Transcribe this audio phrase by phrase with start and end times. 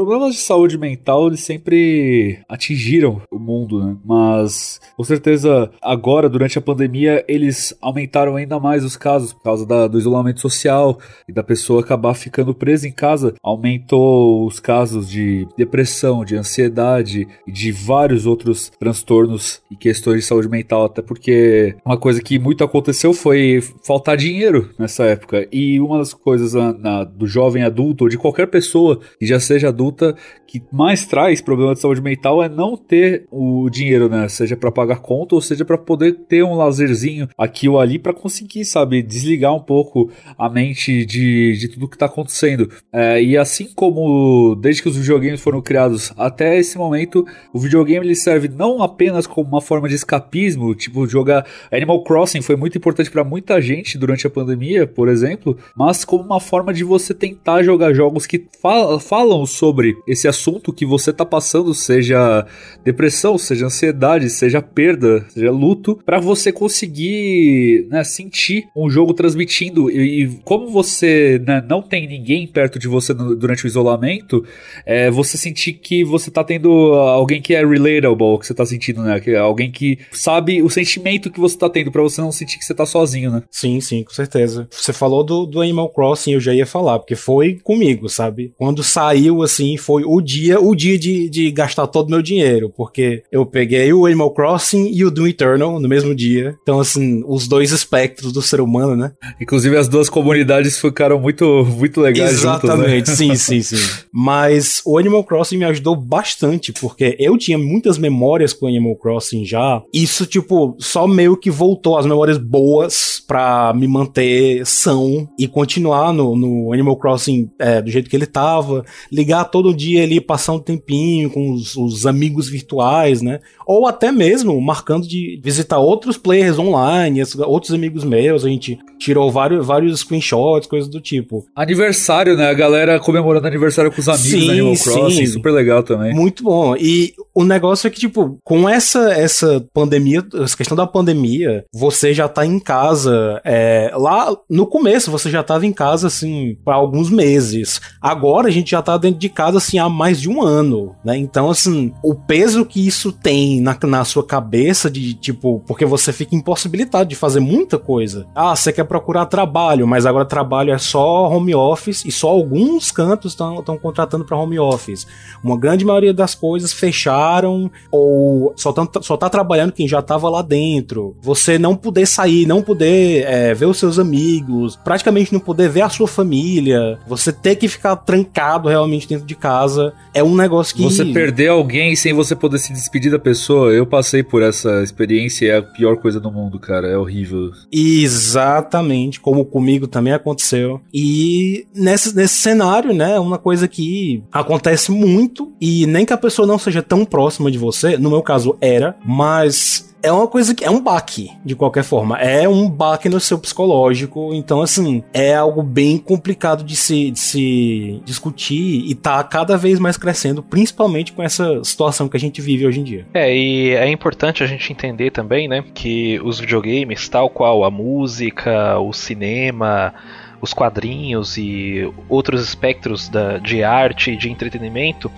[0.00, 3.96] Problemas de saúde mental, eles sempre atingiram mundo, né?
[4.04, 9.66] Mas, com certeza, agora, durante a pandemia, eles aumentaram ainda mais os casos por causa
[9.66, 10.98] da, do isolamento social
[11.28, 13.34] e da pessoa acabar ficando presa em casa.
[13.42, 20.26] Aumentou os casos de depressão, de ansiedade e de vários outros transtornos e questões de
[20.26, 25.48] saúde mental, até porque uma coisa que muito aconteceu foi faltar dinheiro nessa época.
[25.50, 29.40] E uma das coisas na, na, do jovem adulto, ou de qualquer pessoa que já
[29.40, 30.14] seja adulta,
[30.46, 34.28] que mais traz problema de saúde mental é não ter o dinheiro, né?
[34.28, 38.12] Seja para pagar conta ou seja para poder ter um lazerzinho aqui ou ali para
[38.12, 42.70] conseguir, sabe, desligar um pouco a mente de, de tudo que tá acontecendo.
[42.92, 48.04] É, e assim como desde que os videogames foram criados até esse momento, o videogame
[48.04, 52.76] ele serve não apenas como uma forma de escapismo, tipo jogar Animal Crossing foi muito
[52.76, 57.14] importante para muita gente durante a pandemia, por exemplo, mas como uma forma de você
[57.14, 62.46] tentar jogar jogos que fal falam sobre esse assunto que você tá passando, seja
[62.84, 69.90] depressão, seja ansiedade, seja perda, seja luto, para você conseguir né, sentir um jogo transmitindo.
[69.90, 74.44] E, e como você né, não tem ninguém perto de você no, durante o isolamento,
[74.84, 79.02] é, você sentir que você tá tendo alguém que é relatable, que você tá sentindo,
[79.02, 79.20] né?
[79.20, 82.58] Que é alguém que sabe o sentimento que você tá tendo, para você não sentir
[82.58, 83.42] que você tá sozinho, né?
[83.50, 84.68] Sim, sim, com certeza.
[84.70, 88.52] Você falou do, do Animal Crossing, eu já ia falar, porque foi comigo, sabe?
[88.56, 92.70] Quando saiu, assim, foi o dia, o dia de, de gastar todo o meu dinheiro,
[92.70, 96.56] porque eu peguei o Animal Crossing e o Doom Eternal no mesmo dia.
[96.62, 99.12] Então, assim, os dois espectros do ser humano, né?
[99.40, 103.34] Inclusive, as duas comunidades ficaram muito, muito legais Exatamente, juntas, né?
[103.34, 103.92] sim, sim, sim.
[104.12, 108.96] Mas o Animal Crossing me ajudou bastante, porque eu tinha muitas memórias com o Animal
[108.96, 109.82] Crossing já.
[109.92, 116.12] Isso, tipo, só meio que voltou as memórias boas pra me manter são e continuar
[116.12, 118.84] no, no Animal Crossing é, do jeito que ele tava.
[119.10, 123.40] Ligar todo dia ali, passar um tempinho com os, os amigos virtuais, né?
[123.66, 128.44] Ou até mesmo marcando de visitar outros players online, outros amigos meus.
[128.44, 131.46] A gente tirou vários, vários screenshots, coisas do tipo.
[131.56, 132.48] Aniversário, né?
[132.48, 135.26] A galera comemorando aniversário com os amigos sim, Animal Crossing, sim.
[135.26, 136.14] super legal também.
[136.14, 136.76] Muito bom.
[136.76, 142.12] E o negócio é que, tipo, com essa, essa pandemia, essa questão da pandemia, você
[142.12, 143.40] já tá em casa.
[143.44, 147.80] É, lá no começo, você já tava em casa, assim, por alguns meses.
[148.00, 151.16] Agora a gente já tá dentro de casa, assim, há mais de um ano, né?
[151.16, 156.12] Então, assim, o peso que isso tem na, na sua cabeça, de tipo, porque você
[156.12, 158.26] fica impossibilitado de fazer muita coisa.
[158.34, 162.90] Ah, você quer procurar trabalho, mas agora trabalho é só home office e só alguns
[162.90, 165.06] cantos estão contratando para home office.
[165.42, 170.28] Uma grande maioria das coisas fecharam ou só, tão, só tá trabalhando quem já tava
[170.28, 171.16] lá dentro.
[171.22, 175.82] Você não poder sair, não poder é, ver os seus amigos, praticamente não poder ver
[175.82, 180.74] a sua família, você ter que ficar trancado realmente dentro de casa, é um negócio
[180.74, 180.82] que.
[180.82, 185.46] Você perder alguém sem você poder se despedir da pessoa, eu passei por essa experiência
[185.46, 186.88] e é a pior coisa do mundo, cara.
[186.88, 187.50] É horrível.
[187.70, 190.80] Exatamente, como comigo também aconteceu.
[190.92, 196.46] E nesse, nesse cenário, né, uma coisa que acontece muito, e nem que a pessoa
[196.46, 200.64] não seja tão próxima de você, no meu caso era, mas é uma coisa que
[200.64, 202.18] é um baque, de qualquer forma.
[202.18, 204.32] É um baque no seu psicológico.
[204.34, 209.78] Então, assim, é algo bem complicado de se, de se discutir e tá cada vez
[209.78, 213.06] mais crescendo, principalmente com essa situação que a gente vive hoje em dia.
[213.14, 217.70] É, e é importante a gente entender também, né, que os videogames, tal qual a
[217.70, 219.92] música, o cinema,
[220.40, 225.10] os quadrinhos e outros espectros da, de arte e de entretenimento,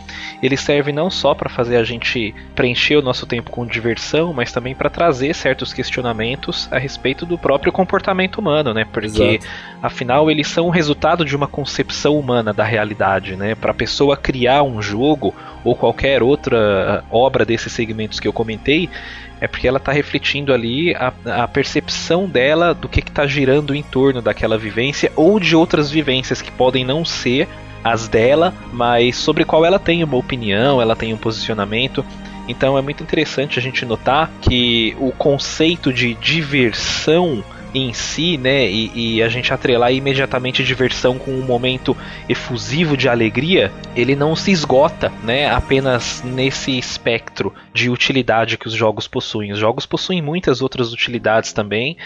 [0.42, 4.50] eles servem não só para fazer a gente preencher o nosso tempo com diversão, mas
[4.50, 8.84] também para trazer certos questionamentos a respeito do próprio comportamento humano, né?
[8.84, 9.46] Porque Exato.
[9.80, 13.54] afinal eles são o resultado de uma concepção humana da realidade, né?
[13.54, 15.34] Para a pessoa criar um jogo
[15.64, 18.90] ou qualquer outra obra desses segmentos que eu comentei,
[19.42, 23.82] é porque ela está refletindo ali a, a, percepção dela do que está girando em
[23.82, 27.48] torno daquela vivência ou de outras vivências que podem não ser
[27.82, 32.04] as dela, mas sobre qual ela tem uma opinião, ela tem um posicionamento.
[32.46, 37.42] Então é muito interessante a gente notar que o conceito de diversão
[37.74, 41.96] em si, né, e, e, a gente atrelar imediatamente diversão com um momento
[42.28, 48.74] efusivo de alegria, ele não se esgota, né, apenas nesse espectro de utilidade que os
[48.74, 49.52] jogos possuem.
[49.52, 51.96] Os jogos possuem muitas outras utilidades também,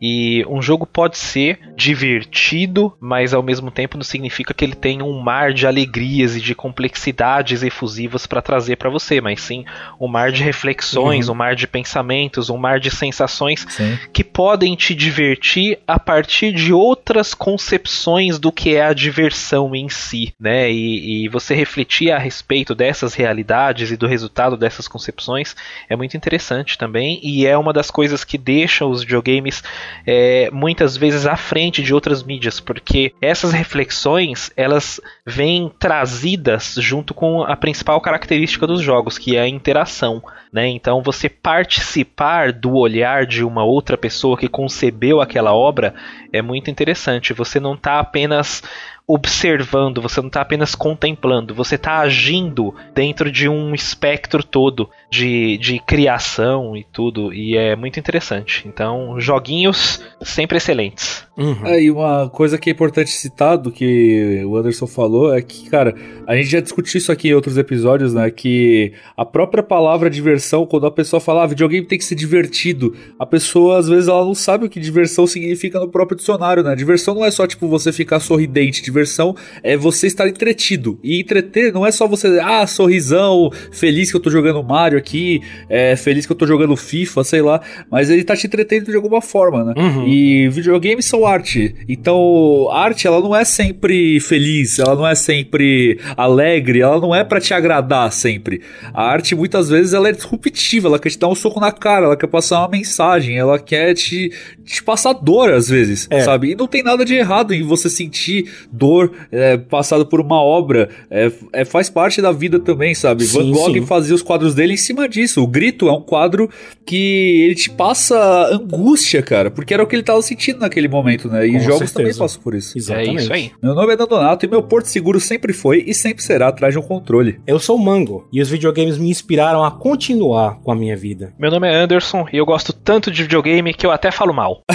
[0.00, 5.04] e um jogo pode ser divertido, mas ao mesmo tempo não significa que ele tenha
[5.04, 9.64] um mar de alegrias e de complexidades efusivas para trazer para você, mas sim
[9.98, 11.34] um mar de reflexões, uhum.
[11.34, 13.98] um mar de pensamentos, um mar de sensações sim.
[14.12, 19.74] que podem te divertir divertir a partir de outras concepções do que é a diversão
[19.74, 20.70] em si, né?
[20.70, 25.54] E, e você refletir a respeito dessas realidades e do resultado dessas concepções
[25.88, 29.62] é muito interessante também e é uma das coisas que deixa os videogames
[30.06, 37.14] é, muitas vezes à frente de outras mídias, porque essas reflexões elas vêm trazidas junto
[37.14, 40.22] com a principal característica dos jogos, que é a interação.
[40.54, 40.68] Né?
[40.68, 45.96] Então, você participar do olhar de uma outra pessoa que concebeu aquela obra
[46.32, 47.32] é muito interessante.
[47.32, 48.62] Você não está apenas
[49.04, 55.56] observando, você não está apenas contemplando, você está agindo dentro de um espectro todo de,
[55.58, 58.64] de criação e tudo, e é muito interessante.
[58.66, 61.24] Então, joguinhos sempre excelentes.
[61.36, 61.66] Uhum.
[61.66, 65.68] É, e uma coisa que é importante citar do que o Anderson falou é que,
[65.68, 65.94] cara,
[66.26, 68.30] a gente já discutiu isso aqui em outros episódios, né?
[68.30, 72.94] Que a própria palavra diversão, quando a pessoa fala ah, videogame tem que ser divertido,
[73.18, 76.74] a pessoa às vezes ela não sabe o que diversão significa no próprio dicionário, né?
[76.74, 80.98] Diversão não é só tipo você ficar sorridente, diversão é você estar entretido.
[81.02, 85.42] E entreter não é só você, ah, sorrisão, feliz que eu tô jogando Mario aqui,
[85.68, 87.60] é, feliz que eu tô jogando FIFA, sei lá,
[87.90, 89.74] mas ele tá te entretendo de alguma forma, né?
[89.76, 90.08] Uhum.
[90.08, 91.74] E videogames são arte.
[91.86, 97.22] Então, arte ela não é sempre feliz, ela não é sempre alegre, ela não é
[97.22, 98.62] para te agradar sempre.
[98.92, 102.06] A arte muitas vezes ela é disruptiva, ela quer te dar um soco na cara,
[102.06, 104.32] ela quer passar uma mensagem, ela quer te,
[104.64, 106.22] te passar dor às vezes, é.
[106.22, 106.52] sabe?
[106.52, 110.88] E não tem nada de errado em você sentir dor é, passado por uma obra,
[111.10, 113.24] é, é, faz parte da vida também, sabe?
[113.24, 113.86] Sim, Van Gogh sim.
[113.86, 115.42] fazia os quadros dele em cima disso.
[115.42, 116.48] O Grito é um quadro
[116.86, 118.16] que ele te passa
[118.52, 121.46] angústia, cara, porque era o que ele tava sentindo naquele momento, né?
[121.46, 121.94] E Com jogos certeza.
[121.94, 122.76] também passam por isso.
[122.76, 123.18] Exatamente.
[123.18, 123.52] É isso aí.
[123.62, 126.78] Meu nome é Dandonato e meu porto seguro sempre foi e sempre será atrás de
[126.78, 127.40] um controle.
[127.46, 131.32] Eu sou o Mango e os videogames me inspiraram a continuar com a minha vida.
[131.38, 134.62] Meu nome é Anderson e eu gosto tanto de videogame que eu até falo mal.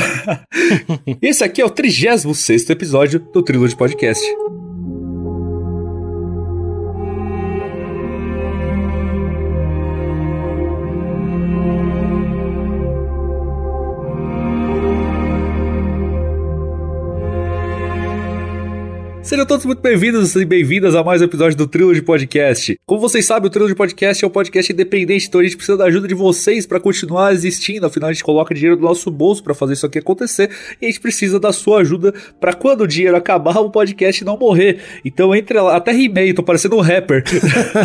[1.21, 4.23] Esse aqui é o 36 episódio do Trilogy Podcast.
[19.29, 22.75] Sejam todos muito bem-vindos e bem-vindas a mais um episódio do Trilho de Podcast.
[22.83, 25.77] Como vocês sabem, o Trilho de Podcast é um podcast independente, então a gente precisa
[25.77, 27.85] da ajuda de vocês para continuar existindo.
[27.85, 30.49] Afinal, a gente coloca dinheiro do nosso bolso para fazer isso aqui acontecer
[30.81, 34.35] e a gente precisa da sua ajuda para quando o dinheiro acabar, o podcast não
[34.35, 34.79] morrer.
[35.05, 37.23] Então entre lá, até rimei, tô parecendo um rapper.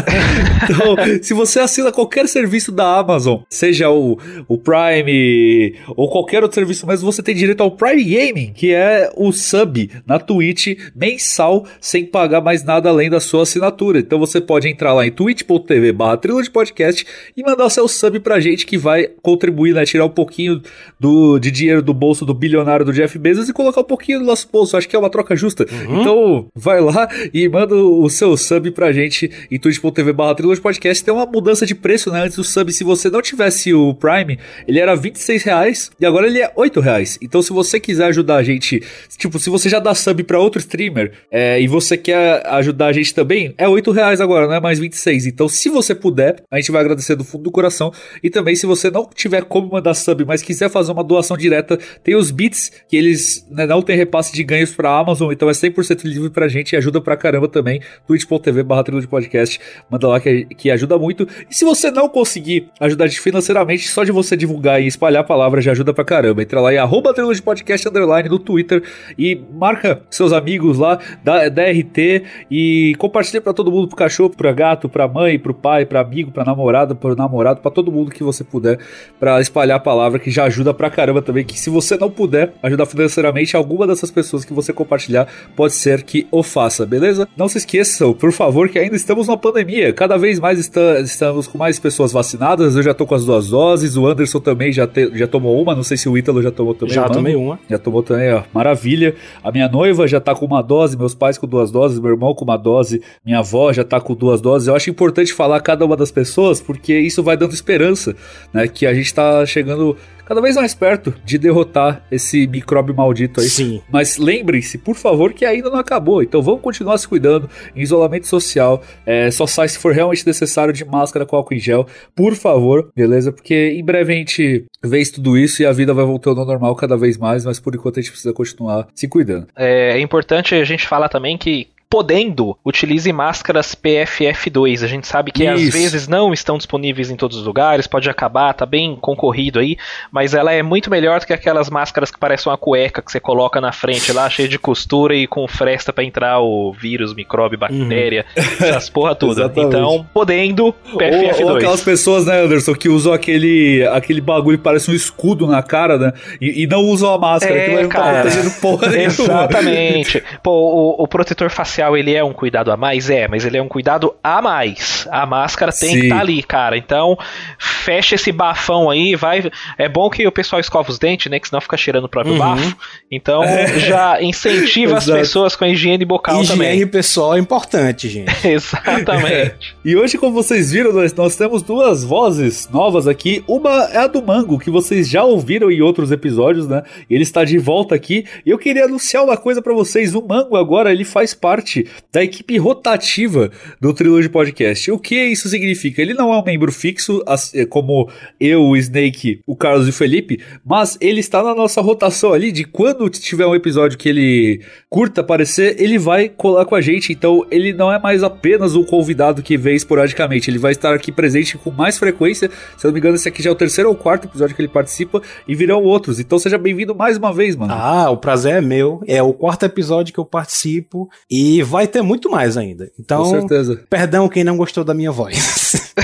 [0.64, 4.18] então, se você assina qualquer serviço da Amazon, seja o,
[4.48, 9.12] o Prime ou qualquer outro serviço, mas você tem direito ao Prime Gaming, que é
[9.14, 13.98] o sub na Twitch mensal mensal sem pagar mais nada além da sua assinatura.
[13.98, 16.18] Então você pode entrar lá em twitch.tv barra
[16.52, 17.04] podcast
[17.36, 19.84] e mandar seu sub pra gente que vai contribuir, né?
[19.84, 20.62] Tirar um pouquinho
[20.98, 24.24] do, de dinheiro do bolso do bilionário do Jeff Bezos e colocar um pouquinho do
[24.24, 24.76] nosso bolso.
[24.76, 25.66] Acho que é uma troca justa.
[25.70, 26.00] Uhum.
[26.00, 31.04] Então vai lá e manda o seu sub pra gente em twitch.tv barra podcast.
[31.04, 32.22] Tem uma mudança de preço, né?
[32.22, 36.26] Antes do sub, se você não tivesse o Prime, ele era 26 reais e agora
[36.26, 37.18] ele é 8 reais.
[37.20, 38.82] Então se você quiser ajudar a gente,
[39.16, 42.92] tipo, se você já dá sub pra outro streamer, é, e você quer ajudar a
[42.92, 45.26] gente também, é 8 reais agora, não é mais 26.
[45.26, 47.92] Então, se você puder, a gente vai agradecer do fundo do coração.
[48.22, 51.78] E também, se você não tiver como mandar sub, mas quiser fazer uma doação direta,
[52.02, 55.52] tem os bits, que eles né, não tem repasse de ganhos pra Amazon, então é
[55.52, 57.80] 100% livre pra gente e ajuda pra caramba também.
[58.06, 59.58] twitch.tv barra de podcast,
[59.90, 61.26] manda lá que, que ajuda muito.
[61.50, 65.60] E se você não conseguir ajudar financeiramente, só de você divulgar e espalhar a palavra
[65.60, 66.42] já ajuda pra caramba.
[66.42, 68.82] Entra lá em arroba de podcast underline no Twitter
[69.18, 74.54] e marca seus amigos lá, da, RT e compartilhe para todo mundo, pro cachorro, pro
[74.54, 78.22] gato, pra mãe, pro pai, pra amigo, pra namorada, pro namorado, para todo mundo que
[78.22, 78.78] você puder,
[79.18, 82.52] para espalhar a palavra, que já ajuda pra caramba também, que se você não puder
[82.62, 87.28] ajudar financeiramente, alguma dessas pessoas que você compartilhar, pode ser que o faça, beleza?
[87.36, 91.46] Não se esqueçam, por favor, que ainda estamos numa pandemia, cada vez mais está, estamos
[91.46, 94.86] com mais pessoas vacinadas, eu já tô com as duas doses, o Anderson também já,
[94.86, 96.94] te, já tomou uma, não sei se o Ítalo já tomou também.
[96.94, 97.58] Já tomei uma.
[97.68, 99.14] Já tomou também, ó, maravilha.
[99.42, 102.34] A minha noiva já tá com uma dose, meus pais com duas doses, meu irmão
[102.34, 104.68] com uma dose, minha avó já tá com duas doses.
[104.68, 108.14] Eu acho importante falar cada uma das pessoas, porque isso vai dando esperança,
[108.52, 108.68] né?
[108.68, 113.48] Que a gente tá chegando cada vez mais perto de derrotar esse micróbio maldito aí.
[113.48, 113.82] Sim.
[113.90, 116.22] Mas lembrem-se, por favor, que ainda não acabou.
[116.22, 118.82] Então vamos continuar se cuidando em isolamento social.
[119.06, 122.90] É, só sai se for realmente necessário de máscara com álcool em gel, por favor,
[122.94, 123.32] beleza?
[123.32, 126.74] Porque em breve a gente vê tudo isso e a vida vai voltando ao normal
[126.74, 129.46] cada vez mais, mas por enquanto a gente precisa continuar se cuidando.
[129.56, 134.82] É, é importante a gente falar também que podendo, utilize máscaras PFF2.
[134.82, 135.52] A gente sabe que Isso.
[135.52, 139.76] às vezes não estão disponíveis em todos os lugares, pode acabar, tá bem concorrido aí,
[140.10, 143.20] mas ela é muito melhor do que aquelas máscaras que parecem uma cueca que você
[143.20, 147.58] coloca na frente lá, cheia de costura e com fresta para entrar o vírus, micróbio,
[147.58, 148.42] bactéria, uhum.
[148.66, 149.42] essas porra tudo.
[149.56, 151.40] então, podendo, PFF2.
[151.40, 155.46] Ou, ou, aquelas pessoas, né, Anderson, que usam aquele, aquele bagulho que parece um escudo
[155.46, 158.88] na cara, né, e, e não usam a máscara, é, que não tá protegendo porra
[158.90, 159.04] nenhuma.
[159.06, 160.22] Exatamente.
[160.42, 163.10] Pô, o, o protetor facial, ele é um cuidado a mais?
[163.10, 165.06] É, mas ele é um cuidado a mais.
[165.10, 166.00] A máscara tem Sim.
[166.00, 166.76] que estar tá ali, cara.
[166.76, 167.16] Então,
[167.58, 169.50] fecha esse bafão aí, vai.
[169.78, 171.38] É bom que o pessoal escova os dentes, né?
[171.38, 172.38] Que senão fica cheirando o próprio uhum.
[172.38, 172.76] bafo.
[173.14, 173.78] Então, é.
[173.78, 176.70] já incentiva as pessoas com a higiene bucal higiene também.
[176.72, 178.32] Higiene pessoal é importante, gente.
[178.46, 179.32] Exatamente.
[179.32, 179.54] É.
[179.84, 183.44] E hoje, como vocês viram, nós, nós temos duas vozes novas aqui.
[183.46, 186.82] Uma é a do Mango, que vocês já ouviram em outros episódios, né?
[187.08, 188.24] Ele está de volta aqui.
[188.44, 190.14] E eu queria anunciar uma coisa para vocês.
[190.14, 194.90] O Mango agora, ele faz parte da equipe rotativa do Trilogy Podcast.
[194.90, 196.00] O que isso significa?
[196.00, 197.22] Ele não é um membro fixo,
[197.68, 198.08] como
[198.40, 202.50] eu, o Snake, o Carlos e o Felipe, mas ele está na nossa rotação ali
[202.50, 207.12] de quando tiver um episódio que ele curta aparecer, ele vai colar com a gente.
[207.12, 211.10] Então ele não é mais apenas o convidado que vem esporadicamente, ele vai estar aqui
[211.10, 212.50] presente com mais frequência.
[212.76, 214.62] Se eu não me engano, esse aqui já é o terceiro ou quarto episódio que
[214.62, 216.20] ele participa e virão outros.
[216.20, 217.72] Então seja bem-vindo mais uma vez, mano.
[217.72, 219.02] Ah, o prazer é meu.
[219.06, 222.90] É o quarto episódio que eu participo e vai ter muito mais ainda.
[222.98, 223.80] Então, com certeza.
[223.88, 225.94] perdão quem não gostou da minha voz.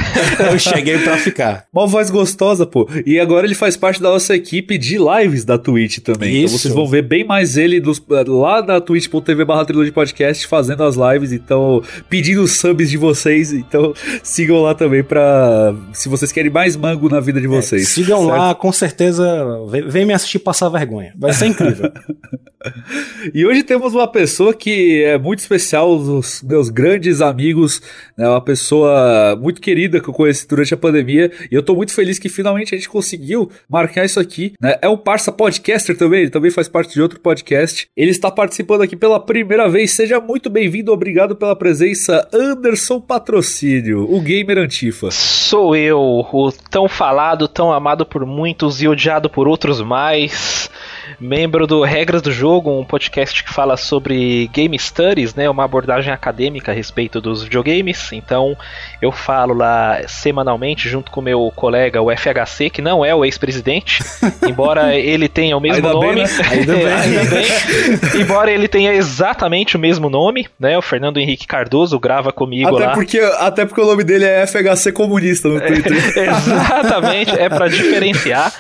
[0.51, 1.65] eu cheguei para ficar.
[1.73, 2.89] Uma voz gostosa, pô.
[3.07, 6.31] E agora ele faz parte da nossa equipe de lives da Twitch também.
[6.31, 6.55] Então Isso.
[6.55, 10.83] Então vocês vão ver bem mais ele dos, lá na twitch.tv barra de podcast fazendo
[10.83, 16.51] as lives, então pedindo subs de vocês, então sigam lá também pra se vocês querem
[16.51, 17.83] mais mango na vida de é, vocês.
[17.83, 18.31] É, sigam certo?
[18.31, 21.13] lá, com certeza, vem, vem me assistir passar vergonha.
[21.17, 21.91] Vai ser incrível.
[23.35, 27.81] e hoje temos uma pessoa que é muito especial, os meus grandes amigos,
[28.17, 31.93] né, uma pessoa muito querida que eu conheci durante a pandemia, e eu tô muito
[31.93, 34.77] feliz que finalmente a gente conseguiu marcar isso aqui, né?
[34.83, 37.89] É um parça podcaster também, ele também faz parte de outro podcast.
[37.97, 44.13] Ele está participando aqui pela primeira vez, seja muito bem-vindo, obrigado pela presença, Anderson Patrocínio,
[44.13, 45.11] o gamer antifa.
[45.11, 50.71] Sou eu, o tão falado, tão amado por muitos e odiado por outros mais
[51.19, 56.13] membro do Regras do Jogo, um podcast que fala sobre game studies, né, uma abordagem
[56.13, 58.13] acadêmica a respeito dos videogames.
[58.13, 58.57] Então,
[59.01, 64.03] eu falo lá semanalmente junto com meu colega, o FHC, que não é o ex-presidente,
[64.49, 66.15] embora ele tenha o mesmo Ainda nome.
[66.15, 66.31] Bem, né?
[66.51, 66.87] Ainda bem.
[66.87, 68.21] Ainda bem.
[68.21, 70.77] embora ele tenha exatamente o mesmo nome, né?
[70.77, 72.93] O Fernando Henrique Cardoso grava comigo até lá.
[72.93, 75.93] Porque, até porque o nome dele é FHC comunista no Twitter.
[75.93, 78.53] exatamente, é para diferenciar.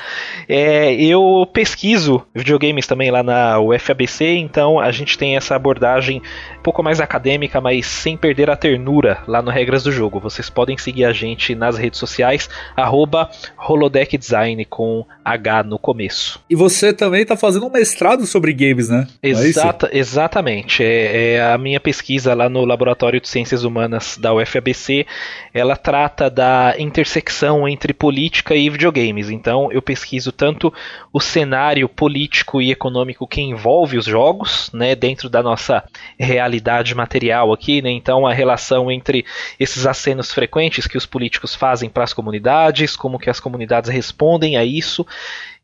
[0.53, 6.21] É, eu pesquiso videogames também lá na UFABC, então a gente tem essa abordagem
[6.61, 10.21] um pouco mais acadêmica, mas sem perder a ternura lá no Regras do Jogo.
[10.21, 16.39] Vocês podem seguir a gente nas redes sociais, arroba holodeckdesign com H no começo.
[16.51, 19.07] E você também está fazendo um mestrado sobre games, né?
[19.23, 20.85] É Exata, é exatamente.
[20.85, 25.07] É, é, a minha pesquisa lá no Laboratório de Ciências Humanas da UFABC,
[25.55, 29.31] ela trata da intersecção entre política e videogames.
[29.31, 30.73] Então eu pesquiso tanto
[31.11, 35.83] o cenário político e econômico que envolve os jogos, né, dentro da nossa
[36.19, 36.50] realidade
[36.95, 39.25] material aqui, né, então a relação entre
[39.59, 44.57] esses acenos frequentes que os políticos fazem para as comunidades, como que as comunidades respondem
[44.57, 45.07] a isso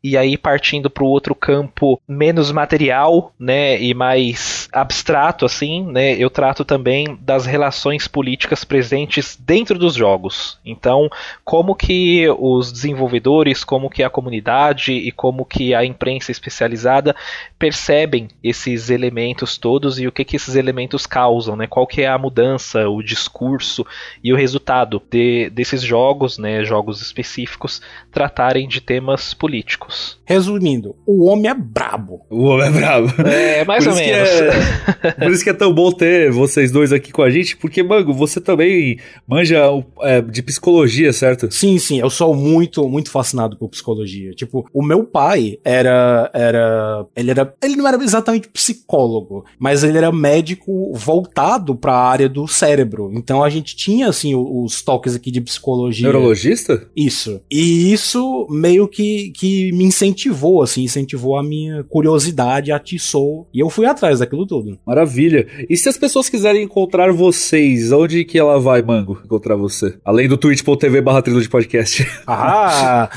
[0.03, 6.13] e aí partindo para o outro campo menos material, né, e mais abstrato assim, né,
[6.13, 10.59] eu trato também das relações políticas presentes dentro dos jogos.
[10.65, 11.09] Então,
[11.43, 17.15] como que os desenvolvedores, como que a comunidade e como que a imprensa especializada
[17.57, 21.67] percebem esses elementos todos e o que que esses elementos causam, né?
[21.67, 23.85] Qual que é a mudança, o discurso
[24.23, 27.81] e o resultado de, desses jogos, né, jogos específicos
[28.11, 30.19] tratarem de temas políticos.
[30.25, 32.25] Resumindo, o homem é brabo.
[32.29, 33.07] O homem é brabo.
[33.27, 34.29] É, mais por ou menos.
[34.29, 34.51] É,
[35.17, 38.13] por isso que é tão bom ter vocês dois aqui com a gente, porque, Mango,
[38.13, 39.63] você também manja
[40.01, 41.51] é, de psicologia, certo?
[41.51, 44.31] Sim, sim, eu sou muito, muito fascinado por psicologia.
[44.31, 49.97] Tipo, o meu pai era, era, ele era, ele não era exatamente psicólogo, mas ele
[49.97, 53.11] era médico voltado para a área do cérebro.
[53.13, 56.03] Então a gente tinha, assim, os toques aqui de psicologia.
[56.03, 56.89] Neurologista?
[56.95, 57.41] Isso.
[57.51, 63.69] E isso meio que, que me incentivou, assim, incentivou a minha curiosidade, atiçou, e eu
[63.69, 64.79] fui atrás daquilo tudo.
[64.85, 65.47] Maravilha.
[65.69, 69.97] E se as pessoas quiserem encontrar vocês, onde que ela vai, Mango, encontrar você?
[70.03, 72.07] Além do twitch.tv barra de podcast.
[72.25, 73.09] Ah...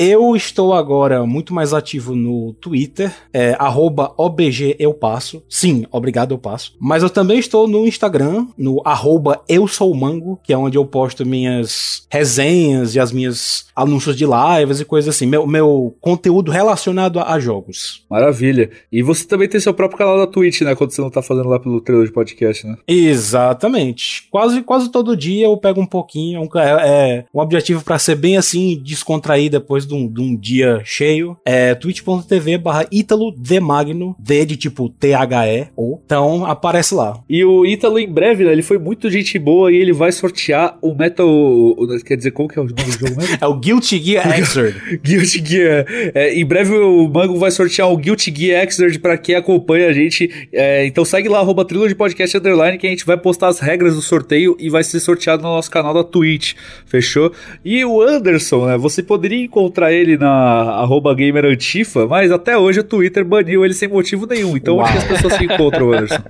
[0.00, 3.58] Eu estou agora muito mais ativo no Twitter, é,
[4.16, 5.42] @obgeupasso.
[5.48, 6.76] Sim, obrigado, eu passo.
[6.80, 10.86] Mas eu também estou no Instagram, no arroba eu sou mango, que é onde eu
[10.86, 15.26] posto minhas resenhas e as minhas anúncios de lives e coisas assim.
[15.26, 18.04] Meu, meu conteúdo relacionado a, a jogos.
[18.08, 18.70] Maravilha.
[18.92, 20.76] E você também tem seu próprio canal da Twitch, né?
[20.76, 22.76] Quando você não tá fazendo lá pelo trailer de podcast, né?
[22.86, 24.28] Exatamente.
[24.30, 26.48] Quase, quase todo dia eu pego um pouquinho.
[26.54, 30.80] É, é um objetivo para ser bem assim, descontrair depois de um, de um dia
[30.84, 31.36] cheio.
[31.44, 36.02] É twitch.tv barra Ítalo de Magno, D de tipo T-H-E, ou.
[36.04, 37.18] Então aparece lá.
[37.28, 38.52] E o Ítalo, em breve, né?
[38.52, 41.28] Ele foi muito gente boa e ele vai sortear o Metal.
[42.04, 43.36] Quer dizer, qual que é o nome do jogo mesmo?
[43.40, 45.00] é o Guilty Gear Xrd.
[45.02, 45.84] Guilty Gear.
[46.14, 49.92] É, em breve o Mango vai sortear o Guilty Gear Xrd pra quem acompanha a
[49.92, 50.48] gente.
[50.52, 53.94] É, então segue lá, arroba de podcast underline, que a gente vai postar as regras
[53.94, 56.54] do sorteio e vai ser sorteado no nosso canal da Twitch.
[56.86, 57.32] Fechou?
[57.64, 58.76] E o Anderson, né?
[58.76, 60.28] Você poderia encontrar ele na
[60.80, 64.56] arroba gamerantifa, mas até hoje o Twitter baniu ele sem motivo nenhum.
[64.56, 64.86] Então Uau.
[64.86, 66.22] onde as pessoas se encontram, Anderson?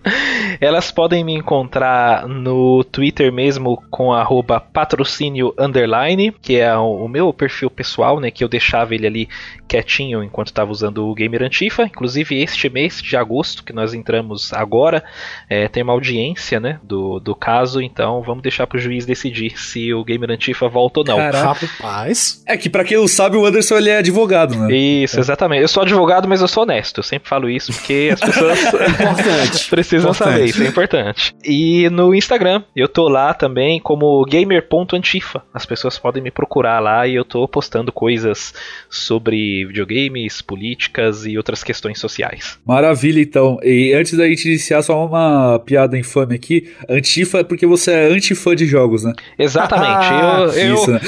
[0.61, 7.33] Elas podem me encontrar no Twitter mesmo com arroba patrocínio underline, que é o meu
[7.33, 8.31] perfil pessoal, né?
[8.31, 9.29] Que eu deixava ele ali
[9.69, 11.85] quietinho enquanto estava usando o Gamer Antifa.
[11.85, 15.05] Inclusive, este mês de agosto, que nós entramos agora,
[15.49, 19.59] é, tem uma audiência né, do, do caso, então vamos deixar para o juiz decidir
[19.59, 21.17] se o Gamer Antifa volta ou não.
[21.17, 22.43] Caraca, rapaz.
[22.47, 24.75] É que para quem não sabe, o Anderson ele é advogado, né?
[24.75, 25.21] Isso, é.
[25.21, 25.63] exatamente.
[25.63, 26.99] Eu sou advogado, mas eu sou honesto.
[26.99, 28.59] Eu sempre falo isso porque as pessoas
[29.71, 30.33] precisam importante.
[30.33, 31.35] saber, isso é importante.
[31.45, 35.43] E no Instagram, eu tô lá também como gamer.antifa.
[35.53, 38.53] As pessoas podem me procurar lá e eu tô postando coisas
[38.91, 42.59] sobre videogames, políticas e outras questões sociais.
[42.67, 43.59] Maravilha, então.
[43.63, 46.73] E antes da gente iniciar, só uma piada infame aqui.
[46.89, 49.13] Antifa é porque você é antifã de jogos, né?
[49.39, 50.09] Exatamente.
[50.59, 51.01] eu, eu, Isso, né?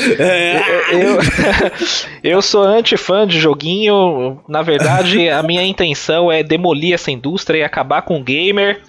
[0.92, 1.18] eu, eu,
[2.22, 4.40] eu sou antifã de joguinho.
[4.48, 8.82] Na verdade, a minha intenção é demolir essa indústria e acabar com o gamer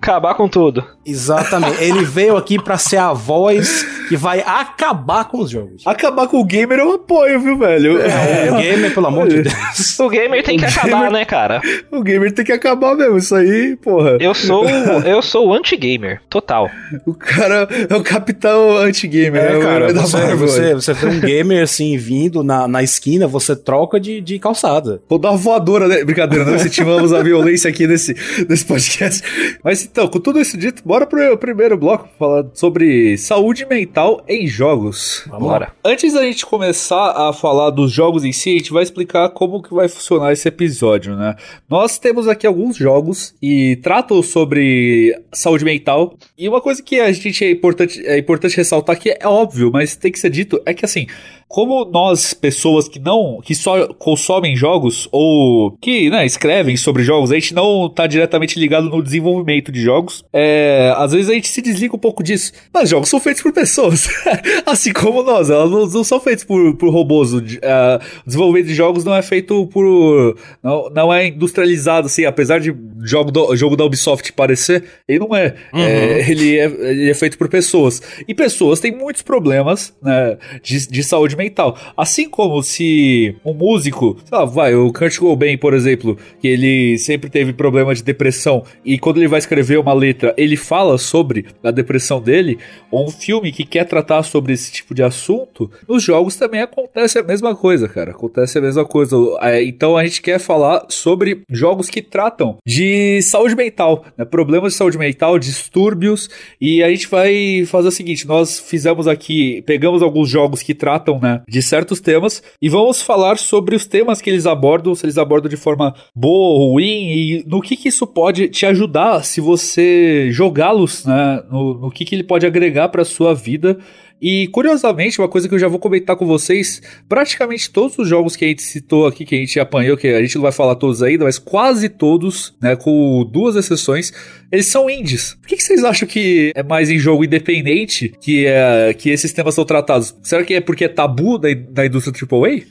[0.00, 0.84] acabar com tudo.
[1.04, 1.82] Exatamente.
[1.82, 5.86] Ele veio aqui para ser a voz que vai acabar com os jogos.
[5.86, 8.00] Acabar com o gamer eu apoio, viu, velho?
[8.00, 9.98] É, o gamer, pelo amor de Deus.
[9.98, 11.60] O gamer tem que acabar, gamer, né, cara?
[11.90, 14.16] O gamer tem que acabar mesmo, isso aí, porra.
[14.20, 14.64] Eu sou
[15.04, 16.70] eu sou o anti-gamer, total.
[17.06, 19.60] O cara é o capitão anti-gamer, é, né?
[19.60, 24.20] cara, você, você, você vê um gamer assim vindo na, na esquina, você troca de,
[24.20, 25.02] de calçada.
[25.08, 26.04] Vou dar uma voadora, né?
[26.04, 28.14] Brincadeira, não incentivamos a violência aqui nesse,
[28.48, 29.22] nesse podcast.
[29.62, 34.46] Mas então, com tudo isso dito, bora pro primeiro bloco falar sobre saúde mental em
[34.46, 35.24] jogos.
[35.26, 35.72] Vamos lá.
[35.84, 39.62] Antes da gente começar a falar dos jogos em si, a gente vai explicar como
[39.62, 41.36] que vai funcionar esse episódio, né?
[41.68, 46.16] Nós temos aqui alguns jogos e tratam sobre saúde mental.
[46.36, 49.96] E uma coisa que a gente é importante, é importante ressaltar que é óbvio, mas
[49.96, 51.06] tem que ser dito, é que assim,
[51.52, 57.30] como nós, pessoas que não, que só consomem jogos ou que né, escrevem sobre jogos,
[57.30, 61.48] a gente não está diretamente ligado no desenvolvimento de jogos, é, às vezes a gente
[61.48, 62.54] se desliga um pouco disso.
[62.72, 64.08] Mas jogos são feitos por pessoas,
[64.64, 67.34] assim como nós, elas não, não são feitos por, por robôs.
[67.34, 70.38] O, uh, o desenvolvimento de jogos não é feito por.
[70.62, 75.36] Não, não é industrializado, assim, apesar de jogo, do, jogo da Ubisoft parecer, ele não
[75.36, 75.54] é.
[75.70, 75.80] Uhum.
[75.80, 76.64] é, ele é.
[76.64, 78.00] Ele é feito por pessoas.
[78.26, 81.76] E pessoas têm muitos problemas né, de, de saúde mental mental.
[81.96, 86.98] Assim como se um músico, sei lá, vai, o Kurt Cobain, por exemplo, que ele
[86.98, 91.46] sempre teve problema de depressão e quando ele vai escrever uma letra, ele fala sobre
[91.62, 92.58] a depressão dele,
[92.90, 97.18] ou um filme que quer tratar sobre esse tipo de assunto, nos jogos também acontece
[97.18, 98.12] a mesma coisa, cara.
[98.12, 99.16] Acontece a mesma coisa.
[99.40, 104.24] É, então a gente quer falar sobre jogos que tratam de saúde mental, né?
[104.24, 106.28] problemas de saúde mental, distúrbios,
[106.60, 111.18] e a gente vai fazer o seguinte: nós fizemos aqui, pegamos alguns jogos que tratam,
[111.20, 111.31] né?
[111.48, 115.48] De certos temas e vamos falar sobre os temas que eles abordam, se eles abordam
[115.48, 120.28] de forma boa ou ruim e no que, que isso pode te ajudar se você
[120.30, 121.42] jogá-los, né?
[121.50, 123.78] No, no que, que ele pode agregar para sua vida
[124.20, 128.36] e curiosamente, uma coisa que eu já vou comentar com vocês, praticamente todos os jogos
[128.36, 130.76] que a gente citou aqui, que a gente apanhou, que a gente não vai falar
[130.76, 134.12] todos ainda, mas quase todos, né, com duas exceções,
[134.50, 135.36] eles são indies.
[135.40, 139.32] Por que, que vocês acham que é mais em jogo independente que, é, que esses
[139.32, 140.14] temas são tratados?
[140.22, 142.62] Será que é porque é tabu da, da indústria AAA?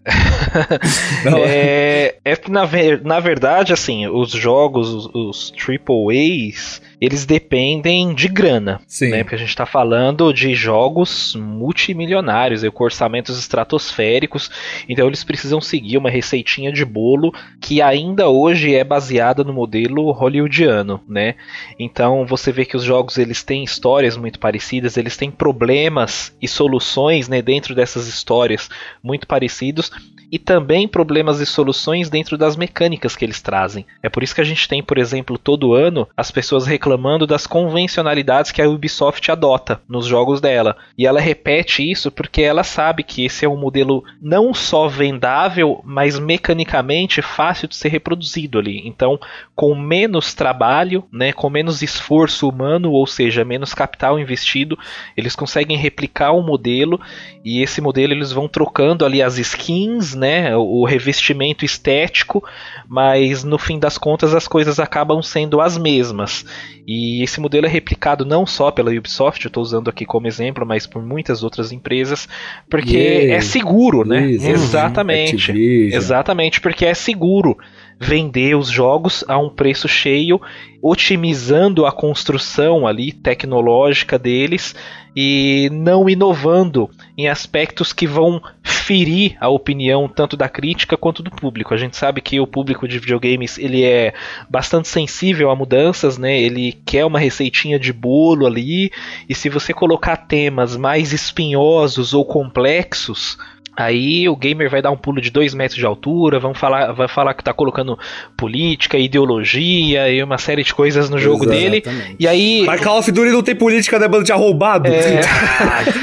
[1.26, 8.14] não, é, é na, ver, na verdade, assim, os jogos, os, os AAAs eles dependem
[8.14, 9.10] de grana, Sim.
[9.10, 9.24] né?
[9.24, 14.52] Porque a gente está falando de jogos multimilionários, com orçamentos estratosféricos,
[14.88, 20.12] então eles precisam seguir uma receitinha de bolo que ainda hoje é baseada no modelo
[20.12, 21.34] hollywoodiano, né?
[21.80, 26.48] Então você vê que os jogos eles têm histórias muito parecidas, eles têm problemas e
[26.48, 28.70] soluções, né, dentro dessas histórias
[29.02, 29.90] muito parecidos
[30.32, 33.86] e também problemas e soluções dentro das mecânicas que eles trazem.
[34.04, 36.91] É por isso que a gente tem, por exemplo, todo ano as pessoas reclamando
[37.28, 40.76] das convencionalidades que a Ubisoft adota nos jogos dela.
[40.98, 45.82] E ela repete isso porque ela sabe que esse é um modelo não só vendável,
[45.84, 48.82] mas mecanicamente fácil de ser reproduzido ali.
[48.86, 49.20] Então,
[49.56, 54.78] com menos trabalho, né, com menos esforço humano, ou seja, menos capital investido,
[55.16, 57.00] eles conseguem replicar o modelo
[57.44, 62.44] e esse modelo eles vão trocando ali as skins, né, o revestimento estético,
[62.88, 66.46] mas no fim das contas as coisas acabam sendo as mesmas.
[66.88, 70.66] E esse modelo é replicado não só pela Ubisoft, eu estou usando aqui como exemplo,
[70.66, 72.28] mas por muitas outras empresas,
[72.70, 73.36] porque Yeah.
[73.36, 74.22] é seguro, né?
[74.22, 75.36] Blizzard, Exatamente.
[75.36, 75.98] Activision.
[75.98, 77.58] Exatamente, porque é seguro
[78.00, 80.42] vender os jogos a um preço cheio,
[80.82, 84.76] otimizando a construção ali tecnológica deles
[85.16, 91.32] e não inovando em aspectos que vão ferir a opinião tanto da crítica quanto do
[91.32, 91.74] público.
[91.74, 94.14] A gente sabe que o público de videogames ele é
[94.50, 96.40] bastante sensível a mudanças, né?
[96.40, 98.92] Ele quer uma receitinha de bolo ali
[99.30, 103.38] e se você colocar temas mais espinhosos ou complexos
[103.84, 107.08] Aí o gamer vai dar um pulo de 2 metros de altura, vão falar, vai
[107.08, 107.98] falar que tá colocando
[108.38, 111.78] política, ideologia e uma série de coisas no jogo dele.
[111.86, 112.16] Exatamente.
[112.20, 112.64] E aí.
[112.66, 114.88] Mas Call of Duty não tem política, né, bando de arrombado?
[114.88, 115.22] É.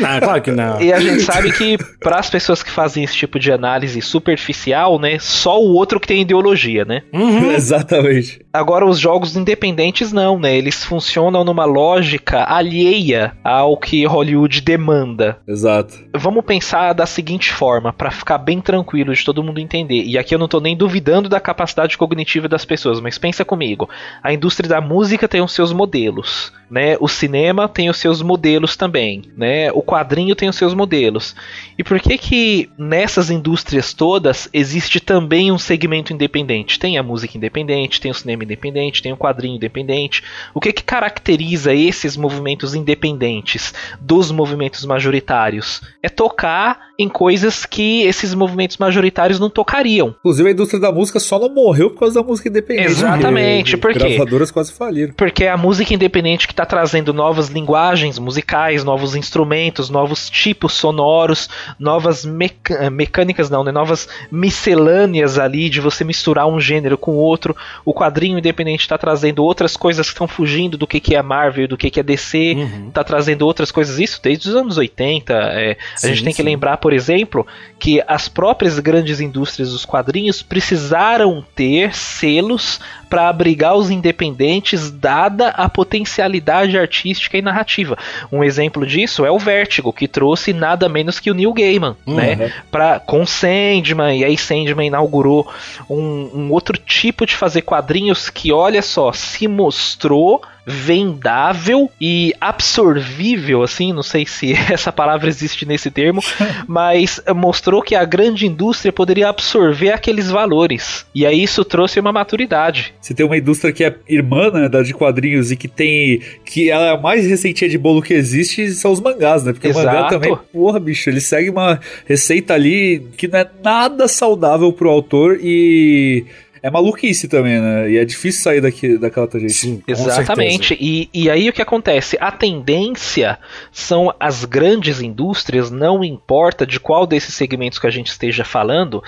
[0.09, 0.81] Ah, não, claro que não.
[0.81, 4.99] E a gente sabe que para as pessoas que fazem esse tipo de análise superficial,
[4.99, 7.03] né, só o outro que tem ideologia, né?
[7.13, 7.51] Uhum.
[7.53, 8.41] Exatamente.
[8.59, 10.57] Agora os jogos independentes não, né?
[10.57, 15.39] Eles funcionam numa lógica alheia ao que Hollywood demanda.
[15.47, 15.95] Exato.
[16.13, 20.03] Vamos pensar da seguinte forma, para ficar bem tranquilo de todo mundo entender.
[20.03, 23.89] E aqui eu não tô nem duvidando da capacidade cognitiva das pessoas, mas pensa comigo.
[24.21, 26.97] A indústria da música tem os seus modelos, né?
[26.99, 29.71] O cinema tem os seus modelos também, né?
[29.71, 31.37] O quadrinho tem os seus modelos.
[31.79, 36.77] E por que que nessas indústrias todas existe também um segmento independente?
[36.77, 40.23] Tem a música independente, tem o cinema independente, tem o quadrinho independente.
[40.55, 45.83] O que que caracteriza esses movimentos independentes dos movimentos majoritários?
[46.03, 50.17] É tocar em coisas que esses movimentos majoritários não tocariam.
[50.19, 52.89] Inclusive a indústria da música só não morreu por causa da música independente.
[52.91, 54.17] Exatamente, por quê?
[54.17, 55.13] Gravadoras quase faliram.
[55.15, 60.73] Porque é a música independente que está trazendo novas linguagens musicais, novos instrumentos, novos tipos
[60.73, 63.71] sonoros, novas meca- mecânicas, não, né?
[63.71, 67.57] Novas miscelâneas ali de você misturar um gênero com outro.
[67.85, 71.69] O quadrinho independente está trazendo outras coisas que estão fugindo do que, que é Marvel,
[71.69, 72.91] do que, que é DC, Uhum.
[72.91, 75.33] tá trazendo outras coisas, isso desde os anos 80.
[75.33, 76.49] é, a Sim, gente tem que sim.
[76.49, 77.47] lembrar, por exemplo,
[77.79, 85.49] que as próprias grandes indústrias dos quadrinhos precisaram ter selos para abrigar os independentes, dada
[85.51, 87.97] a potencialidade artística e narrativa.
[88.31, 92.15] Um exemplo disso é o Vertigo, que trouxe nada menos que o Neil Gaiman, Uhum.
[92.17, 92.53] né?
[92.71, 95.51] Pra, com Sandman, e aí Sandman inaugurou
[95.89, 103.63] um, um outro tipo de fazer quadrinhos que, olha só, se mostrou vendável e absorvível,
[103.63, 106.23] assim, não sei se essa palavra existe nesse termo,
[106.69, 111.07] mas mostrou que a grande indústria poderia absorver aqueles valores.
[111.15, 112.95] E aí isso trouxe uma maturidade.
[113.01, 116.21] Você tem uma indústria que é irmã, né, da de quadrinhos e que tem.
[116.45, 119.53] que ela é a mais receitinha de bolo que existe, são os mangás, né?
[119.53, 120.15] Porque o mangá Exato.
[120.15, 125.39] também, porra, bicho, ele segue uma receita ali que não é nada saudável pro autor
[125.41, 126.25] e.
[126.63, 127.91] É maluquice também, né?
[127.91, 129.53] E é difícil sair daqui, daquela tangente.
[129.53, 130.77] Sim, Exatamente.
[130.81, 132.17] E, e aí o que acontece?
[132.21, 133.39] A tendência
[133.73, 139.03] são as grandes indústrias, não importa de qual desses segmentos que a gente esteja falando,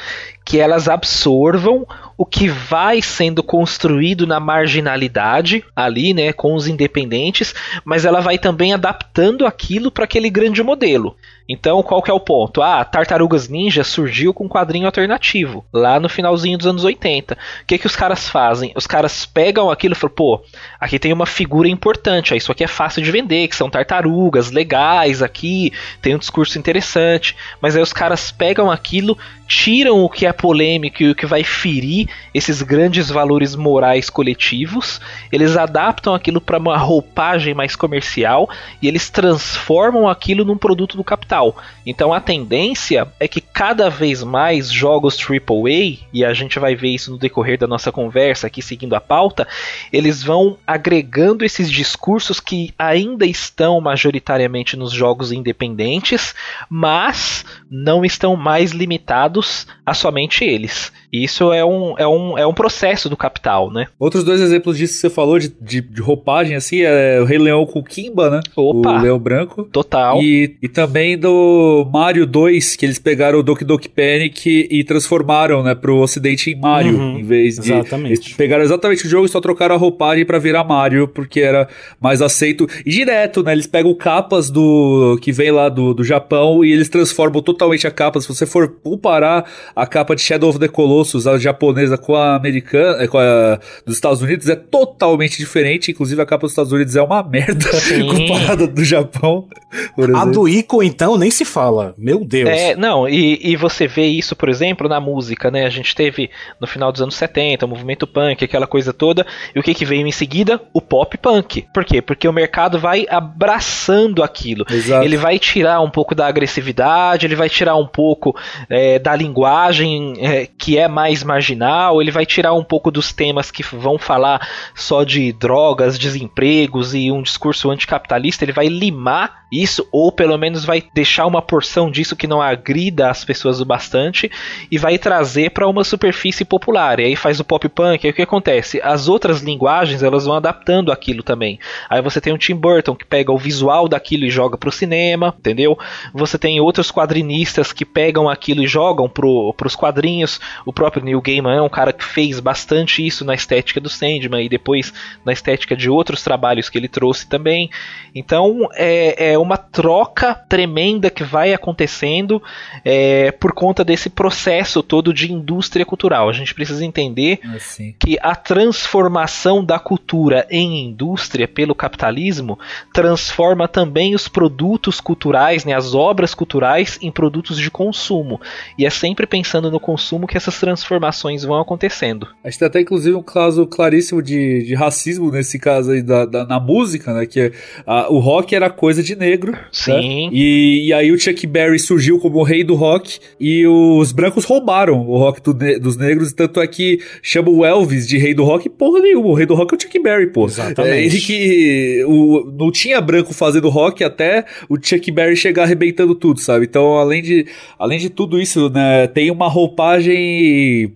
[0.50, 1.86] que elas absorvam
[2.18, 8.36] o que vai sendo construído na marginalidade ali, né, com os independentes, mas ela vai
[8.36, 11.16] também adaptando aquilo para aquele grande modelo.
[11.48, 12.62] Então, qual que é o ponto?
[12.62, 17.34] Ah, Tartarugas Ninja surgiu com um quadrinho alternativo, lá no finalzinho dos anos 80.
[17.34, 18.72] O que que os caras fazem?
[18.76, 20.42] Os caras pegam aquilo e falam, pô,
[20.78, 24.50] aqui tem uma figura importante, ó, isso aqui é fácil de vender, que são tartarugas
[24.50, 29.18] legais aqui, tem um discurso interessante, mas aí os caras pegam aquilo,
[29.50, 35.00] tiram o que é polêmico e o que vai ferir esses grandes valores morais coletivos,
[35.32, 38.48] eles adaptam aquilo para uma roupagem mais comercial
[38.80, 41.56] e eles transformam aquilo num produto do capital.
[41.84, 46.90] Então a tendência é que cada vez mais jogos AAA, e a gente vai ver
[46.90, 49.48] isso no decorrer da nossa conversa aqui seguindo a pauta,
[49.92, 56.36] eles vão agregando esses discursos que ainda estão majoritariamente nos jogos independentes,
[56.68, 59.39] mas não estão mais limitados
[59.84, 60.92] a somente eles.
[61.12, 63.86] Isso é um, é um, é um processo do capital, né?
[63.98, 67.38] Outros dois exemplos disso que você falou de, de, de roupagem, assim, é o Rei
[67.38, 68.40] Leão com o Kimba, né?
[68.54, 68.98] Opa!
[68.98, 69.64] O Leão Branco.
[69.64, 70.22] Total.
[70.22, 74.84] E, e também do Mario 2, que eles pegaram o Doki Doki Panic e, e
[74.84, 77.72] transformaram, né, pro ocidente em Mario, Uhum, em vez de...
[77.72, 78.12] exatamente.
[78.12, 81.68] Eles pegaram exatamente o jogo e só trocaram a roupagem pra virar Mario, porque era
[82.00, 82.66] mais aceito.
[82.86, 85.18] E direto, né, eles pegam capas do...
[85.20, 88.20] que vem lá do, do Japão e eles transformam totalmente a capa.
[88.20, 89.44] Se você for comparar
[89.74, 93.58] a capa de Shadow of the Colossus, a japonesa com a americana, eh, com a
[93.84, 95.90] dos Estados Unidos, é totalmente diferente.
[95.90, 98.06] Inclusive a capa dos Estados Unidos é uma merda Sim.
[98.06, 99.48] comparada do Japão.
[99.94, 101.94] por A do Ico, então, nem se fala.
[101.96, 102.48] Meu Deus.
[102.48, 105.66] É, não, e, e você vê isso, por exemplo, na música, né?
[105.66, 109.58] A gente teve no final dos anos 70 o movimento punk, aquela coisa toda, e
[109.58, 110.60] o que, que veio em seguida?
[110.72, 111.66] O pop punk.
[111.72, 112.02] Por quê?
[112.02, 114.64] Porque o mercado vai abraçando aquilo.
[114.70, 115.04] Exato.
[115.04, 118.34] Ele vai tirar um pouco da agressividade, ele vai tirar um pouco
[118.68, 123.50] é, da linguagem é, que é mais marginal, ele vai tirar um pouco dos temas
[123.50, 129.86] que vão falar só de drogas, desempregos e um discurso anticapitalista, ele vai limar isso,
[129.90, 134.30] ou pelo menos vai deixar uma porção disso que não agrida as pessoas o bastante
[134.70, 137.00] e vai trazer para uma superfície popular.
[137.00, 138.80] E aí faz o pop punk, aí o que acontece?
[138.82, 141.58] As outras linguagens elas vão adaptando aquilo também.
[141.88, 145.34] Aí você tem o Tim Burton que pega o visual daquilo e joga pro cinema,
[145.36, 145.76] entendeu?
[146.14, 150.40] Você tem outros quadrinistas que pegam aquilo e jogam pro, pros quadrinhos.
[150.64, 154.46] O próprio Neil Gaiman é um cara que fez bastante isso na estética do Sandman
[154.46, 154.94] e depois
[155.26, 157.68] na estética de outros trabalhos que ele trouxe também.
[158.14, 162.42] Então é, é uma troca tremenda que vai acontecendo
[162.82, 166.30] é, por conta desse processo todo de indústria cultural.
[166.30, 167.94] A gente precisa entender Assim.
[168.00, 172.58] que a transformação da cultura em indústria pelo capitalismo
[172.90, 178.40] transforma também os produtos culturais, né, as obras culturais, em produtos de consumo.
[178.78, 182.26] E é sempre pensando no consumo que essas transformações vão acontecendo.
[182.44, 186.24] A gente tem até, inclusive, um caso claríssimo de, de racismo nesse caso aí da,
[186.24, 187.26] da- na música, né?
[187.26, 187.52] Que
[187.86, 189.56] a- o rock era coisa de negro.
[189.72, 190.26] Sim.
[190.26, 190.30] né?
[190.32, 194.44] E, e aí o Chuck Berry surgiu como o rei do rock e os brancos
[194.44, 196.32] roubaram o rock do dos negros.
[196.32, 198.68] Tanto é que chama o Elvis de rei do rock.
[198.68, 200.46] Porra nenhuma, o rei do rock é o Chuck Berry, pô.
[200.46, 200.94] Exatamente.
[200.94, 206.14] É ele que o, não tinha branco fazendo rock até o Chuck Berry chegar arrebentando
[206.14, 206.64] tudo, sabe?
[206.66, 207.46] Então, além de,
[207.78, 210.14] além de tudo isso, né, tem uma roupagem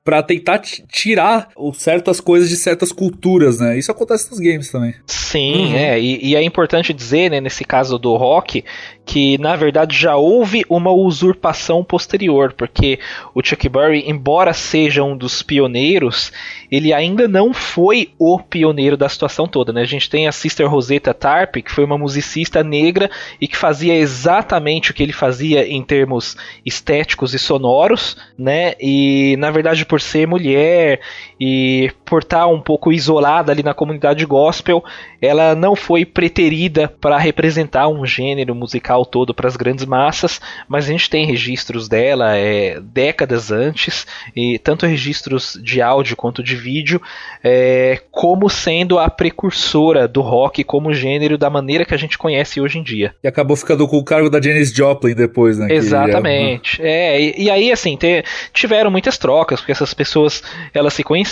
[0.05, 3.79] pra tentar ti- tirar certas coisas de certas culturas, né?
[3.79, 4.94] Isso acontece nos games também.
[5.07, 5.77] Sim, Uhum.
[5.77, 8.64] é, e, e é importante dizer, né, nesse caso do rock,
[9.05, 12.98] que na verdade já houve uma usurpação posterior, porque
[13.35, 16.33] o Chuck Berry, embora seja um dos pioneiros,
[16.70, 19.83] ele ainda não foi o pioneiro da situação toda, né?
[19.83, 23.94] A gente tem a Sister Rosetta Tarp, que foi uma musicista negra e que fazia
[23.94, 28.74] exatamente o que ele fazia em termos estéticos e sonoros, né?
[28.81, 31.00] E na verdade por ser mulher
[31.40, 34.85] e por estar um pouco isolada ali na comunidade gospel,
[35.20, 40.85] ela não foi preterida para representar um gênero musical todo para as grandes massas, mas
[40.85, 46.55] a gente tem registros dela é, décadas antes, e tanto registros de áudio quanto de
[46.57, 47.01] vídeo,
[47.42, 52.61] é, como sendo a precursora do rock como gênero da maneira que a gente conhece
[52.61, 53.14] hoje em dia.
[53.23, 55.66] E acabou ficando com o cargo da Janis Joplin depois, né?
[55.66, 56.81] que Exatamente.
[56.83, 60.42] É, e, e aí, assim, te- tiveram muitas trocas, porque essas pessoas
[60.73, 61.25] elas se conheciam,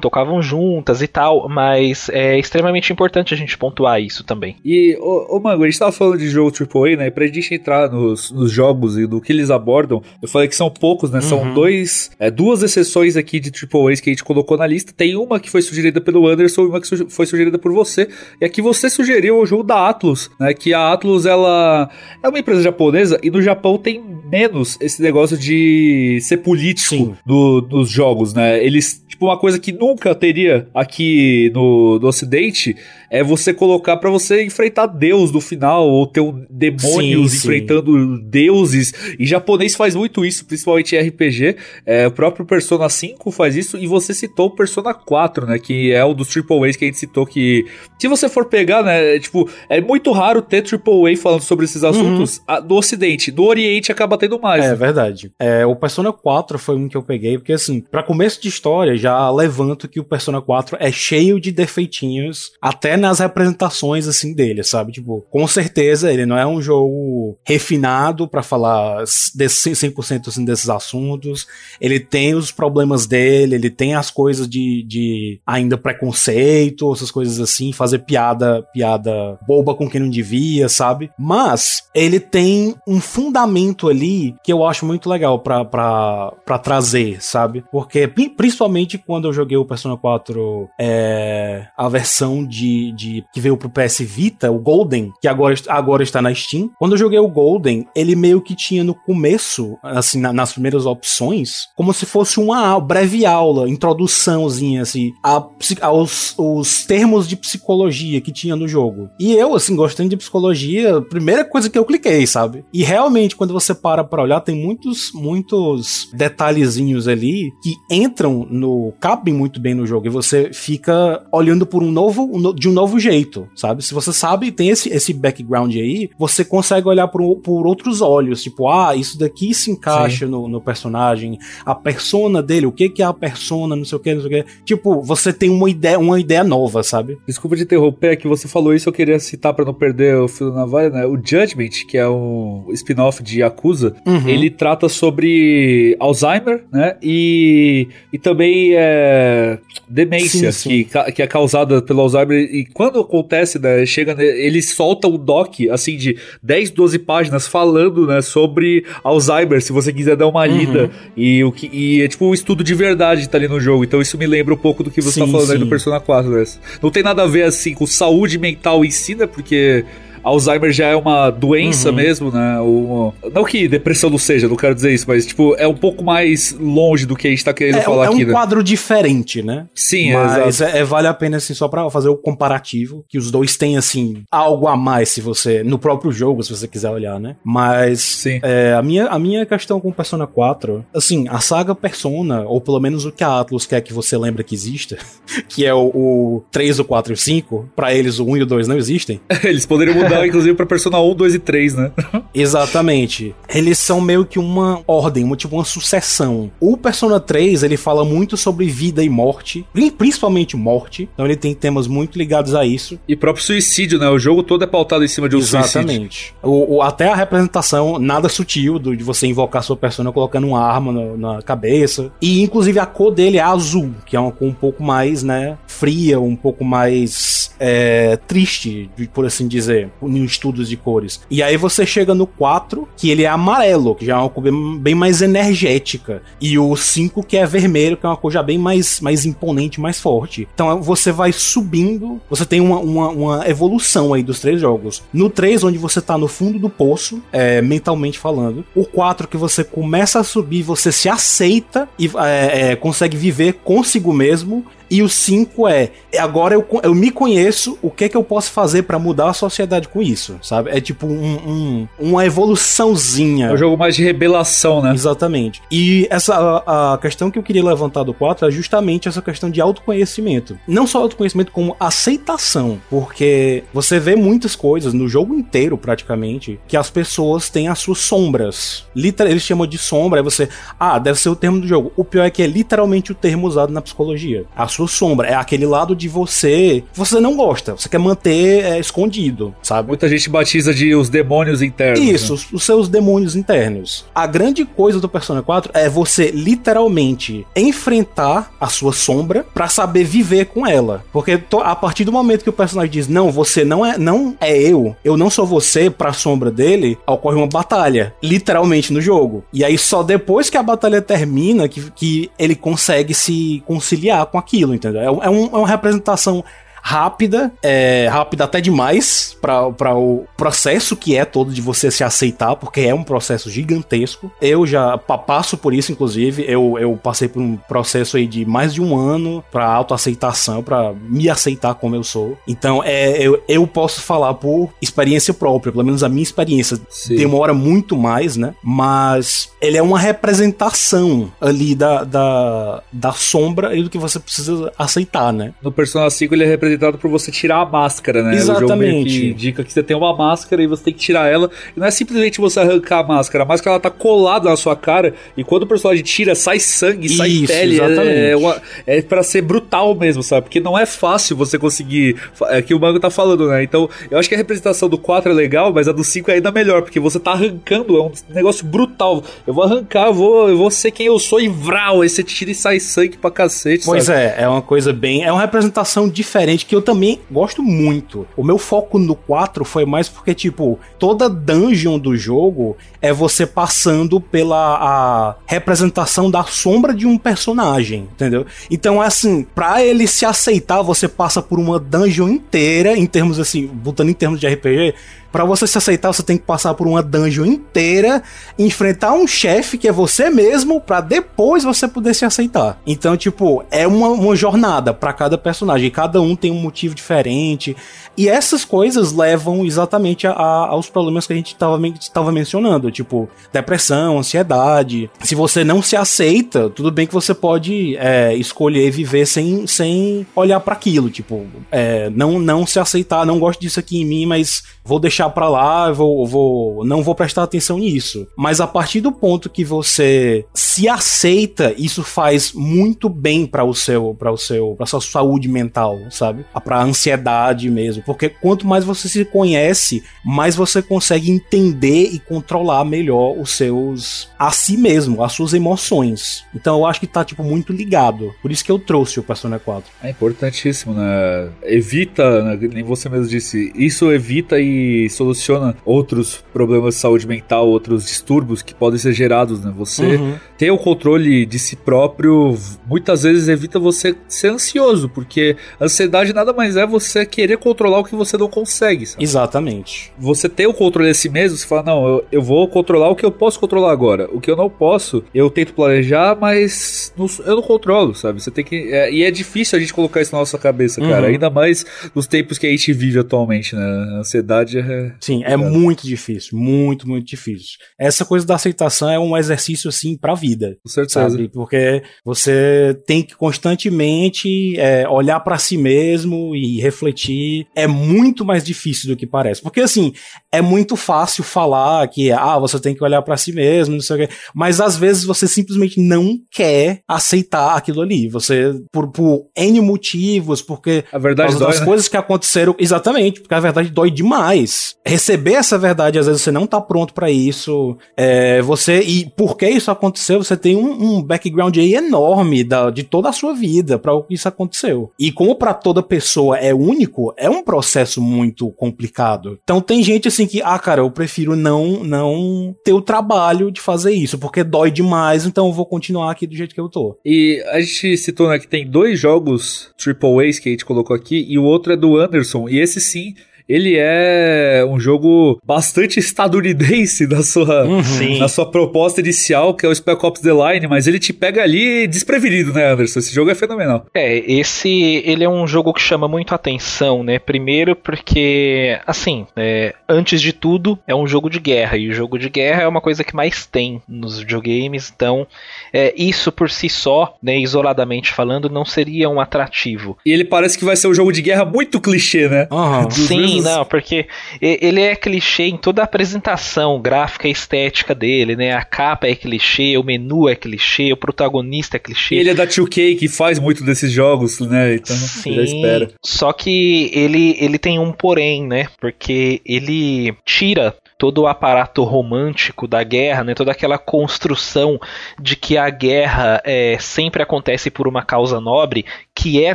[0.00, 4.56] tocavam juntas e tal, mas é extremamente importante a gente pontuar isso também.
[4.64, 7.06] E, ô, ô Mango, a gente tava falando de jogo AAA, né?
[7.06, 10.56] E pra gente entrar nos, nos jogos e do que eles abordam, eu falei que
[10.56, 11.20] são poucos, né?
[11.20, 11.54] São Uhum.
[11.54, 14.92] dois, é, duas exceções aqui de AAAs que a gente colocou na lista.
[14.96, 18.08] Tem uma que foi sugerida pelo Anderson e uma que foi sugerida por você.
[18.40, 20.52] E aqui você sugeriu o jogo da Atlus, né?
[20.54, 21.88] Que a Atlus, ela
[22.22, 27.60] é uma empresa japonesa e no Japão tem menos esse negócio de ser político do-
[27.60, 28.62] dos jogos, né?
[28.64, 32.74] Eles, tipo, uma coisa que nunca teria aqui no, no Ocidente
[33.10, 37.92] é você colocar para você enfrentar Deus no final, ou ter um demônios sim, enfrentando
[37.92, 38.24] sim.
[38.24, 38.94] deuses.
[39.18, 41.56] E japonês faz muito isso, principalmente em RPG.
[41.84, 45.58] É, o próprio Persona 5 faz isso, e você citou o Persona 4, né?
[45.58, 47.66] Que é o dos Triple A's que a gente citou que.
[47.98, 49.18] Se você for pegar, né?
[49.18, 52.66] Tipo, é muito raro ter Triple A falando sobre esses assuntos uhum.
[52.66, 53.32] do Ocidente.
[53.32, 54.64] Do Oriente acaba tendo mais.
[54.64, 54.74] É né?
[54.76, 55.32] verdade.
[55.38, 58.96] É, o Persona 4 foi um que eu peguei, porque assim, para começo de história,
[58.96, 64.62] já levanto que o Persona 4 é cheio de defeitinhos, até nas representações assim dele,
[64.62, 64.92] sabe?
[64.92, 70.68] Tipo, com certeza ele não é um jogo refinado para falar desse 100% assim, desses
[70.68, 71.46] assuntos.
[71.80, 77.40] Ele tem os problemas dele, ele tem as coisas de, de ainda preconceito, essas coisas
[77.40, 81.10] assim, fazer piada, piada boba com quem não devia, sabe?
[81.18, 87.64] Mas ele tem um fundamento ali que eu acho muito legal para trazer, sabe?
[87.70, 93.56] Porque principalmente quando eu joguei o Persona 4 é, a versão de, de que veio
[93.56, 96.70] pro PS Vita, o Golden, que agora, agora está na Steam.
[96.78, 100.86] Quando eu joguei o Golden, ele meio que tinha no começo, assim, na, nas primeiras
[100.86, 105.42] opções, como se fosse uma breve aula, introduçãozinha, assim, a,
[105.82, 109.08] aos os termos de psicologia que tinha no jogo.
[109.18, 112.64] E eu, assim, gostando de psicologia, primeira coisa que eu cliquei, sabe?
[112.72, 118.89] E realmente, quando você para pra olhar, tem muitos, muitos detalhezinhos ali que entram no.
[118.92, 120.06] Cabem muito bem no jogo.
[120.06, 122.22] E você fica olhando por um novo.
[122.22, 123.84] Um, de um novo jeito, sabe?
[123.84, 128.42] Se você sabe, tem esse, esse background aí, você consegue olhar por, por outros olhos.
[128.42, 131.38] Tipo, ah, isso daqui se encaixa no, no, personagem.
[131.64, 134.40] A persona dele, o que, que é a persona, não sei o que, não sei
[134.40, 134.50] o que.
[134.64, 137.18] Tipo, você tem uma ideia, uma ideia nova, sabe?
[137.26, 140.28] Desculpa de interromper, é que você falou isso, eu queria citar para não perder o
[140.28, 141.06] fio na navalha, né?
[141.06, 144.28] O Judgment, que é um spin-off de Yakuza, uhum.
[144.28, 146.96] ele trata sobre Alzheimer, né?
[147.02, 150.84] E, e também é, demência, sim, sim.
[150.84, 152.38] Que, que é causada pelo Alzheimer.
[152.38, 153.84] E quando acontece, né?
[153.84, 158.22] Chega, ele solta um doc, assim, de 10, 12 páginas falando, né?
[158.22, 160.56] Sobre Alzheimer, se você quiser dar uma uhum.
[160.56, 160.82] lida.
[160.84, 160.90] Uhum.
[161.16, 163.84] E, o que, e é tipo um estudo de verdade tá ali no jogo.
[163.84, 165.66] Então isso me lembra um pouco do que você tá sim, tá falando aí do
[165.66, 166.44] Persona 4, né?
[166.82, 169.26] Não tem nada a ver, assim, com saúde mental em si, né?
[169.26, 169.84] Porque
[170.22, 171.94] Alzheimer já é uma doença uhum.
[171.94, 172.60] mesmo, né?
[172.60, 176.04] O, não que depressão não seja, não quero dizer isso, mas, tipo, é um pouco
[176.04, 178.32] mais longe do que a gente tá querendo é, falar é aqui, É um né?
[178.32, 179.66] quadro diferente, né?
[179.74, 183.30] Sim, mas é, é, vale a pena, assim, só pra fazer o comparativo, que os
[183.30, 187.18] dois têm, assim, algo a mais, se você, no próprio jogo, se você quiser olhar,
[187.18, 187.36] né?
[187.44, 188.40] Mas, Sim.
[188.42, 192.80] É, a, minha, a minha questão com Persona 4, assim, a saga Persona, ou pelo
[192.80, 194.98] menos o que a Atlus quer que você lembre que exista,
[195.48, 198.42] que é o, o 3, o 4 e o 5, pra eles o 1 e
[198.42, 199.20] o 2 não existem.
[199.44, 201.92] eles poderiam mudar, inclusive, pra Persona 1, 2 e 3, né?
[202.34, 203.34] Exatamente.
[203.48, 206.50] Eles são meio que uma ordem, uma, tipo uma sucessão.
[206.60, 209.64] O Persona 3, ele fala muito sobre vida e morte,
[209.96, 211.08] principalmente morte.
[211.12, 212.98] Então ele tem temas muito ligados a isso.
[213.08, 214.08] E próprio suicídio, né?
[214.08, 215.70] O jogo todo é pautado em cima de um Exatamente.
[215.70, 215.90] suicídio.
[215.90, 216.34] Exatamente.
[216.42, 220.60] O, o, até a representação nada sutil do, de você invocar sua persona colocando uma
[220.60, 222.12] arma no, na cabeça.
[222.20, 225.56] E inclusive a cor dele é azul, que é uma cor um pouco mais, né,
[225.66, 231.20] fria, um pouco mais é, triste, por assim dizer, em estudos de cores.
[231.30, 234.44] E aí você chega no 4, que ele é amarelo, que já é uma cor
[234.78, 236.22] bem mais energética.
[236.40, 239.80] E o 5, que é vermelho, que é uma cor já bem mais, mais imponente,
[239.80, 240.48] mais forte.
[240.54, 245.02] Então você vai subindo, você tem uma, uma, uma evolução aí dos três jogos.
[245.12, 248.64] No 3, onde você tá no fundo do poço, é, mentalmente falando.
[248.74, 253.54] O 4, que você começa a subir, você se aceita e é, é, consegue viver
[253.64, 254.64] consigo mesmo.
[254.90, 258.50] E o 5 é, agora eu, eu me conheço, o que é que eu posso
[258.50, 260.70] fazer para mudar a sociedade com isso, sabe?
[260.70, 263.46] É tipo um, um, uma evoluçãozinha.
[263.46, 264.92] É um jogo mais de revelação, né?
[264.92, 265.62] Exatamente.
[265.70, 269.48] E essa a, a questão que eu queria levantar do 4 é justamente essa questão
[269.48, 270.58] de autoconhecimento.
[270.66, 272.80] Não só autoconhecimento, como aceitação.
[272.90, 277.98] Porque você vê muitas coisas no jogo inteiro, praticamente, que as pessoas têm as suas
[277.98, 278.86] sombras.
[278.94, 280.48] Literal, eles chamam de sombra, aí você.
[280.78, 281.92] Ah, deve ser o termo do jogo.
[281.96, 284.44] O pior é que é literalmente o termo usado na psicologia.
[284.56, 285.28] A sua sombra.
[285.28, 289.88] É aquele lado de você você não gosta, você quer manter é, escondido, sabe?
[289.88, 292.00] Muita gente batiza de os demônios internos.
[292.00, 292.40] Isso, né?
[292.52, 294.04] os seus demônios internos.
[294.14, 300.04] A grande coisa do Persona 4 é você literalmente enfrentar a sua sombra para saber
[300.04, 301.04] viver com ela.
[301.12, 304.56] Porque a partir do momento que o personagem diz: "Não, você não é, não é
[304.56, 309.44] eu, eu não sou você", para a sombra dele, ocorre uma batalha, literalmente no jogo.
[309.52, 314.38] E aí só depois que a batalha termina que, que ele consegue se conciliar com
[314.38, 315.02] aquilo aquilo, entendeu?
[315.02, 316.44] É, é, um, é uma representação
[316.82, 322.56] rápida, é, rápida até demais para o processo que é todo de você se aceitar,
[322.56, 324.30] porque é um processo gigantesco.
[324.40, 328.72] Eu já passo por isso, inclusive, eu, eu passei por um processo aí de mais
[328.72, 332.38] de um ano para autoaceitação, para me aceitar como eu sou.
[332.46, 337.16] Então, é, eu, eu posso falar por experiência própria, pelo menos a minha experiência Sim.
[337.16, 338.54] demora muito mais, né?
[338.62, 344.72] Mas ele é uma representação ali da, da, da sombra e do que você precisa
[344.78, 345.52] aceitar, né?
[345.62, 348.34] No Persona 5 ele é representado por você tirar a máscara, né?
[348.34, 348.94] Exatamente.
[348.94, 351.50] O jogo que indica que você tem uma máscara e você tem que tirar ela.
[351.76, 354.76] E não é simplesmente você arrancar a máscara, a máscara ela tá colada na sua
[354.76, 357.80] cara e quando o personagem tira, sai sangue, sai Isso, pele.
[357.80, 358.18] É, exatamente.
[358.18, 360.42] É, uma, é para ser brutal mesmo, sabe?
[360.42, 362.16] Porque não é fácil você conseguir.
[362.48, 363.62] É que o Mango tá falando, né?
[363.62, 366.34] Então, eu acho que a representação do 4 é legal, mas a do 5 é
[366.34, 369.22] ainda melhor, porque você tá arrancando, é um negócio brutal.
[369.46, 372.02] Eu vou arrancar, eu vou, eu vou ser quem eu sou e vral.
[372.02, 373.84] Aí você tira e sai sangue pra cacete.
[373.84, 374.18] Pois sabe?
[374.18, 375.24] é, é uma coisa bem.
[375.24, 378.26] É uma representação diferente que eu também gosto muito.
[378.36, 383.46] O meu foco no 4 foi mais porque, tipo, toda dungeon do jogo é você
[383.46, 388.46] passando pela representação da sombra de um personagem, entendeu?
[388.70, 393.66] Então, assim, pra ele se aceitar, você passa por uma dungeon inteira, em termos assim,
[393.66, 394.94] botando em termos de RPG,
[395.32, 398.22] para você se aceitar, você tem que passar por uma dungeon inteira,
[398.58, 402.80] enfrentar um chefe que é você mesmo, para depois você poder se aceitar.
[402.86, 405.90] Então, tipo, é uma, uma jornada para cada personagem.
[405.90, 407.76] Cada um tem um motivo diferente.
[408.16, 413.28] E essas coisas levam exatamente a, a, aos problemas que a gente estava mencionando, tipo
[413.52, 415.10] depressão, ansiedade.
[415.22, 420.26] Se você não se aceita, tudo bem que você pode é, escolher viver sem, sem
[420.34, 424.26] olhar para aquilo, tipo, é, não, não se aceitar, não gosto disso aqui em mim,
[424.26, 428.26] mas vou deixar para lá, vou, vou, não vou prestar atenção nisso.
[428.36, 433.74] Mas a partir do ponto que você se aceita, isso faz muito bem para o
[433.74, 436.44] seu, para o seu, para sua saúde mental, sabe?
[436.64, 442.84] Para ansiedade mesmo, porque quanto mais você se conhece, mais você consegue entender e controlar
[442.84, 446.44] melhor os seus a si mesmo, as suas emoções.
[446.54, 448.34] Então eu acho que tá tipo muito ligado.
[448.42, 449.90] Por isso que eu trouxe o Persona 4.
[450.02, 451.50] É importantíssimo, né?
[451.62, 452.68] Evita, né?
[452.72, 454.79] nem você mesmo disse, isso evita e
[455.10, 459.72] soluciona outros problemas de saúde mental, outros distúrbios que podem ser gerados, né?
[459.76, 460.34] Você uhum.
[460.58, 462.56] ter o controle de si próprio
[462.86, 468.04] muitas vezes evita você ser ansioso, porque ansiedade nada mais é você querer controlar o
[468.04, 469.22] que você não consegue, sabe?
[469.22, 470.12] Exatamente.
[470.18, 473.16] Você ter o controle de si mesmo, você fala, não, eu, eu vou controlar o
[473.16, 474.28] que eu posso controlar agora.
[474.32, 478.42] O que eu não posso, eu tento planejar, mas não, eu não controlo, sabe?
[478.42, 478.92] Você tem que.
[478.92, 481.26] É, e é difícil a gente colocar isso na nossa cabeça, cara.
[481.26, 481.32] Uhum.
[481.32, 483.82] Ainda mais nos tempos que a gente vive atualmente, né?
[483.82, 485.14] A ansiedade é.
[485.20, 486.58] Sim, é muito difícil.
[486.58, 487.78] Muito, muito difícil.
[487.98, 490.76] Essa coisa da aceitação é um exercício, assim, pra vida.
[490.82, 491.30] Com certeza.
[491.30, 491.48] Sabe?
[491.48, 497.66] Porque você tem que constantemente é, olhar para si mesmo e refletir.
[497.74, 499.62] É muito mais difícil do que parece.
[499.62, 500.12] Porque, assim,
[500.52, 504.16] é muito fácil falar que, ah, você tem que olhar para si mesmo, não sei
[504.16, 504.34] o quê.
[504.54, 508.28] Mas às vezes você simplesmente não quer aceitar aquilo ali.
[508.28, 511.04] Você, por, por N motivos, porque.
[511.12, 511.86] A verdade dói, das né?
[511.86, 512.74] coisas que aconteceram.
[512.78, 516.80] Exatamente, porque a verdade dói demais mas receber essa verdade, às vezes você não tá
[516.80, 517.96] pronto para isso.
[518.16, 520.42] É, você E por que isso aconteceu?
[520.42, 524.24] Você tem um, um background aí enorme da, de toda a sua vida para o
[524.24, 525.12] que isso aconteceu.
[525.18, 529.58] E como para toda pessoa é único, é um processo muito complicado.
[529.62, 533.80] Então tem gente assim que, ah, cara, eu prefiro não, não ter o trabalho de
[533.80, 537.16] fazer isso, porque dói demais, então eu vou continuar aqui do jeito que eu tô.
[537.24, 541.46] E a gente citou né, que tem dois jogos A's que a gente colocou aqui,
[541.48, 543.34] e o outro é do Anderson, e esse sim
[543.70, 548.38] ele é um jogo bastante estadunidense na sua, uhum.
[548.38, 551.62] na sua proposta inicial, que é o Spec Ops The Line, mas ele te pega
[551.62, 553.20] ali desprevenido, né, Anderson?
[553.20, 554.06] Esse jogo é fenomenal.
[554.12, 557.38] É, esse ele é um jogo que chama muito atenção, né?
[557.38, 562.38] Primeiro porque, assim, é, antes de tudo, é um jogo de guerra, e o jogo
[562.38, 565.46] de guerra é uma coisa que mais tem nos videogames, então
[565.92, 570.18] é, isso por si só, né, isoladamente falando, não seria um atrativo.
[570.26, 572.66] E ele parece que vai ser um jogo de guerra muito clichê, né?
[572.70, 573.10] Uhum.
[573.10, 574.26] Sim, não, porque
[574.60, 578.72] ele é clichê em toda a apresentação gráfica e estética dele, né?
[578.72, 582.36] A capa é clichê, o menu é clichê, o protagonista é clichê.
[582.36, 584.94] Ele é da 2K que faz muito desses jogos, né?
[584.94, 586.10] Então Sim, já espera.
[586.24, 588.88] Só que ele, ele tem um porém, né?
[589.00, 594.98] Porque ele tira todo o aparato romântico da guerra, né, toda aquela construção
[595.38, 599.04] de que a guerra é, sempre acontece por uma causa nobre,
[599.34, 599.74] que é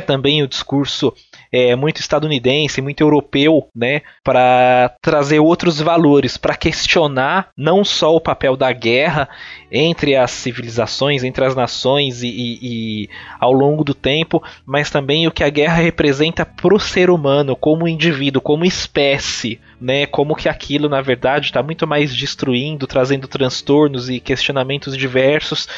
[0.00, 1.14] também o discurso
[1.50, 8.20] é, muito estadunidense, muito europeu, né, para trazer outros valores, para questionar não só o
[8.20, 9.28] papel da guerra
[9.70, 15.26] entre as civilizações, entre as nações e, e, e ao longo do tempo, mas também
[15.26, 20.06] o que a guerra representa para o ser humano como indivíduo, como espécie, né?
[20.06, 25.68] Como que aquilo, na verdade, está muito mais destruindo, trazendo transtornos e questionamentos diversos,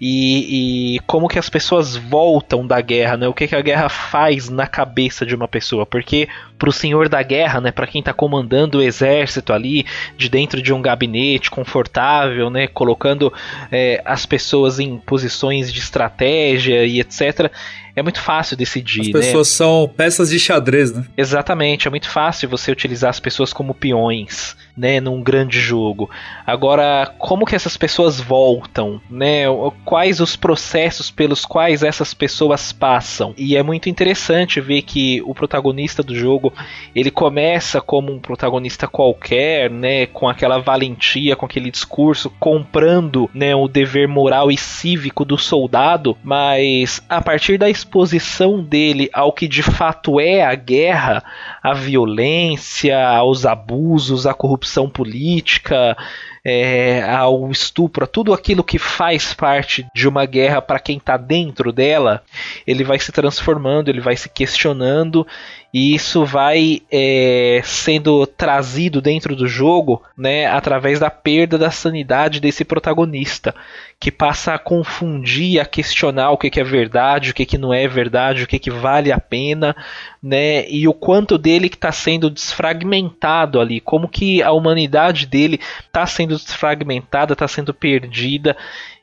[0.00, 3.28] e, e, como que as pessoas voltam da guerra, né?
[3.28, 6.28] O que, que a guerra faz na cabeça de uma pessoa, porque
[6.58, 7.70] para o senhor da guerra, né?
[7.72, 9.86] Para quem está comandando o exército ali,
[10.16, 12.66] de dentro de um gabinete confortável, né?
[12.66, 13.32] Colocando
[13.72, 17.50] é, as pessoas em posições de estratégia e etc
[17.98, 19.00] é muito fácil decidir.
[19.00, 19.12] As né?
[19.12, 19.54] pessoas né?
[19.56, 21.04] são peças de xadrez, né?
[21.16, 26.08] Exatamente, é muito fácil você utilizar as pessoas como peões, né, num grande jogo.
[26.46, 29.42] Agora, como que essas pessoas voltam, né?
[29.84, 33.34] Quais os processos pelos quais essas pessoas passam?
[33.36, 36.52] E é muito interessante ver que o protagonista do jogo,
[36.94, 43.56] ele começa como um protagonista qualquer, né, com aquela valentia, com aquele discurso, comprando, né,
[43.56, 49.48] o dever moral e cívico do soldado, mas a partir da exposição dele ao que
[49.48, 51.24] de fato é a guerra,
[51.60, 55.96] a violência, aos abusos, a corrupção política,
[56.44, 61.16] é, ao estupro, a tudo aquilo que faz parte de uma guerra para quem está
[61.16, 62.22] dentro dela,
[62.66, 65.26] ele vai se transformando, ele vai se questionando
[65.72, 72.40] e isso vai é, sendo trazido dentro do jogo, né, através da perda da sanidade
[72.40, 73.54] desse protagonista,
[74.00, 77.74] que passa a confundir, a questionar o que, que é verdade, o que, que não
[77.74, 79.76] é verdade, o que, que vale a pena,
[80.22, 85.60] né, e o quanto dele que está sendo desfragmentado ali, como que a humanidade dele
[85.86, 88.56] está sendo desfragmentada, está sendo perdida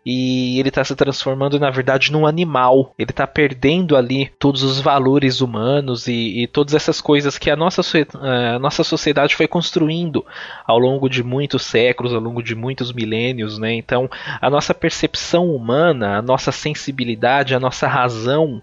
[0.06, 2.94] e ele está se transformando na verdade num animal.
[2.98, 7.56] Ele está perdendo ali todos os valores humanos e, e todas essas coisas que a
[7.56, 7.82] nossa,
[8.22, 10.24] a nossa sociedade foi construindo
[10.68, 13.74] ao longo de muitos séculos, ao longo de muitos milênios, né?
[13.74, 14.08] Então,
[14.40, 18.62] a nossa percepção humana, a nossa sensibilidade, a nossa razão,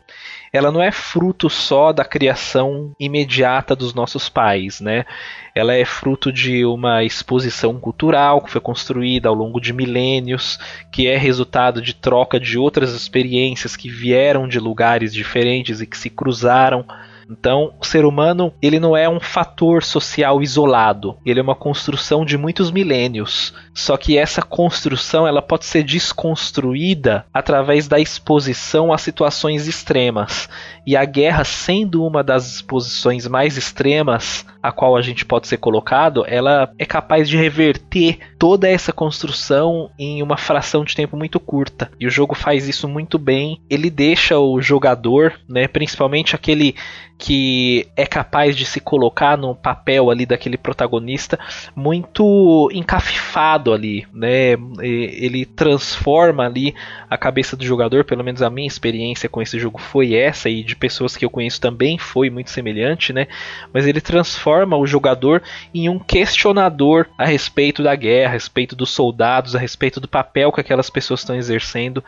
[0.53, 5.07] ela não é fruto só da criação imediata dos nossos pais, né?
[5.55, 10.59] Ela é fruto de uma exposição cultural que foi construída ao longo de milênios,
[10.91, 15.97] que é resultado de troca de outras experiências que vieram de lugares diferentes e que
[15.97, 16.85] se cruzaram
[17.33, 22.27] então, o ser humano, ele não é um fator social isolado, ele é uma construção
[22.27, 23.55] de muitos milênios.
[23.75, 30.49] Só que essa construção, ela pode ser desconstruída através da exposição a situações extremas.
[30.87, 35.57] E a guerra, sendo uma das exposições mais extremas a qual a gente pode ser
[35.57, 41.41] colocado, ela é capaz de reverter toda essa construção em uma fração de tempo muito
[41.41, 41.91] curta.
[41.99, 43.61] E o jogo faz isso muito bem.
[43.69, 46.77] Ele deixa o jogador, né, principalmente aquele
[47.19, 51.39] que é capaz de se colocar no papel ali daquele protagonista
[51.75, 54.53] muito encafifado ali, né?
[54.81, 56.75] Ele transforma ali
[57.11, 60.65] a cabeça do jogador, pelo menos a minha experiência com esse jogo foi essa e
[60.65, 63.27] de pessoas que eu conheço também foi muito semelhante, né?
[63.73, 65.43] Mas ele transforma o jogador
[65.75, 70.51] em um questionador a respeito da guerra, a respeito dos soldados, a respeito do papel
[70.51, 72.03] que aquelas pessoas estão exercendo.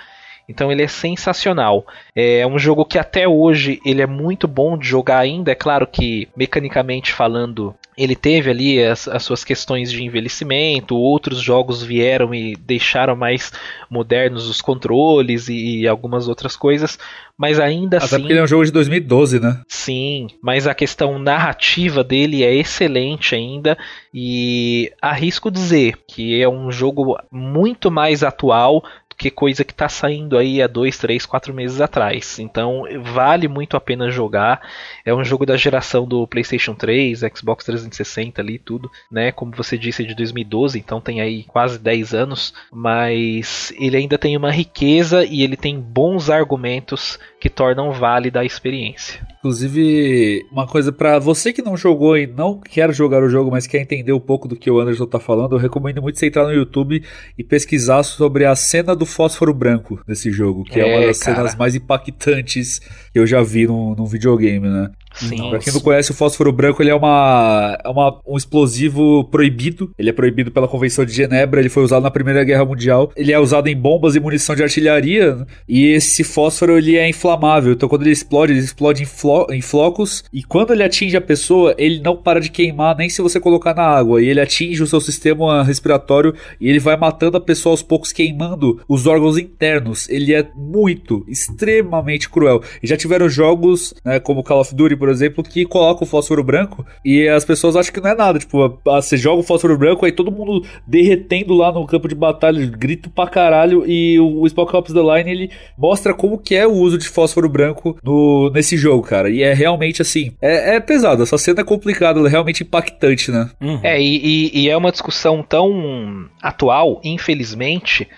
[0.48, 1.86] Então ele é sensacional.
[2.14, 5.52] É um jogo que até hoje ele é muito bom de jogar ainda.
[5.52, 11.40] É claro que mecanicamente falando ele teve ali as, as, suas questões de envelhecimento, outros
[11.40, 13.52] jogos vieram e deixaram mais
[13.88, 16.98] modernos os controles e, e algumas outras coisas,
[17.38, 18.14] mas ainda Até assim.
[18.14, 19.60] Até porque ele é um jogo de 2012, né?
[19.68, 23.78] Sim, mas a questão narrativa dele é excelente ainda
[24.12, 28.82] e arrisco dizer que é um jogo muito mais atual
[29.16, 32.38] que coisa que está saindo aí há dois, três, quatro meses atrás.
[32.38, 34.60] Então vale muito a pena jogar.
[35.04, 39.32] É um jogo da geração do PlayStation 3, Xbox 360 ali tudo, né?
[39.32, 44.18] Como você disse, é de 2012, então tem aí quase 10 anos, mas ele ainda
[44.18, 49.20] tem uma riqueza e ele tem bons argumentos que tornam válida a experiência.
[49.40, 53.66] Inclusive, uma coisa para você que não jogou e não quer jogar o jogo, mas
[53.66, 56.44] quer entender um pouco do que o Anderson tá falando, eu recomendo muito você entrar
[56.44, 57.04] no YouTube
[57.36, 61.18] e pesquisar sobre a cena do fósforo branco desse jogo, que é, é uma das
[61.18, 61.36] cara.
[61.36, 62.78] cenas mais impactantes
[63.12, 64.90] que eu já vi num, num videogame, né?
[65.14, 65.50] Sim.
[65.50, 69.90] Pra quem não conhece, o fósforo branco ele é, uma, é uma, um explosivo proibido.
[69.98, 71.60] Ele é proibido pela Convenção de Genebra.
[71.60, 73.12] Ele foi usado na Primeira Guerra Mundial.
[73.16, 75.46] Ele é usado em bombas e munição de artilharia.
[75.68, 77.72] E esse fósforo ele é inflamável.
[77.72, 80.24] Então, quando ele explode, ele explode em, flo em flocos.
[80.32, 83.74] E quando ele atinge a pessoa, ele não para de queimar nem se você colocar
[83.74, 84.22] na água.
[84.22, 88.12] E ele atinge o seu sistema respiratório e ele vai matando a pessoa aos poucos,
[88.12, 90.08] queimando os órgãos internos.
[90.08, 92.62] Ele é muito, extremamente cruel.
[92.82, 96.42] E já tiveram jogos, né, como Call of Duty, por exemplo, que coloca o fósforo
[96.42, 98.38] branco e as pessoas acham que não é nada.
[98.38, 102.64] Tipo, você joga o fósforo branco, aí todo mundo derretendo lá no campo de batalha,
[102.64, 103.84] grito pra caralho.
[103.86, 107.50] E o Spock Ops The Line ele mostra como que é o uso de fósforo
[107.50, 109.28] branco no, nesse jogo, cara.
[109.28, 111.22] E é realmente assim, é, é pesado.
[111.22, 113.50] Essa cena é complicada, ela é realmente impactante, né?
[113.60, 113.80] Uhum.
[113.82, 114.16] É, e,
[114.54, 118.08] e, e é uma discussão tão atual, infelizmente,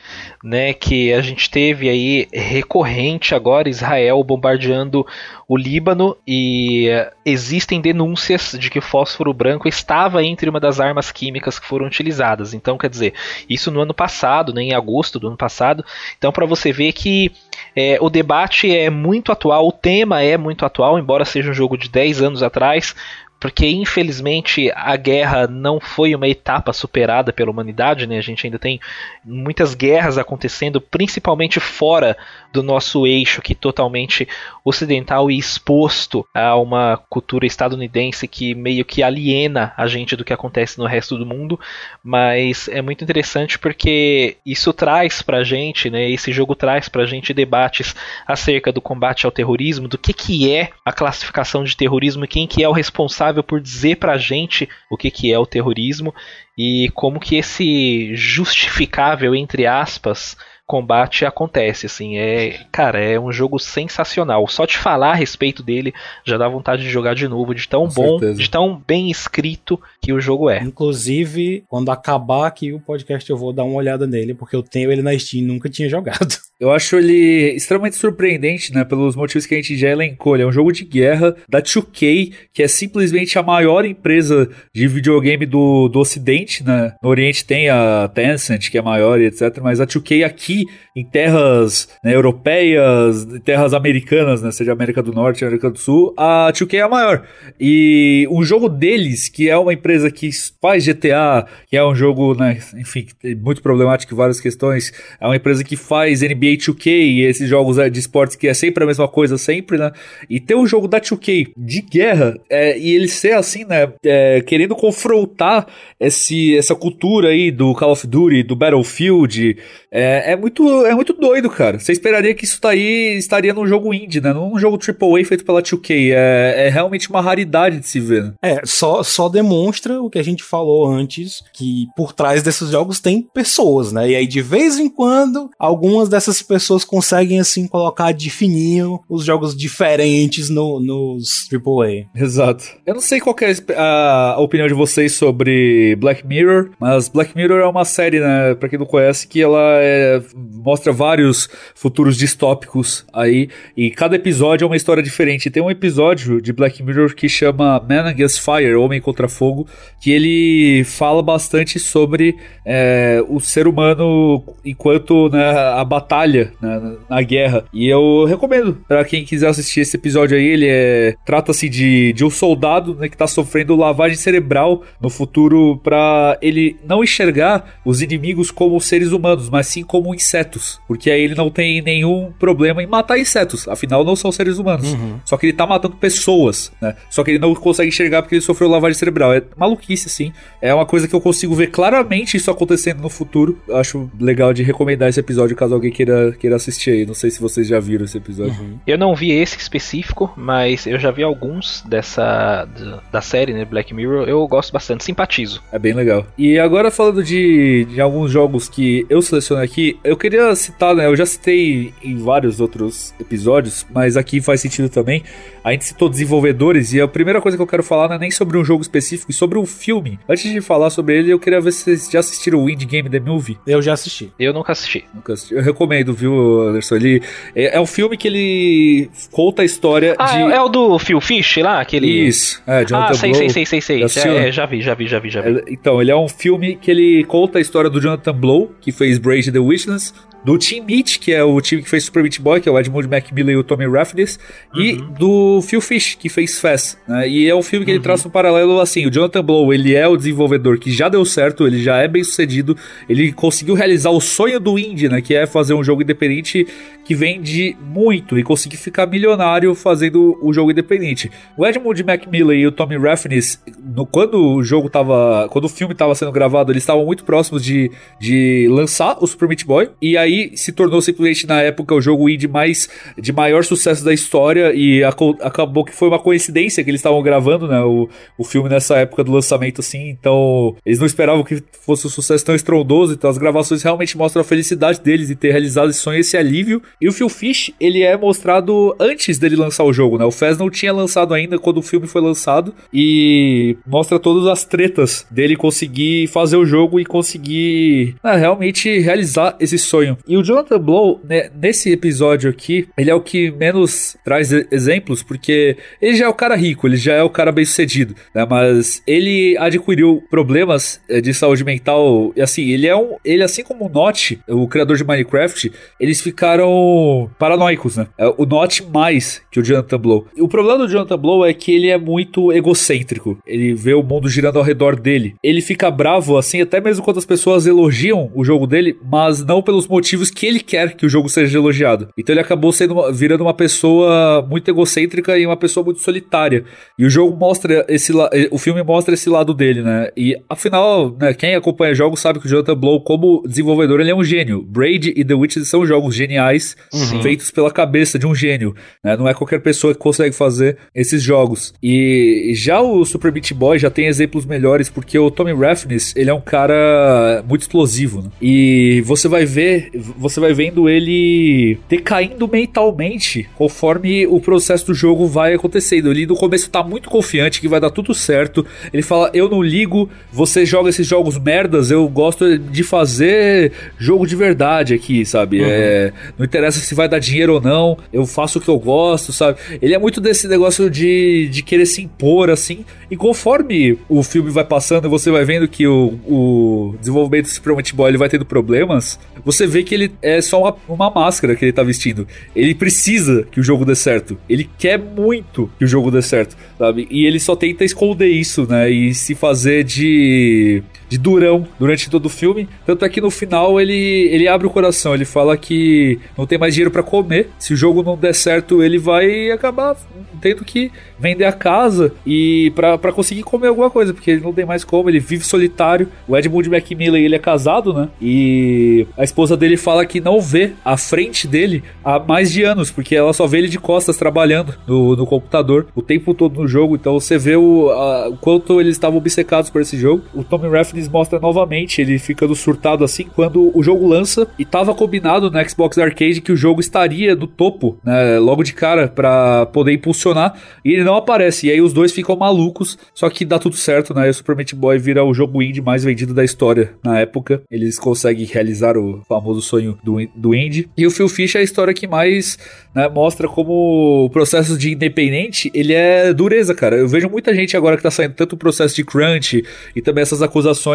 [0.46, 5.04] né, que a gente teve aí recorrente agora Israel bombardeando
[5.48, 10.78] o Líbano e eh, existem denúncias de que o fósforo branco estava entre uma das
[10.78, 12.54] armas químicas que foram utilizadas.
[12.54, 13.12] Então, quer dizer,
[13.50, 15.84] isso no ano passado, né, em agosto do ano passado.
[16.16, 17.32] Então, para você ver que
[17.74, 21.76] é, o debate é muito atual, o tema é muito atual, embora seja um jogo
[21.76, 22.94] de 10 anos atrás,
[23.38, 28.18] porque infelizmente a guerra não foi uma etapa superada pela humanidade, né?
[28.18, 28.80] A gente ainda tem
[29.24, 32.16] muitas guerras acontecendo, principalmente fora
[32.52, 34.26] do nosso eixo, que é totalmente
[34.64, 40.32] ocidental e exposto a uma cultura estadunidense que meio que aliena a gente do que
[40.32, 41.60] acontece no resto do mundo.
[42.02, 46.10] Mas é muito interessante porque isso traz pra gente, né?
[46.10, 47.94] Esse jogo traz pra gente debates
[48.26, 52.62] acerca do combate ao terrorismo, do que, que é a classificação de terrorismo quem que
[52.62, 56.14] é o responsável responsável por dizer pra gente o que, que é o terrorismo
[56.56, 63.58] e como que esse justificável, entre aspas, combate acontece, assim, é, cara, é um jogo
[63.58, 64.46] sensacional.
[64.48, 67.86] Só te falar a respeito dele já dá vontade de jogar de novo, de tão
[67.86, 68.40] Com bom, certeza.
[68.40, 70.60] de tão bem escrito que o jogo é.
[70.62, 74.90] Inclusive, quando acabar aqui o podcast eu vou dar uma olhada nele, porque eu tenho
[74.90, 76.36] ele na Steam e nunca tinha jogado.
[76.58, 80.34] Eu acho ele extremamente surpreendente, né, pelos motivos que a gente já elencou.
[80.34, 84.88] Ele é um jogo de guerra da 2K, que é simplesmente a maior empresa de
[84.88, 86.94] videogame do, do ocidente, né?
[87.02, 90.64] No oriente tem a Tencent, que é maior e etc, mas a 2K aqui
[90.96, 96.50] em terras né, europeias, terras americanas, né, seja América do Norte América do Sul, a
[96.50, 97.26] 2K é a maior.
[97.60, 100.30] E um jogo deles, que é uma empresa que
[100.60, 103.06] faz GTA, que é um jogo, né, enfim,
[103.42, 104.90] muito problemático em várias questões,
[105.20, 108.54] é uma empresa que faz NBA 2K e esses jogos é, de esportes que é
[108.54, 109.92] sempre a mesma coisa, sempre, né?
[110.28, 114.40] E ter um jogo da 2K de guerra é, e ele ser assim, né, é,
[114.40, 115.66] querendo confrontar
[115.98, 119.56] esse, essa cultura aí do Call of Duty, do Battlefield,
[119.96, 121.78] é, é, muito, é muito doido, cara.
[121.78, 124.32] Você esperaria que isso daí estaria num jogo indie, né?
[124.32, 126.12] Num jogo AAA feito pela 2K.
[126.12, 128.24] É, é realmente uma raridade de se ver.
[128.24, 128.32] Né?
[128.42, 133.00] É, só, só demonstra o que a gente falou antes, que por trás desses jogos
[133.00, 134.10] tem pessoas, né?
[134.10, 139.24] E aí, de vez em quando, algumas dessas pessoas conseguem, assim, colocar de fininho os
[139.24, 142.06] jogos diferentes no, nos AAA.
[142.14, 142.64] Exato.
[142.84, 147.60] Eu não sei qual é a opinião de vocês sobre Black Mirror, mas Black Mirror
[147.60, 148.54] é uma série, né?
[148.54, 154.64] Pra quem não conhece, que ela é, mostra vários futuros distópicos aí, e cada episódio
[154.64, 155.50] é uma história diferente.
[155.50, 159.66] Tem um episódio de Black Mirror que chama Man Against Fire, Homem contra Fogo,
[160.00, 167.22] que ele fala bastante sobre é, o ser humano enquanto né, a batalha né, na
[167.22, 167.64] guerra.
[167.72, 170.46] E eu recomendo para quem quiser assistir esse episódio aí.
[170.46, 175.80] Ele é, trata-se de, de um soldado né, que está sofrendo lavagem cerebral no futuro
[175.82, 180.80] para ele não enxergar os inimigos como seres humanos humanos, mas sim como insetos.
[180.86, 183.68] Porque aí ele não tem nenhum problema em matar insetos.
[183.68, 184.92] Afinal, não são seres humanos.
[184.92, 185.18] Uhum.
[185.24, 186.96] Só que ele tá matando pessoas, né?
[187.10, 189.34] Só que ele não consegue enxergar porque ele sofreu lavagem cerebral.
[189.34, 190.32] É maluquice, assim.
[190.60, 193.58] É uma coisa que eu consigo ver claramente isso acontecendo no futuro.
[193.72, 197.06] Acho legal de recomendar esse episódio caso alguém queira, queira assistir aí.
[197.06, 198.60] Não sei se vocês já viram esse episódio.
[198.60, 198.78] Uhum.
[198.86, 202.68] Eu não vi esse específico, mas eu já vi alguns dessa
[203.10, 203.64] da série, né?
[203.64, 204.28] Black Mirror.
[204.28, 205.62] Eu gosto bastante, simpatizo.
[205.72, 206.26] É bem legal.
[206.38, 211.06] E agora falando de, de alguns jogos que eu selecionei aqui, eu queria citar, né?
[211.06, 215.22] Eu já citei em vários outros episódios, mas aqui faz sentido também.
[215.62, 218.30] A gente citou desenvolvedores e a primeira coisa que eu quero falar não é nem
[218.30, 220.18] sobre um jogo específico, e sobre um filme.
[220.28, 223.10] Antes de falar sobre ele, eu queria ver se vocês já assistiram o Indie Game
[223.10, 223.58] The Movie.
[223.66, 224.32] Eu já assisti.
[224.38, 225.04] Eu nunca assisti.
[225.12, 225.54] Nunca assisti.
[225.54, 226.96] Eu recomendo, viu, Anderson?
[226.96, 227.22] Ele
[227.54, 230.52] é, é um filme que ele conta a história ah, de.
[230.52, 231.80] É, é o do Phil Fish lá?
[231.80, 232.26] Aquele...
[232.28, 232.62] Isso.
[232.66, 233.50] É, Jonathan ah, sei, Blow.
[233.50, 234.36] sei, sei, sei, sei.
[234.36, 235.58] É, já vi, já vi, já vi, já vi.
[235.58, 238.92] É, então, ele é um filme que ele conta a história do Jonathan Blow, que
[238.92, 240.12] fez Braid the Witness,
[240.46, 242.78] do Team Meat, que é o time que fez Super Meat Boy, que é o
[242.78, 244.38] Edmund Macmillan e o Tommy Raffles,
[244.72, 244.80] uhum.
[244.80, 246.98] e do Phil Fish, que fez Fast.
[247.08, 247.28] Né?
[247.28, 247.96] E é um filme que uhum.
[247.96, 251.24] ele traça um paralelo assim: o Jonathan Blow, ele é o desenvolvedor que já deu
[251.24, 252.76] certo, ele já é bem sucedido,
[253.08, 255.20] ele conseguiu realizar o sonho do indie, né?
[255.20, 256.64] Que é fazer um jogo independente
[257.04, 261.28] que vende muito e conseguir ficar milionário fazendo o jogo independente.
[261.56, 265.48] O Edmund Macmillan e o Tommy Refenes, no, quando o jogo tava.
[265.50, 267.90] Quando o filme estava sendo gravado, eles estavam muito próximos de,
[268.20, 269.90] de lançar o Super Meat Boy.
[270.00, 274.12] E aí se tornou simplesmente na época o jogo indie mais de maior sucesso da
[274.12, 274.72] história.
[274.74, 277.80] E acabou que foi uma coincidência que eles estavam gravando, né?
[277.80, 278.08] O,
[278.38, 280.08] o filme nessa época do lançamento, assim.
[280.08, 283.14] Então, eles não esperavam que fosse um sucesso tão estrondoso.
[283.14, 286.82] Então, as gravações realmente mostram a felicidade deles de ter realizado esse sonho, esse alívio.
[287.00, 290.24] E o Phil Fish, ele é mostrado antes dele lançar o jogo, né?
[290.24, 292.74] O Fez não tinha lançado ainda quando o filme foi lançado.
[292.92, 299.56] E mostra todas as tretas dele conseguir fazer o jogo e conseguir né, realmente realizar
[299.60, 300.16] esse sonho.
[300.26, 305.22] E o Jonathan Blow, né, nesse episódio aqui, ele é o que menos traz exemplos,
[305.22, 308.44] porque ele já é o cara rico, ele já é o cara bem sucedido, né?
[308.48, 313.16] Mas ele adquiriu problemas eh, de saúde mental, e assim, ele é um.
[313.24, 315.70] Ele, assim como o Notch, o criador de Minecraft,
[316.00, 318.08] eles ficaram paranoicos, né?
[318.18, 320.26] É o Notch mais que o Jonathan Blow.
[320.36, 323.38] E o problema do Jonathan Blow é que ele é muito egocêntrico.
[323.46, 325.36] Ele vê o mundo girando ao redor dele.
[325.40, 329.62] Ele fica bravo, assim, até mesmo quando as pessoas elogiam o jogo dele, mas não
[329.62, 332.08] pelos motivos que ele quer que o jogo seja elogiado.
[332.16, 336.64] Então ele acabou sendo virando uma pessoa muito egocêntrica e uma pessoa muito solitária.
[336.98, 338.12] E o jogo mostra esse
[338.50, 340.10] o filme mostra esse lado dele, né?
[340.16, 344.14] E afinal, né, quem acompanha jogos sabe que o Jonathan Blow como desenvolvedor ele é
[344.14, 344.62] um gênio.
[344.62, 347.22] Braid e The Witch são jogos geniais uhum.
[347.22, 349.16] feitos pela cabeça de um gênio, né?
[349.16, 351.72] Não é qualquer pessoa que consegue fazer esses jogos.
[351.82, 356.30] E já o Super Meat Boy já tem exemplos melhores porque o Tommy Refness, ele
[356.30, 358.30] é um cara muito explosivo, né?
[358.40, 365.26] E você vai ver, você vai vendo ele decaindo mentalmente conforme o processo do jogo
[365.26, 366.10] vai acontecendo.
[366.10, 368.64] Ele no começo tá muito confiante que vai dar tudo certo.
[368.92, 374.26] Ele fala: "Eu não ligo, você joga esses jogos merdas, eu gosto de fazer jogo
[374.26, 375.60] de verdade aqui, sabe?
[375.60, 375.66] Uhum.
[375.68, 379.32] É, não interessa se vai dar dinheiro ou não, eu faço o que eu gosto,
[379.32, 379.58] sabe?
[379.80, 382.84] Ele é muito desse negócio de, de querer se impor assim.
[383.10, 387.94] E conforme o filme vai passando, você vai vendo que o, o desenvolvimento desse Promet
[387.94, 389.18] Boy ele vai tendo problemas.
[389.44, 392.26] Você vê que ele é só uma, uma máscara que ele tá vestindo.
[392.54, 394.36] Ele precisa que o jogo dê certo.
[394.48, 397.06] Ele quer muito que o jogo dê certo, sabe?
[397.10, 398.90] E ele só tenta esconder isso, né?
[398.90, 402.68] E se fazer de de durão durante todo o filme.
[402.84, 406.58] Tanto é que no final ele, ele abre o coração, ele fala que não tem
[406.58, 407.50] mais dinheiro para comer.
[407.58, 409.96] Se o jogo não der certo, ele vai acabar
[410.40, 414.64] tendo que vender a casa e para conseguir comer alguma coisa, porque ele não tem
[414.64, 416.08] mais como, ele vive solitário.
[416.28, 418.08] O Edmund Macmillan, ele é casado, né?
[418.20, 422.90] E a esposa dele fala que não vê a frente dele há mais de anos,
[422.90, 426.68] porque ela só vê ele de costas trabalhando no, no computador o tempo todo no
[426.68, 426.94] jogo.
[426.94, 430.22] Então você vê o, a, quanto eles estavam obcecados por esse jogo.
[430.34, 434.94] O Tommy Refnes mostra novamente ele ficando surtado assim quando o jogo lança e tava
[434.94, 438.38] combinado no Xbox Arcade que o jogo estaria no topo, né?
[438.38, 441.66] Logo de cara para poder impulsionar e ele não aparece.
[441.66, 444.26] E aí os dois ficam malucos, só que dá tudo certo, né?
[444.26, 447.62] E o Super Meat Boy vira o jogo indie mais vendido da história na época.
[447.70, 450.88] Eles conseguem realizar o famoso sonho do, do indie.
[450.96, 452.58] E o Phil Fish é a história que mais
[452.94, 456.96] né, mostra como o processo de independente, ele é dureza, cara.
[456.96, 459.62] Eu vejo muita gente agora que tá saindo tanto o processo de crunch
[459.94, 460.85] e também essas acusações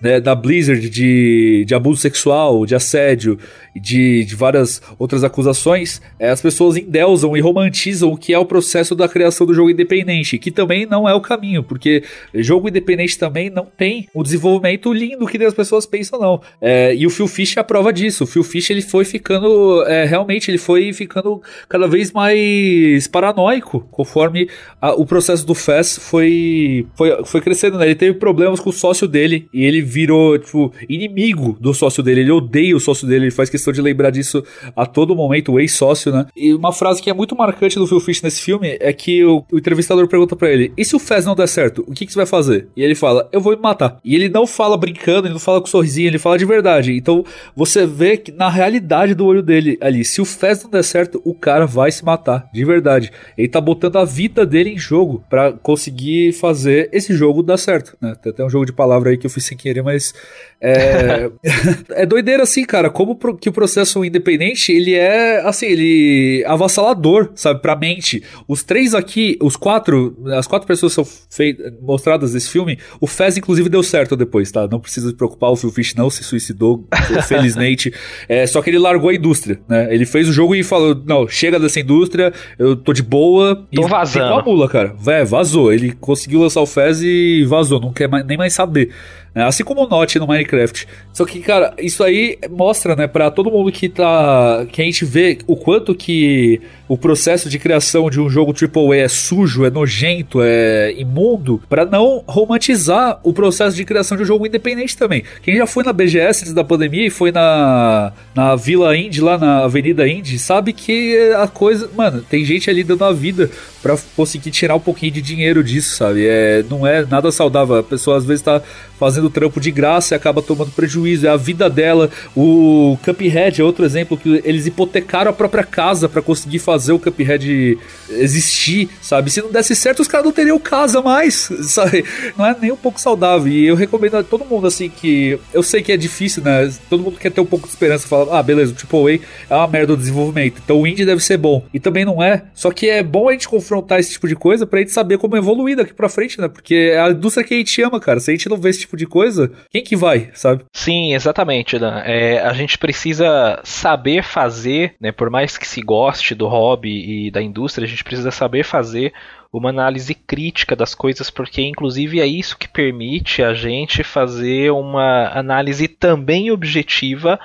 [0.00, 3.38] né, da Blizzard de, de abuso sexual, de assédio
[3.74, 8.44] de, de várias outras acusações, é, as pessoas endeusam e romantizam o que é o
[8.44, 12.02] processo da criação do jogo independente, que também não é o caminho, porque
[12.34, 16.40] jogo independente também não tem o desenvolvimento lindo que as pessoas pensam, não.
[16.60, 18.24] É, e o Phil Fish é a prova disso.
[18.24, 23.86] O Phil Fish ele foi ficando, é, realmente, ele foi ficando cada vez mais paranoico
[23.90, 24.48] conforme
[24.80, 27.86] a, o processo do FES foi, foi, foi crescendo, né?
[27.86, 32.20] Ele teve problemas com o sócio dele e ele virou, tipo, inimigo do sócio dele.
[32.20, 34.42] Ele odeia o sócio dele, ele faz questão de lembrar disso
[34.74, 36.26] a todo momento, o ex-sócio, né?
[36.36, 39.44] E uma frase que é muito marcante do Phil Fish nesse filme é que o,
[39.52, 42.12] o entrevistador pergunta para ele: e se o Fez não der certo, o que, que
[42.12, 42.68] você vai fazer?
[42.76, 43.98] E ele fala: eu vou me matar.
[44.04, 46.92] E ele não fala brincando, ele não fala com sorrisinho, ele fala de verdade.
[46.92, 47.24] Então
[47.54, 51.20] você vê que na realidade do olho dele ali, se o Fez não der certo,
[51.24, 53.10] o cara vai se matar, de verdade.
[53.36, 57.96] Ele tá botando a vida dele em jogo para conseguir fazer esse jogo dar certo,
[58.00, 58.14] né?
[58.22, 60.14] Tem até um jogo de palavra aí que eu fiz sem querer, mas
[60.60, 61.30] é,
[62.02, 67.30] é doideira assim, cara, como pro, que o processo independente, ele é, assim, ele avassalador,
[67.34, 68.22] sabe, pra mente.
[68.46, 73.36] Os três aqui, os quatro, as quatro pessoas são feitas, mostradas nesse filme, o Fez,
[73.36, 74.66] inclusive, deu certo depois, tá?
[74.68, 76.86] Não precisa se preocupar, o Phil Fish não se suicidou,
[77.26, 77.92] felizmente.
[78.28, 79.92] É, só que ele largou a indústria, né?
[79.92, 83.66] Ele fez o jogo e falou, não, chega dessa indústria, eu tô de boa.
[83.74, 84.34] Tô vazando.
[84.34, 84.94] a mula, cara.
[84.98, 85.72] Vé, vazou.
[85.72, 88.90] Ele conseguiu lançar o Fez e vazou, não quer mais, nem mais saber.
[89.34, 89.44] Né?
[89.44, 90.86] Assim como o Notch no Minecraft.
[91.12, 94.66] Só que, cara, isso aí mostra, né, pra todo mundo que tá.
[94.70, 98.96] que a gente vê o quanto que o processo de criação de um jogo AAA
[98.96, 104.26] é sujo, é nojento, é imundo, para não romantizar o processo de criação de um
[104.26, 105.22] jogo independente também.
[105.42, 109.36] Quem já foi na BGS antes da pandemia e foi na, na Vila Indy, lá
[109.36, 111.90] na Avenida Indy, sabe que a coisa.
[111.94, 113.50] Mano, tem gente ali dando a vida
[113.82, 116.26] para conseguir tirar um pouquinho de dinheiro disso, sabe?
[116.26, 117.76] É, não é nada saudável.
[117.76, 118.62] A pessoa às vezes tá
[118.98, 121.26] fazendo trampo de graça e acaba tomando prejuízo.
[121.26, 122.10] É a vida dela.
[122.36, 126.98] O Cuphead é outro exemplo que eles hipotecaram a própria casa para conseguir fazer o
[126.98, 127.78] Cuphead
[128.10, 129.30] existir, sabe?
[129.30, 132.04] Se não desse certo, os caras não teriam casa mais, sabe?
[132.36, 133.52] Não é nem um pouco saudável.
[133.52, 135.38] E eu recomendo a todo mundo, assim, que.
[135.52, 136.72] Eu sei que é difícil, né?
[136.90, 138.06] Todo mundo quer ter um pouco de esperança.
[138.06, 140.60] Fala, ah, beleza, o AAA é uma merda do desenvolvimento.
[140.62, 141.64] Então o indie deve ser bom.
[141.72, 142.44] E também não é.
[142.54, 145.36] Só que é bom a gente confrontar esse tipo de coisa pra gente saber como
[145.36, 146.48] evoluir daqui pra frente, né?
[146.48, 148.20] Porque é a indústria que a gente ama, cara.
[148.20, 150.64] Se a gente não vê esse tipo de coisa, quem que vai, sabe?
[150.72, 152.00] Sim, exatamente, Dan.
[152.04, 155.12] É, a gente precisa saber fazer, né?
[155.12, 159.12] Por mais que se goste do hobby e da indústria, a gente precisa saber fazer
[159.52, 165.28] uma análise crítica das coisas, porque inclusive é isso que permite a gente fazer uma
[165.28, 167.38] análise também objetiva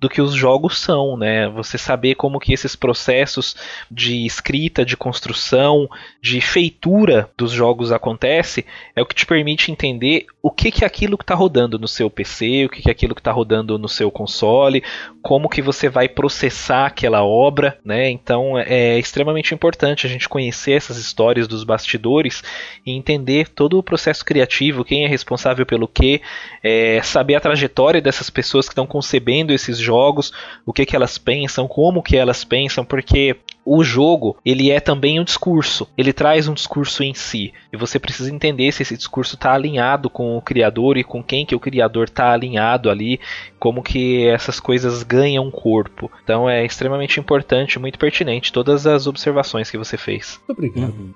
[0.00, 1.48] do que os jogos são, né?
[1.48, 3.56] Você saber como que esses processos
[3.90, 5.88] de escrita, de construção,
[6.22, 10.86] de feitura dos jogos acontece, é o que te permite entender o que que é
[10.86, 13.76] aquilo que está rodando no seu PC, o que que é aquilo que está rodando
[13.78, 14.84] no seu console,
[15.20, 18.08] como que você vai processar aquela obra, né?
[18.08, 22.42] Então é extremamente importante a gente conhecer essas histórias dos bastidores
[22.84, 26.20] e entender todo o processo criativo, quem é responsável pelo que,
[26.62, 30.32] é, saber a trajetória dessas pessoas que estão concebendo esses jogos,
[30.64, 33.36] o que, que elas pensam, como que elas pensam, porque
[33.68, 37.98] o jogo ele é também um discurso, ele traz um discurso em si e você
[37.98, 41.60] precisa entender se esse discurso está alinhado com o criador e com quem que o
[41.60, 43.20] criador está alinhado ali,
[43.58, 46.10] como que essas coisas ganham corpo.
[46.24, 50.40] Então é extremamente importante, muito pertinente todas as observações que você fez.
[50.48, 50.94] Muito obrigado.
[50.94, 51.14] Uhum.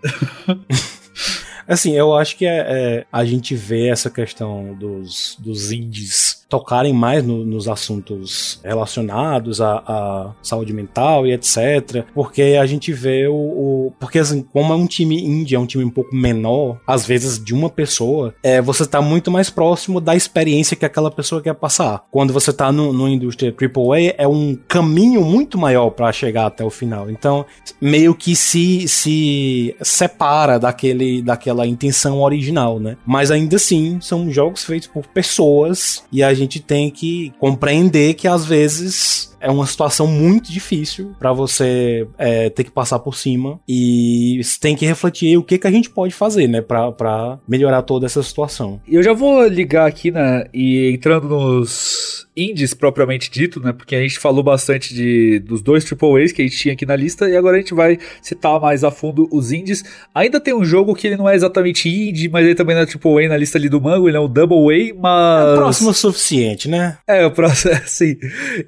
[1.66, 6.92] assim, eu acho que é, é, a gente vê essa questão dos, dos indies tocarem
[6.92, 12.04] mais no, nos assuntos relacionados à, à, saúde mental e etc.
[12.14, 15.64] Porque a gente vê o, o, Porque, assim, como é um time indie, é um
[15.64, 19.98] time um pouco menor, às vezes de uma pessoa, é, você tá muito mais próximo
[19.98, 22.04] da experiência que aquela pessoa quer passar.
[22.10, 26.62] Quando você tá no, no indústria AAA, é um caminho muito maior para chegar até
[26.62, 27.10] o final.
[27.10, 27.46] Então,
[27.80, 32.98] meio que se, se separa daquele, daquela intenção original, né?
[33.06, 38.14] Mas ainda assim, são jogos feitos por pessoas e a gente gente tem que compreender
[38.14, 43.16] que às vezes é uma situação muito difícil para você é, ter que passar por
[43.16, 47.82] cima e tem que refletir o que, que a gente pode fazer, né, para melhorar
[47.82, 48.80] toda essa situação.
[48.88, 54.00] Eu já vou ligar aqui, né, e entrando nos indies propriamente dito, né, porque a
[54.00, 57.36] gente falou bastante de, dos dois AAAs que a gente tinha aqui na lista e
[57.36, 59.82] agora a gente vai citar mais a fundo os indies.
[60.14, 62.86] Ainda tem um jogo que ele não é exatamente indie, mas ele também não é
[62.86, 65.48] AAA na lista ali do Mango, ele é um Double A, mas...
[65.48, 66.96] É o próximo o suficiente, né?
[67.06, 68.16] É, o próximo, sim.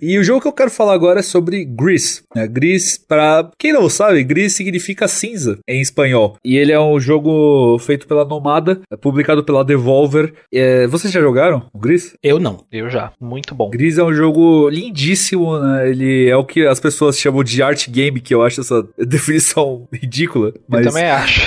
[0.02, 2.22] E o jogo que eu quero falar agora é sobre Gris.
[2.34, 2.46] Né?
[2.46, 6.38] Gris, para quem não sabe, Gris significa cinza em espanhol.
[6.42, 10.32] E ele é um jogo feito pela Nomada, é publicado pela Devolver.
[10.52, 12.14] É, vocês já jogaram o Gris?
[12.22, 12.64] Eu não.
[12.72, 13.12] Eu já.
[13.20, 13.68] Muito bom.
[13.68, 15.90] Gris é um jogo lindíssimo, né?
[15.90, 19.86] Ele é o que as pessoas chamam de art game, que eu acho essa definição
[19.92, 20.54] ridícula.
[20.66, 20.86] Mas...
[20.86, 21.42] Eu também acho.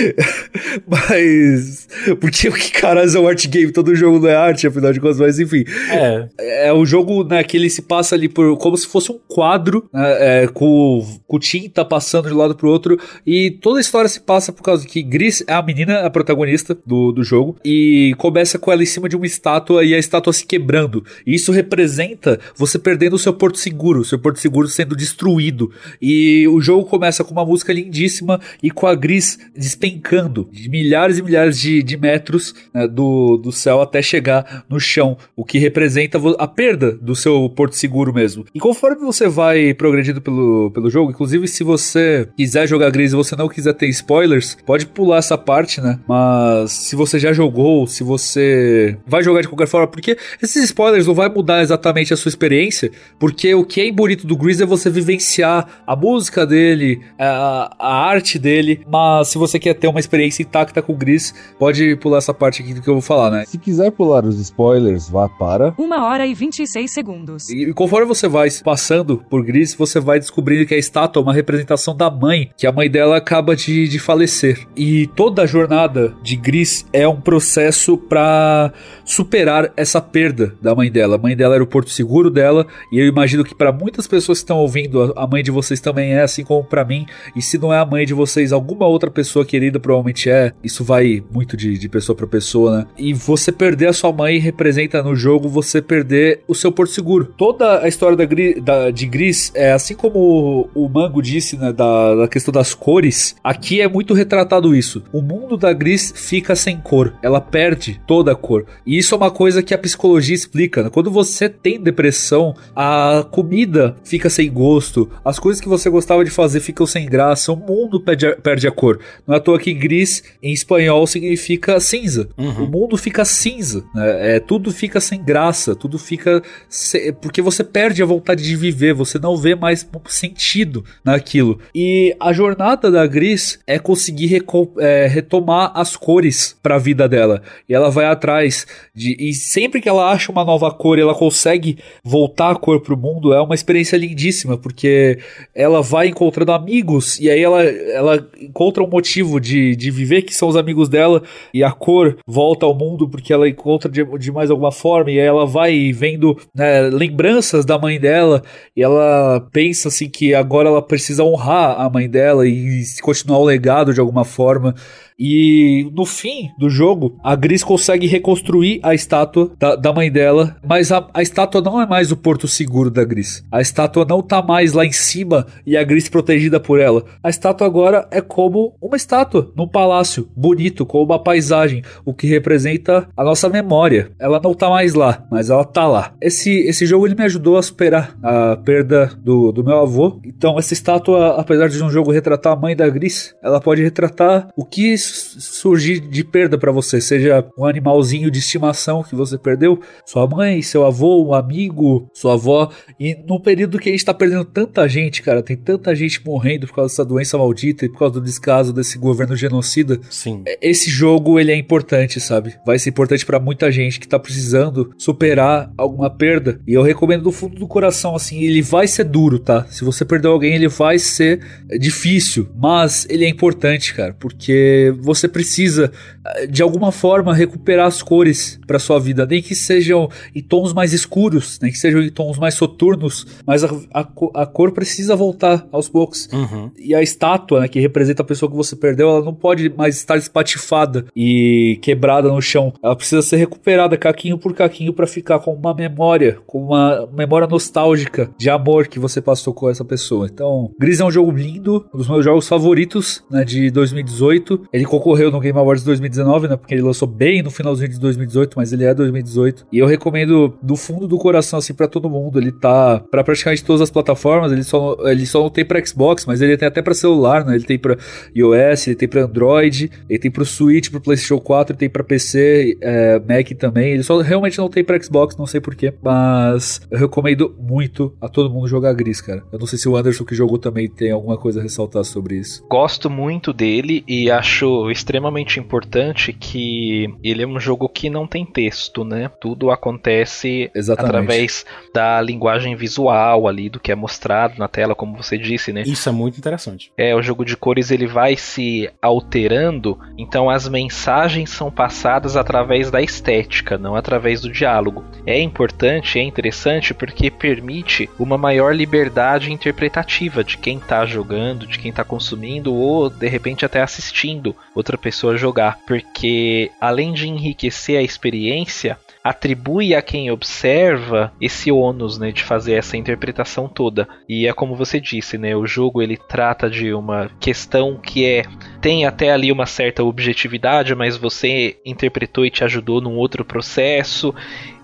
[0.88, 1.88] mas.
[2.20, 3.70] Porque o que caralho é um art game?
[3.70, 5.64] Todo jogo não é arte, afinal de contas, mas enfim.
[5.90, 6.68] É.
[6.68, 9.88] É um jogo né, que ele se passa ali por como se fosse um quadro,
[9.92, 12.98] né, é, com, com tinta passando de um lado pro outro.
[13.26, 16.76] E toda a história se passa por causa que Gris é a menina, a protagonista
[16.86, 17.56] do, do jogo.
[17.64, 21.04] E começa com ela em cima de uma estátua e a estátua se quebrando.
[21.26, 25.70] E isso representa você perdendo o seu porto seguro, seu porto seguro sendo destruído.
[26.00, 31.18] E o jogo começa com uma música lindíssima e com a Gris despencando de milhares
[31.18, 35.16] e milhares de, de metros né, do, do céu até chegar no chão.
[35.36, 38.44] O que representa a perda do seu porto seguro mesmo.
[38.54, 43.16] E conforme você vai progredindo pelo, pelo jogo, inclusive se você quiser jogar Gris e
[43.16, 45.98] você não quiser ter spoilers, pode pular essa parte, né?
[46.08, 51.06] Mas se você já jogou, se você vai jogar de qualquer forma, porque esses spoilers
[51.06, 54.66] não vai mudar exatamente a sua experiência, porque o que é bonito do Gris é
[54.66, 60.00] você vivenciar a música dele, a, a arte dele, mas se você quer ter uma
[60.00, 63.30] experiência intacta com o Gris, pode pular essa parte aqui do que eu vou falar,
[63.30, 63.44] né?
[63.46, 65.74] Se quiser pular os spoilers, vá para...
[65.78, 67.48] Uma hora e 26 segundos.
[67.48, 71.22] E, e conforme você vai passando por Gris, você vai descobrindo que a estátua é
[71.22, 74.66] uma representação da mãe, que a mãe dela acaba de, de falecer.
[74.76, 78.72] E toda a jornada de Gris é um processo para
[79.04, 81.16] superar essa perda da mãe dela.
[81.16, 84.38] A mãe dela era o porto seguro dela, e eu imagino que para muitas pessoas
[84.38, 87.06] que estão ouvindo, a mãe de vocês também é, assim como para mim.
[87.36, 90.52] E se não é a mãe de vocês, alguma outra pessoa querida provavelmente é.
[90.62, 92.86] Isso vai muito de, de pessoa para pessoa, né?
[92.96, 97.26] E você perder a sua mãe representa no jogo você perder o seu porto seguro.
[97.36, 98.24] Toda a história da,
[98.62, 102.74] da de Gris é assim como o, o Mango disse, né, da, da questão das
[102.74, 103.36] cores.
[103.42, 105.02] Aqui é muito retratado isso.
[105.12, 108.66] O mundo da Gris fica sem cor, ela perde toda a cor.
[108.86, 110.82] E isso é uma coisa que a psicologia explica.
[110.82, 110.90] Né?
[110.90, 116.30] Quando você tem depressão, a comida fica sem gosto, as coisas que você gostava de
[116.30, 119.00] fazer ficam sem graça, o mundo perde a, perde a cor.
[119.26, 122.28] Não é à toa que gris em espanhol significa cinza.
[122.36, 122.64] Uhum.
[122.64, 124.36] O mundo fica cinza, né?
[124.36, 126.42] é, tudo fica sem graça, tudo fica.
[126.68, 127.12] Se...
[127.12, 131.58] porque você perde a vontade de viver, você não vê mais sentido naquilo.
[131.74, 134.44] E a jornada da Gris é conseguir
[134.78, 137.42] é, retomar as cores para a vida dela.
[137.68, 139.16] E ela vai atrás de.
[139.18, 143.32] E sempre que ela acha uma nova cor ela consegue voltar a cor pro mundo,
[143.32, 145.18] é uma experiência lindíssima, porque
[145.54, 150.34] ela vai encontrando amigos e aí ela, ela encontra um motivo de, de viver que
[150.34, 154.32] são os amigos dela e a cor volta ao mundo porque ela encontra de, de
[154.32, 158.42] mais alguma forma e aí ela vai vendo né, lembranças da mãe dela
[158.74, 163.44] e ela pensa assim que agora ela precisa honrar a mãe dela e continuar o
[163.44, 164.74] legado de alguma forma.
[165.18, 170.56] E no fim do jogo, a Gris consegue reconstruir a estátua da, da mãe dela,
[170.66, 173.44] mas a, a, estátua não é mais o porto seguro da Gris.
[173.50, 177.04] A estátua não tá mais lá em cima e a Gris protegida por ela.
[177.22, 182.26] A estátua agora é como uma estátua num palácio bonito, com uma paisagem, o que
[182.26, 184.10] representa a nossa memória.
[184.18, 186.12] Ela não tá mais lá, mas ela tá lá.
[186.20, 190.20] Esse, esse jogo ele me ajudou a superar a perda do, do meu avô.
[190.24, 194.48] Então, essa estátua, apesar de um jogo retratar a mãe da Gris, ela pode retratar
[194.56, 199.80] o que surgir de perda para você, seja um animalzinho de estimação que você perdeu,
[200.06, 204.14] sua mãe, seu avô, um amigo, sua avó, e no período que a gente tá
[204.14, 207.98] perdendo tanta gente, cara, tem tanta gente morrendo por causa dessa doença maldita e por
[207.98, 210.00] causa do descaso desse governo genocida.
[210.10, 210.42] Sim.
[210.46, 212.54] É, esse jogo, ele é importante, sabe?
[212.66, 216.60] Vai ser importante para muita gente que tá precisando superar alguma perda.
[216.66, 219.66] E eu recomendo do fundo do coração, assim, ele vai ser duro, tá?
[219.70, 221.40] Se você perdeu alguém, ele vai ser
[221.78, 225.92] difícil, mas ele é importante, cara, porque você precisa
[226.24, 230.72] eh, de alguma forma recuperar as cores para sua vida, nem que sejam em tons
[230.72, 234.00] mais escuros, nem que sejam em tons mais soturnos, mas a, a,
[234.34, 236.28] a cor precisa voltar aos poucos.
[236.32, 236.70] Uhum.
[236.78, 239.96] E a estátua, né, que representa a pessoa que você perdeu, ela não pode mais
[239.96, 242.72] estar espatifada e quebrada no chão.
[242.82, 247.46] Ela precisa ser recuperada caquinho por caquinho para ficar com uma memória, com uma memória
[247.46, 250.28] nostálgica de amor que você passou com essa pessoa.
[250.32, 254.68] Então, Gris é um jogo lindo, um dos meus jogos favoritos né, de 2018.
[254.72, 256.56] Ele ele concorreu no Game Awards 2019, né?
[256.56, 259.66] Porque ele lançou bem no finalzinho de 2018, mas ele é 2018.
[259.72, 262.38] E eu recomendo do fundo do coração, assim, para todo mundo.
[262.38, 264.52] Ele tá para praticamente todas as plataformas.
[264.52, 267.54] Ele só, ele só não tem para Xbox, mas ele tem até para celular, né?
[267.54, 267.96] Ele tem para
[268.36, 272.04] iOS, ele tem para Android, ele tem pro Switch, pro PlayStation 4, ele tem para
[272.04, 273.94] PC, é, Mac também.
[273.94, 275.94] Ele só realmente não tem para Xbox, não sei porquê.
[276.02, 279.42] Mas eu recomendo muito a todo mundo jogar Gris, cara.
[279.50, 282.36] Eu não sei se o Anderson que jogou também tem alguma coisa a ressaltar sobre
[282.36, 282.64] isso.
[282.68, 288.44] Gosto muito dele e acho extremamente importante que ele é um jogo que não tem
[288.44, 289.30] texto, né?
[289.40, 291.08] Tudo acontece Exatamente.
[291.08, 295.82] através da linguagem visual ali, do que é mostrado na tela, como você disse, né?
[295.82, 296.92] Isso é muito interessante.
[296.96, 302.90] É, o jogo de cores ele vai se alterando, então as mensagens são passadas através
[302.90, 305.04] da estética, não através do diálogo.
[305.26, 311.78] É importante, é interessante porque permite uma maior liberdade interpretativa de quem está jogando, de
[311.78, 317.98] quem está consumindo ou de repente até assistindo outra pessoa jogar, porque além de enriquecer
[317.98, 324.06] a experiência, atribui a quem observa esse ônus, né, de fazer essa interpretação toda.
[324.28, 328.42] E é como você disse, né, o jogo ele trata de uma questão que é
[328.82, 334.34] tem até ali uma certa objetividade, mas você interpretou e te ajudou num outro processo.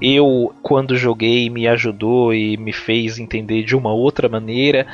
[0.01, 4.87] Eu, quando joguei, me ajudou e me fez entender de uma outra maneira.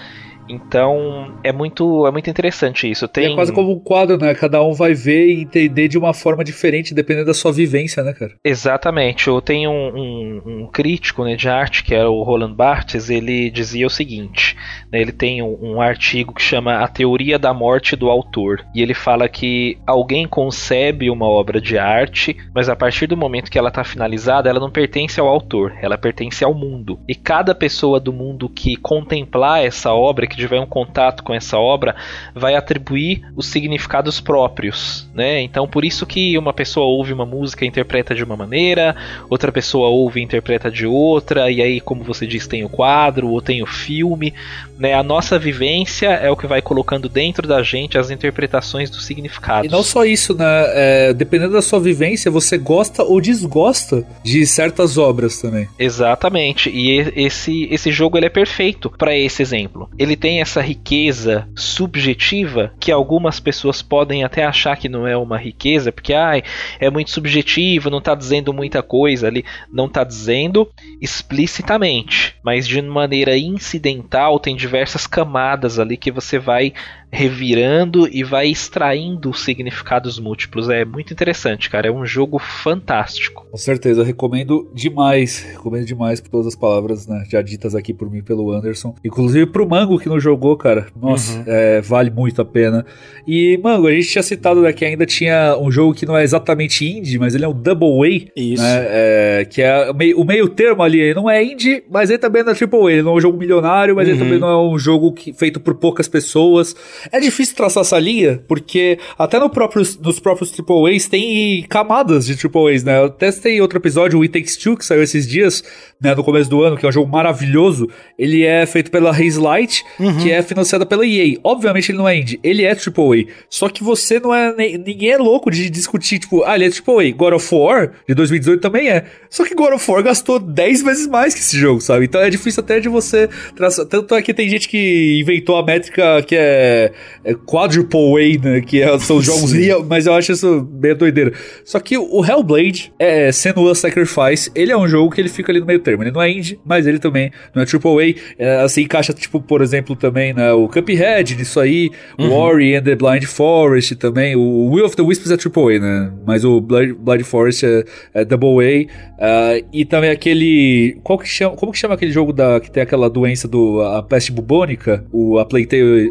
[0.49, 3.07] Então é muito, é muito interessante isso.
[3.09, 3.33] Tem...
[3.33, 4.35] é quase como um quadro, né?
[4.35, 8.13] Cada um vai ver e entender de uma forma diferente, dependendo da sua vivência, né,
[8.13, 8.35] cara?
[8.45, 9.29] Exatamente.
[9.29, 13.51] Eu tenho um, um, um crítico né, de arte, que é o Roland Barthes, ele
[13.51, 14.57] dizia o seguinte:
[14.91, 18.65] né, ele tem um, um artigo que chama A Teoria da Morte do Autor.
[18.75, 23.51] E ele fala que alguém concebe uma obra de arte, mas a partir do momento
[23.51, 26.99] que ela está finalizada, ela não pertence ao autor, ela pertence ao mundo.
[27.09, 31.59] E cada pessoa do mundo que contemplar essa obra, que tiver um contato com essa
[31.59, 31.97] obra,
[32.35, 35.41] vai atribuir os significados próprios, né?
[35.41, 38.95] Então por isso que uma pessoa ouve uma música e interpreta de uma maneira,
[39.29, 43.29] outra pessoa ouve e interpreta de outra, e aí como você diz, tem o quadro
[43.29, 44.33] ou tem o filme,
[44.79, 44.95] né?
[44.95, 49.71] A nossa vivência é o que vai colocando dentro da gente as interpretações dos significados.
[49.71, 50.45] E não só isso, né?
[50.75, 55.69] É, dependendo da sua vivência, você gosta ou desgosta de certas obras também.
[55.79, 56.71] Exatamente.
[56.71, 59.89] E esse, esse jogo ele é perfeito para esse exemplo.
[59.99, 65.39] Ele tem essa riqueza subjetiva que algumas pessoas podem até achar que não é uma
[65.39, 66.43] riqueza, porque ai,
[66.79, 69.45] é muito subjetivo, não está dizendo muita coisa ali.
[69.73, 70.71] Não está dizendo
[71.01, 76.73] explicitamente, mas de maneira incidental tem diversas camadas ali que você vai
[77.11, 80.69] revirando e vai extraindo significados múltiplos.
[80.69, 81.89] É muito interessante, cara.
[81.89, 83.47] É um jogo fantástico.
[83.51, 85.43] Com certeza, recomendo demais.
[85.53, 88.95] Recomendo demais por todas as palavras né, já ditas aqui por mim pelo Anderson.
[89.05, 90.87] Inclusive pro Mango que não jogou, cara.
[91.01, 91.45] Nossa, uhum.
[91.47, 92.85] é, vale muito a pena.
[93.27, 96.23] E, Mango, a gente tinha citado né, que ainda tinha um jogo que não é
[96.23, 98.31] exatamente indie, mas ele é um Double A.
[98.37, 98.63] Isso.
[98.63, 101.01] Né, é, que é o meio, o meio termo ali.
[101.01, 102.93] Ele não é indie, mas ele também não é Triple A.
[102.93, 104.15] Ele não é um jogo milionário, mas uhum.
[104.15, 106.75] ele também não é um jogo que, feito por poucas pessoas.
[107.11, 112.35] É difícil traçar essa linha, porque até no próprio, nos próprios AAAs tem camadas de
[112.35, 113.01] AAAs, né?
[113.01, 115.63] Eu testei outro episódio, o It Takes Two, que saiu esses dias,
[116.01, 117.89] né, no começo do ano, que é um jogo maravilhoso.
[118.19, 120.19] Ele é feito pela Haze Light, uhum.
[120.19, 121.39] que é financiada pela EA.
[121.43, 123.33] Obviamente ele não é indie, ele é AAA.
[123.49, 124.55] Só que você não é.
[124.79, 127.13] Ninguém é louco de discutir, tipo, ah, ele é AAA.
[127.17, 129.05] God of War, de 2018, também é.
[129.31, 132.05] Só que God of War gastou 10 vezes mais que esse jogo, sabe?
[132.05, 133.87] Então é difícil até de você traçar.
[133.87, 136.86] Tanto é que tem gente que inventou a métrica que é
[137.25, 138.61] é, Quadruple Way, né?
[138.61, 141.33] Que é, são jogos real, mas eu acho isso bem doideira.
[141.65, 145.53] Só que o Hellblade, é, sendo o Sacrifice, ele é um jogo que ele fica
[145.53, 146.03] ali no meio termo.
[146.03, 148.43] Ele não é indie, mas ele também não é Triple A.
[148.43, 152.33] É, assim, encaixa, tipo, por exemplo, também né, o Cuphead nisso aí, uhum.
[152.33, 154.37] Ori and the Blind Forest também.
[154.37, 156.13] O Will of the Wisps é Triple A, né?
[156.27, 157.85] Mas o Blind, Blind Forest é,
[158.15, 159.07] é Double A.
[159.17, 160.99] Uh, e também aquele.
[161.03, 164.03] Qual que chama, como que chama aquele jogo da, que tem aquela doença do a
[164.03, 165.05] peste bubônica?
[165.13, 166.11] O, a Plague Tale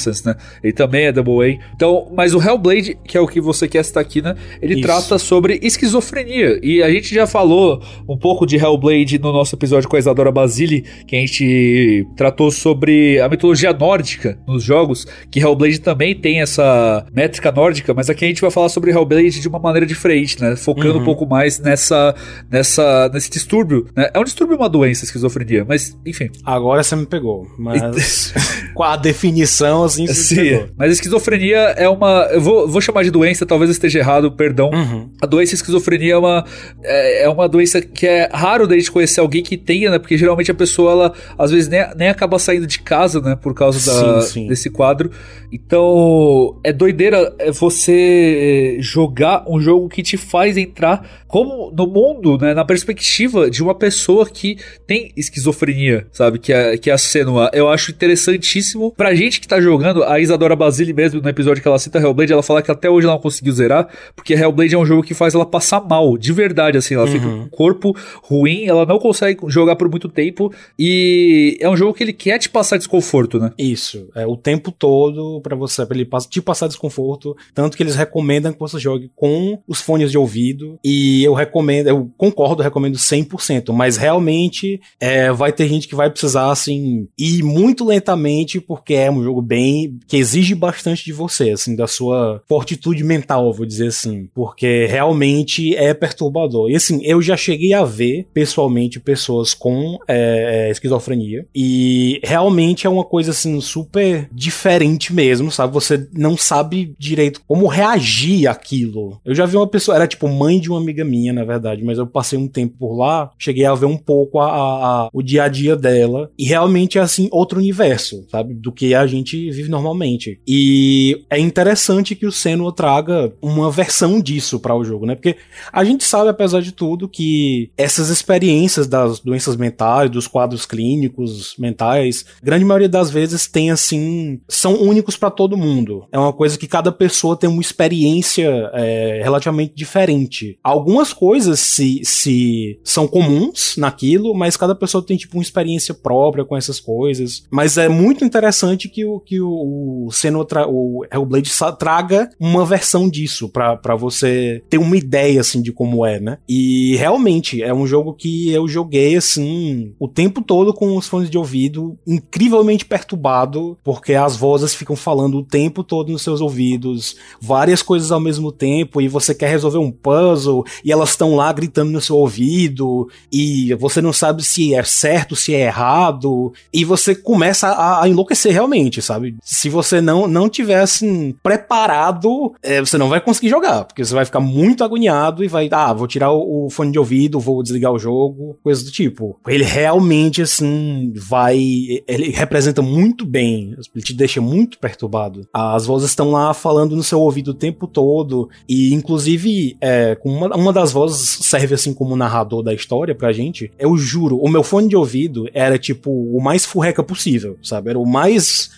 [0.00, 0.34] Innocence, né?
[0.62, 1.58] Ele também é Double A.
[1.74, 4.34] Então, mas o Hellblade, que é o que você quer citar aqui, né?
[4.60, 4.82] Ele Isso.
[4.82, 6.58] trata sobre esquizofrenia.
[6.62, 10.32] E a gente já falou um pouco de Hellblade no nosso episódio com a Isadora
[10.32, 16.40] Basile, que a gente tratou sobre a mitologia nórdica nos jogos, que Hellblade também tem
[16.40, 20.40] essa métrica nórdica, mas aqui a gente vai falar sobre Hellblade de uma maneira diferente,
[20.40, 20.56] né?
[20.56, 21.02] Focando uhum.
[21.02, 22.14] um pouco mais nessa,
[22.50, 23.86] nessa, nesse distúrbio.
[23.96, 24.10] Né?
[24.12, 26.28] É um distúrbio uma doença, esquizofrenia, mas enfim.
[26.44, 28.32] Agora você me pegou, mas
[28.74, 32.28] com a definição, assim, Sim, mas esquizofrenia é uma.
[32.30, 34.70] Eu vou, vou chamar de doença, talvez eu esteja errado, perdão.
[34.70, 35.10] Uhum.
[35.20, 36.44] A doença esquizofrenia é uma,
[36.82, 39.98] é, é, uma doença que é raro da gente conhecer alguém que tenha, né?
[39.98, 43.36] Porque geralmente a pessoa, ela às vezes nem, nem acaba saindo de casa, né?
[43.36, 44.46] Por causa da, sim, sim.
[44.48, 45.10] desse quadro.
[45.52, 52.36] Então, é doideira é você jogar um jogo que te faz entrar como no mundo,
[52.38, 52.54] né?
[52.54, 56.38] Na perspectiva de uma pessoa que tem esquizofrenia, sabe?
[56.38, 57.50] Que é, que é a Senua.
[57.52, 59.79] Eu acho interessantíssimo pra gente que tá jogando.
[60.06, 63.06] A Isadora Basile mesmo, no episódio que ela cita Hellblade, ela fala que até hoje
[63.06, 66.32] ela não conseguiu zerar, porque Hellblade é um jogo que faz ela passar mal, de
[66.32, 66.94] verdade, assim.
[66.94, 67.12] Ela uhum.
[67.12, 70.52] fica com o corpo ruim, ela não consegue jogar por muito tempo.
[70.78, 73.52] E é um jogo que ele quer te passar desconforto, né?
[73.58, 74.08] Isso.
[74.14, 77.36] É o tempo todo para você, pra ele te passar desconforto.
[77.54, 80.78] Tanto que eles recomendam que você jogue com os fones de ouvido.
[80.84, 83.72] E eu recomendo, eu concordo, eu recomendo 100%.
[83.72, 89.10] Mas realmente é, vai ter gente que vai precisar, assim, ir muito lentamente, porque é
[89.10, 89.69] um jogo bem.
[90.06, 94.28] Que exige bastante de você, assim, da sua fortitude mental, vou dizer assim.
[94.34, 96.70] Porque realmente é perturbador.
[96.70, 101.46] E assim, eu já cheguei a ver pessoalmente pessoas com é, é esquizofrenia.
[101.54, 105.72] E realmente é uma coisa assim super diferente mesmo mesmo, sabe?
[105.72, 109.20] Você não sabe direito como reagir àquilo.
[109.24, 111.98] Eu já vi uma pessoa, era tipo mãe de uma amiga minha, na verdade, mas
[111.98, 115.22] eu passei um tempo por lá, cheguei a ver um pouco a, a, a o
[115.22, 118.54] dia a dia dela, e realmente é assim, outro universo, sabe?
[118.54, 120.40] Do que a gente vive normalmente.
[120.46, 125.14] E é interessante que o Senua traga uma versão disso para o jogo, né?
[125.14, 125.36] Porque
[125.72, 131.54] a gente sabe, apesar de tudo, que essas experiências das doenças mentais, dos quadros clínicos
[131.58, 136.06] mentais, grande maioria das vezes tem assim, são únicos para todo mundo.
[136.10, 140.58] É uma coisa que cada pessoa tem uma experiência é, relativamente diferente.
[140.62, 146.44] Algumas coisas se, se são comuns naquilo, mas cada pessoa tem tipo uma experiência própria
[146.44, 147.44] com essas coisas.
[147.50, 153.08] Mas é muito interessante que o que o, o Senua o Hellblade traga uma versão
[153.08, 156.38] disso para você ter uma ideia assim de como é, né?
[156.48, 161.30] E realmente é um jogo que eu joguei assim o tempo todo com os fones
[161.30, 167.16] de ouvido incrivelmente perturbado, porque as vozes ficam falando o tempo todo nos seus ouvidos,
[167.40, 171.52] várias coisas ao mesmo tempo e você quer resolver um puzzle e elas estão lá
[171.52, 176.84] gritando no seu ouvido e você não sabe se é certo, se é errado e
[176.84, 179.29] você começa a, a enlouquecer realmente, sabe?
[179.42, 184.14] Se você não não tiver assim preparado, é, você não vai conseguir jogar, porque você
[184.14, 187.62] vai ficar muito agoniado e vai, ah, vou tirar o, o fone de ouvido, vou
[187.62, 189.38] desligar o jogo, coisa do tipo.
[189.46, 191.58] Ele realmente, assim, vai.
[192.06, 195.46] Ele representa muito bem, ele te deixa muito perturbado.
[195.52, 200.54] As vozes estão lá falando no seu ouvido o tempo todo, e inclusive, é, uma,
[200.56, 203.70] uma das vozes serve assim como narrador da história pra gente.
[203.78, 207.90] Eu juro, o meu fone de ouvido era tipo o mais furreca possível, sabe?
[207.90, 208.70] Era o mais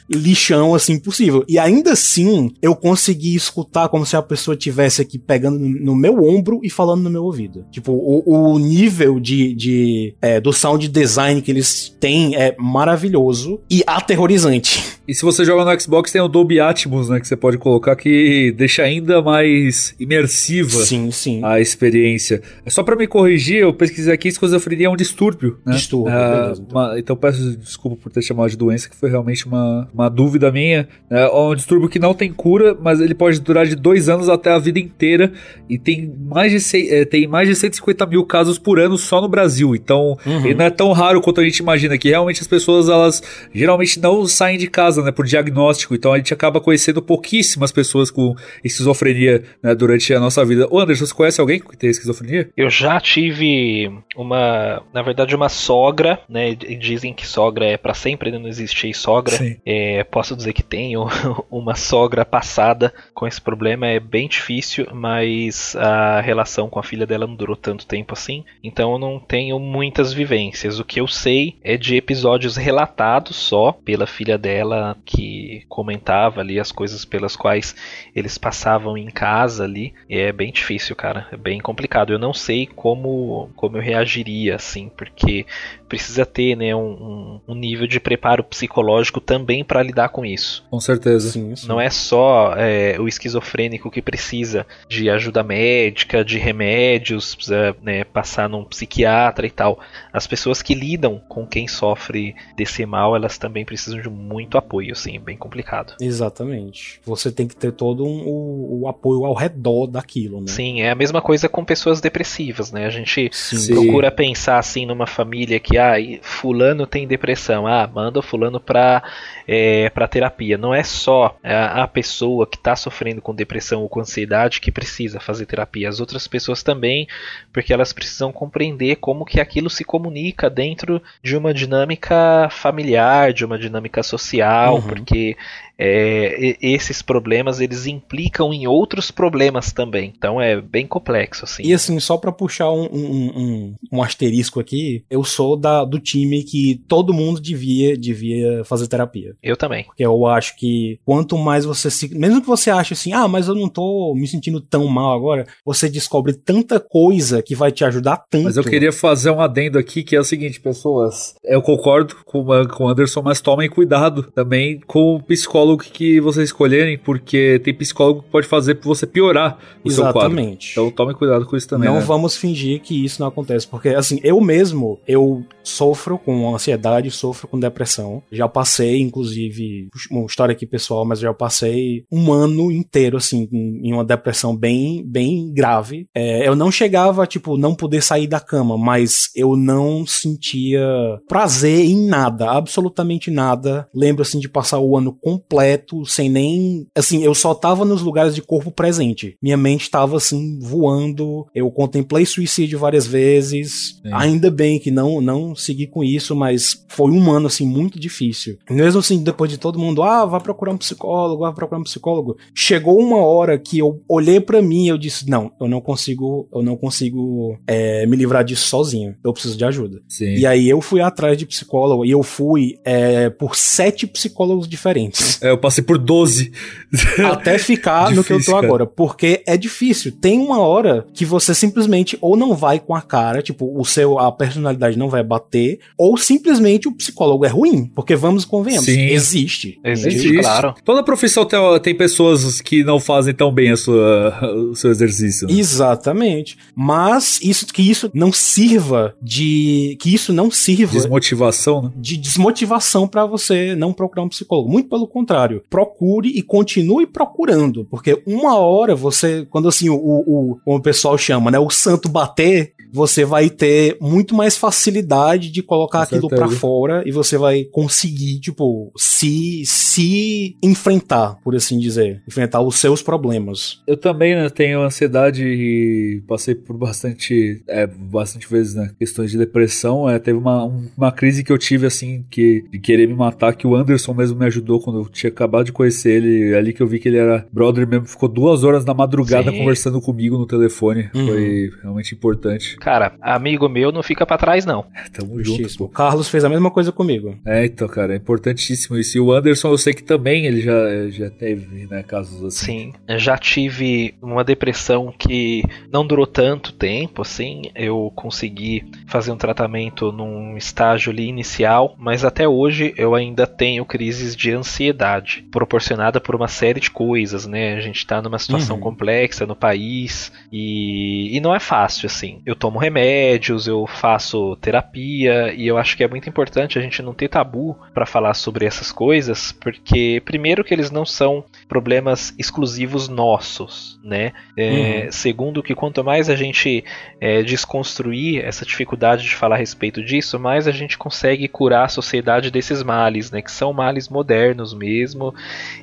[0.43, 1.45] lixão assim possível.
[1.49, 6.25] E ainda assim, eu consegui escutar como se a pessoa tivesse aqui pegando no meu
[6.25, 7.65] ombro e falando no meu ouvido.
[7.71, 13.61] Tipo, o, o nível de, de é, do sound design que eles têm é maravilhoso
[13.71, 14.83] e aterrorizante.
[15.07, 17.19] E se você joga no Xbox, tem o Dolby Atmos, né?
[17.19, 21.41] Que você pode colocar que deixa ainda mais imersiva sim, sim.
[21.43, 22.41] a experiência.
[22.65, 25.75] É só para me corrigir, eu pesquisei aqui, esquizofrenia é um distúrbio, né?
[25.75, 26.81] Distúrbio, ah, beleza, então.
[26.81, 30.32] Uma, então peço desculpa por ter chamado de doença, que foi realmente uma, uma dúvida
[30.53, 30.89] minha.
[31.11, 34.51] É um distúrbio que não tem cura, mas ele pode durar de dois anos até
[34.51, 35.33] a vida inteira
[35.69, 39.29] e tem mais de, é, tem mais de 150 mil casos por ano só no
[39.29, 39.75] Brasil.
[39.75, 40.45] Então, uhum.
[40.45, 43.23] ele não é tão raro quanto a gente imagina, que realmente as pessoas, elas
[43.53, 45.95] geralmente não saem de casa né, por diagnóstico.
[45.95, 50.67] Então a gente acaba conhecendo pouquíssimas pessoas com esquizofrenia né, durante a nossa vida.
[50.71, 52.51] Ô Anderson, você conhece alguém que tem esquizofrenia?
[52.57, 56.55] Eu já tive uma, na verdade, uma sogra, né?
[56.55, 59.37] Dizem que sogra é para sempre, né, não existe sogra.
[59.65, 61.05] É, posso dizer que tenho
[61.51, 67.05] uma sogra passada com esse problema, é bem difícil, mas a relação com a filha
[67.05, 70.79] dela não durou tanto tempo assim, então eu não tenho muitas vivências.
[70.79, 76.61] O que eu sei é de episódios relatados só pela filha dela que comentava ali
[76.61, 77.75] as coisas pelas quais
[78.15, 79.93] eles passavam em casa ali.
[80.09, 81.27] E é bem difícil, cara.
[81.33, 82.13] É bem complicado.
[82.13, 85.47] Eu não sei como, como eu reagiria, assim, porque
[85.93, 90.65] precisa ter né, um, um nível de preparo psicológico também para lidar com isso.
[90.71, 91.31] Com certeza.
[91.31, 91.69] Sim, sim.
[91.69, 98.05] Não é só é, o esquizofrênico que precisa de ajuda médica, de remédios, precisa né,
[98.05, 99.79] passar num psiquiatra e tal.
[100.11, 104.93] As pessoas que lidam com quem sofre desse mal, elas também precisam de muito apoio,
[104.93, 105.95] assim, bem complicado.
[106.01, 107.03] Exatamente.
[107.05, 110.47] Você tem que ter todo um, o, o, apoio ao redor daquilo, né?
[110.47, 112.87] Sim, é a mesma coisa com pessoas depressivas, né?
[112.87, 113.75] A gente sim.
[113.75, 119.03] procura pensar assim numa família que ah, fulano tem depressão, ah, manda o fulano pra,
[119.47, 120.57] é, pra terapia.
[120.57, 124.71] Não é só a, a pessoa que está sofrendo com depressão ou com ansiedade que
[124.71, 127.07] precisa fazer terapia, as outras pessoas também,
[127.53, 133.45] porque elas precisam compreender como que aquilo se comunica dentro de uma dinâmica familiar, de
[133.45, 134.83] uma dinâmica social, uhum.
[134.83, 135.37] porque
[135.79, 140.13] é, esses problemas eles implicam em outros problemas também.
[140.17, 141.63] Então é bem complexo, assim.
[141.65, 145.99] E assim, só para puxar um, um, um, um, asterisco aqui, eu sou da, do
[145.99, 149.35] time que todo mundo devia, devia fazer terapia.
[149.43, 149.85] Eu também.
[149.85, 152.15] Porque eu acho que quanto mais você se.
[152.17, 155.47] Mesmo que você ache assim, ah, mas eu não tô me sentindo tão mal agora,
[155.65, 158.45] você descobre tanta coisa que vai te ajudar tanto.
[158.45, 161.35] Mas eu queria fazer um adendo aqui que é o seguinte, pessoas.
[161.45, 166.21] Eu concordo com, com o Anderson, mas tomem cuidado também com o psicólogo psicólogo que
[166.21, 170.75] vocês escolherem, porque tem psicólogo que pode fazer pra você piorar o Exatamente.
[170.75, 170.91] seu quadro.
[170.91, 171.89] Então tome cuidado com isso também.
[171.89, 172.05] Não né?
[172.05, 177.47] vamos fingir que isso não acontece, porque assim, eu mesmo, eu sofro com ansiedade, sofro
[177.49, 178.23] com depressão.
[178.31, 183.93] Já passei, inclusive, uma história aqui pessoal, mas já passei um ano inteiro, assim, em
[183.93, 186.07] uma depressão bem, bem grave.
[186.15, 190.83] É, eu não chegava, tipo, não poder sair da cama, mas eu não sentia
[191.29, 193.89] prazer em nada, absolutamente nada.
[193.95, 196.87] Lembro, assim, de passar o ano completo completo, sem nem.
[196.97, 199.37] Assim, eu só tava nos lugares de corpo presente.
[199.43, 201.47] Minha mente tava assim, voando.
[201.55, 204.01] Eu contemplei suicídio várias vezes.
[204.03, 204.11] Sim.
[204.13, 208.57] Ainda bem que não, não segui com isso, mas foi um ano, assim, muito difícil.
[208.71, 212.37] Mesmo assim, depois de todo mundo, ah, vai procurar um psicólogo, vai procurar um psicólogo.
[212.55, 216.49] Chegou uma hora que eu olhei para mim e eu disse, não, eu não consigo,
[216.53, 219.15] eu não consigo é, me livrar disso sozinho.
[219.23, 220.01] Eu preciso de ajuda.
[220.09, 220.35] Sim.
[220.35, 225.42] E aí eu fui atrás de psicólogo e eu fui é, por sete psicólogos diferentes.
[225.43, 226.53] É, eu passei por 12.
[227.31, 228.67] Até ficar difícil, no que eu tô cara.
[228.67, 228.87] agora.
[228.87, 230.13] Porque é difícil.
[230.13, 234.19] Tem uma hora que você simplesmente ou não vai com a cara, tipo, o seu,
[234.19, 237.91] a personalidade não vai bater, ou simplesmente o psicólogo é ruim.
[237.95, 239.09] Porque vamos convenhamos, Sim.
[239.09, 239.81] existe.
[239.85, 240.43] Existe, existe.
[240.43, 240.75] claro.
[240.85, 245.49] Toda profissão tem, tem pessoas que não fazem tão bem a sua, o seu exercício.
[245.49, 245.55] Né?
[245.55, 246.57] Exatamente.
[246.75, 249.97] Mas isso que isso não sirva de.
[250.01, 250.93] que isso não sirva.
[250.93, 251.91] Desmotivação, né?
[251.97, 254.71] De desmotivação para você não procurar um psicólogo.
[254.71, 255.32] Muito pelo contrário.
[255.69, 257.85] Procure e continue procurando.
[257.85, 259.47] Porque uma hora você.
[259.51, 261.59] Quando assim, o, o, como o pessoal chama, né?
[261.59, 267.03] O santo bater, você vai ter muito mais facilidade de colocar Com aquilo para fora
[267.07, 272.23] e você vai conseguir, tipo, se, se enfrentar, por assim dizer.
[272.29, 273.81] Enfrentar os seus problemas.
[273.87, 279.39] Eu também né, tenho ansiedade e passei por bastante, é, bastante vezes, né, questões de
[279.39, 280.09] depressão.
[280.09, 280.65] É, teve uma,
[280.97, 284.39] uma crise que eu tive, assim, que, de querer me matar, que o Anderson mesmo
[284.39, 286.55] me ajudou quando eu tinha acabado de conhecer ele.
[286.55, 289.59] Ali que eu vi que ele era brother mesmo, ficou duas horas na madrugada Sim.
[289.59, 291.09] conversando comigo no telefone.
[291.15, 291.27] Uhum.
[291.27, 292.77] Foi realmente importante.
[292.83, 294.85] Cara, amigo meu não fica para trás, não.
[295.13, 295.85] Tamo junto.
[295.85, 297.39] O Carlos fez a mesma coisa comigo.
[297.47, 299.17] É, então, cara, é importantíssimo isso.
[299.17, 302.93] E o Anderson, eu sei que também ele já, já teve, né, casos assim.
[303.09, 307.71] Sim, já tive uma depressão que não durou tanto tempo, assim.
[307.73, 313.85] Eu consegui fazer um tratamento num estágio ali inicial, mas até hoje eu ainda tenho
[313.85, 317.77] crises de ansiedade, proporcionada por uma série de coisas, né?
[317.77, 318.83] A gente tá numa situação uhum.
[318.83, 322.43] complexa no país e, e não é fácil, assim.
[322.45, 326.83] Eu tomo remédio remédios, eu faço terapia e eu acho que é muito importante a
[326.83, 331.45] gente não ter tabu para falar sobre essas coisas, porque primeiro que eles não são
[331.73, 334.33] problemas exclusivos nossos, né?
[334.55, 335.13] É, uhum.
[335.13, 336.85] Segundo que quanto mais a gente
[337.19, 341.89] é, desconstruir essa dificuldade de falar a respeito disso, mais a gente consegue curar a
[341.89, 343.41] sociedade desses males, né?
[343.41, 345.35] Que são males modernos mesmo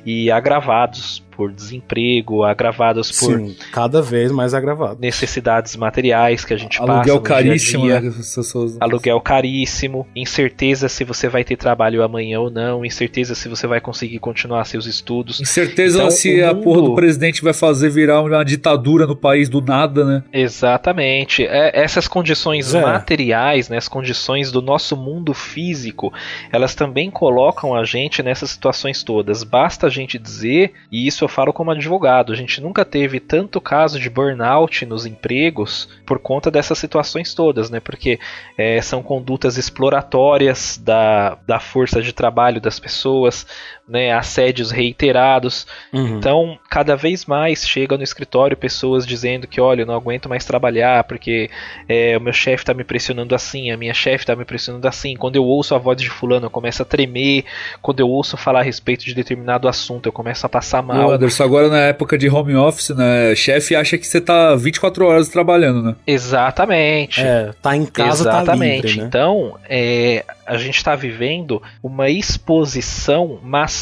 [0.06, 5.00] e agravados por desemprego, agravadas por Sim, cada vez mais agravado.
[5.00, 7.10] Necessidades materiais que a gente Aluguel passa.
[7.12, 8.10] Aluguel caríssimo, dia dia.
[8.10, 8.76] né?
[8.78, 13.80] Aluguel caríssimo, incerteza se você vai ter trabalho amanhã ou não, incerteza se você vai
[13.80, 15.40] conseguir continuar seus estudos.
[15.40, 19.60] Incerteza então, se a porra do presidente vai fazer virar uma ditadura no país do
[19.60, 20.22] nada, né?
[20.32, 21.44] Exatamente.
[21.46, 22.80] É, essas condições é.
[22.80, 26.12] materiais, né, as condições do nosso mundo físico,
[26.52, 29.44] elas também colocam a gente nessas situações todas.
[29.44, 33.60] Basta a gente dizer, e isso eu falo como advogado, a gente nunca teve tanto
[33.60, 37.80] caso de burnout nos empregos por conta dessas situações todas, né?
[37.80, 38.18] Porque
[38.56, 43.46] é, são condutas exploratórias da, da força de trabalho das pessoas,
[43.90, 45.66] né, assédios reiterados.
[45.92, 46.16] Uhum.
[46.16, 50.44] Então, cada vez mais chega no escritório pessoas dizendo que, olha, eu não aguento mais
[50.44, 51.50] trabalhar porque
[51.88, 55.16] é, o meu chefe está me pressionando assim, a minha chefe está me pressionando assim.
[55.16, 57.44] Quando eu ouço a voz de fulano, eu começo a tremer.
[57.82, 61.08] Quando eu ouço falar a respeito de determinado assunto, eu começo a passar mal.
[61.08, 65.04] Ô, Anderson, agora na época de home office, né, chefe acha que você tá 24
[65.04, 65.96] horas trabalhando, né?
[66.06, 67.20] Exatamente.
[67.20, 68.82] É, tá em casa, Exatamente.
[68.82, 69.06] Tá livre, né?
[69.08, 73.79] Então, é, a gente está vivendo uma exposição massiva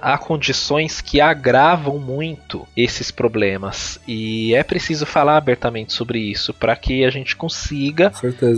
[0.00, 3.98] a condições que agravam muito esses problemas.
[4.06, 8.12] E é preciso falar abertamente sobre isso para que a gente consiga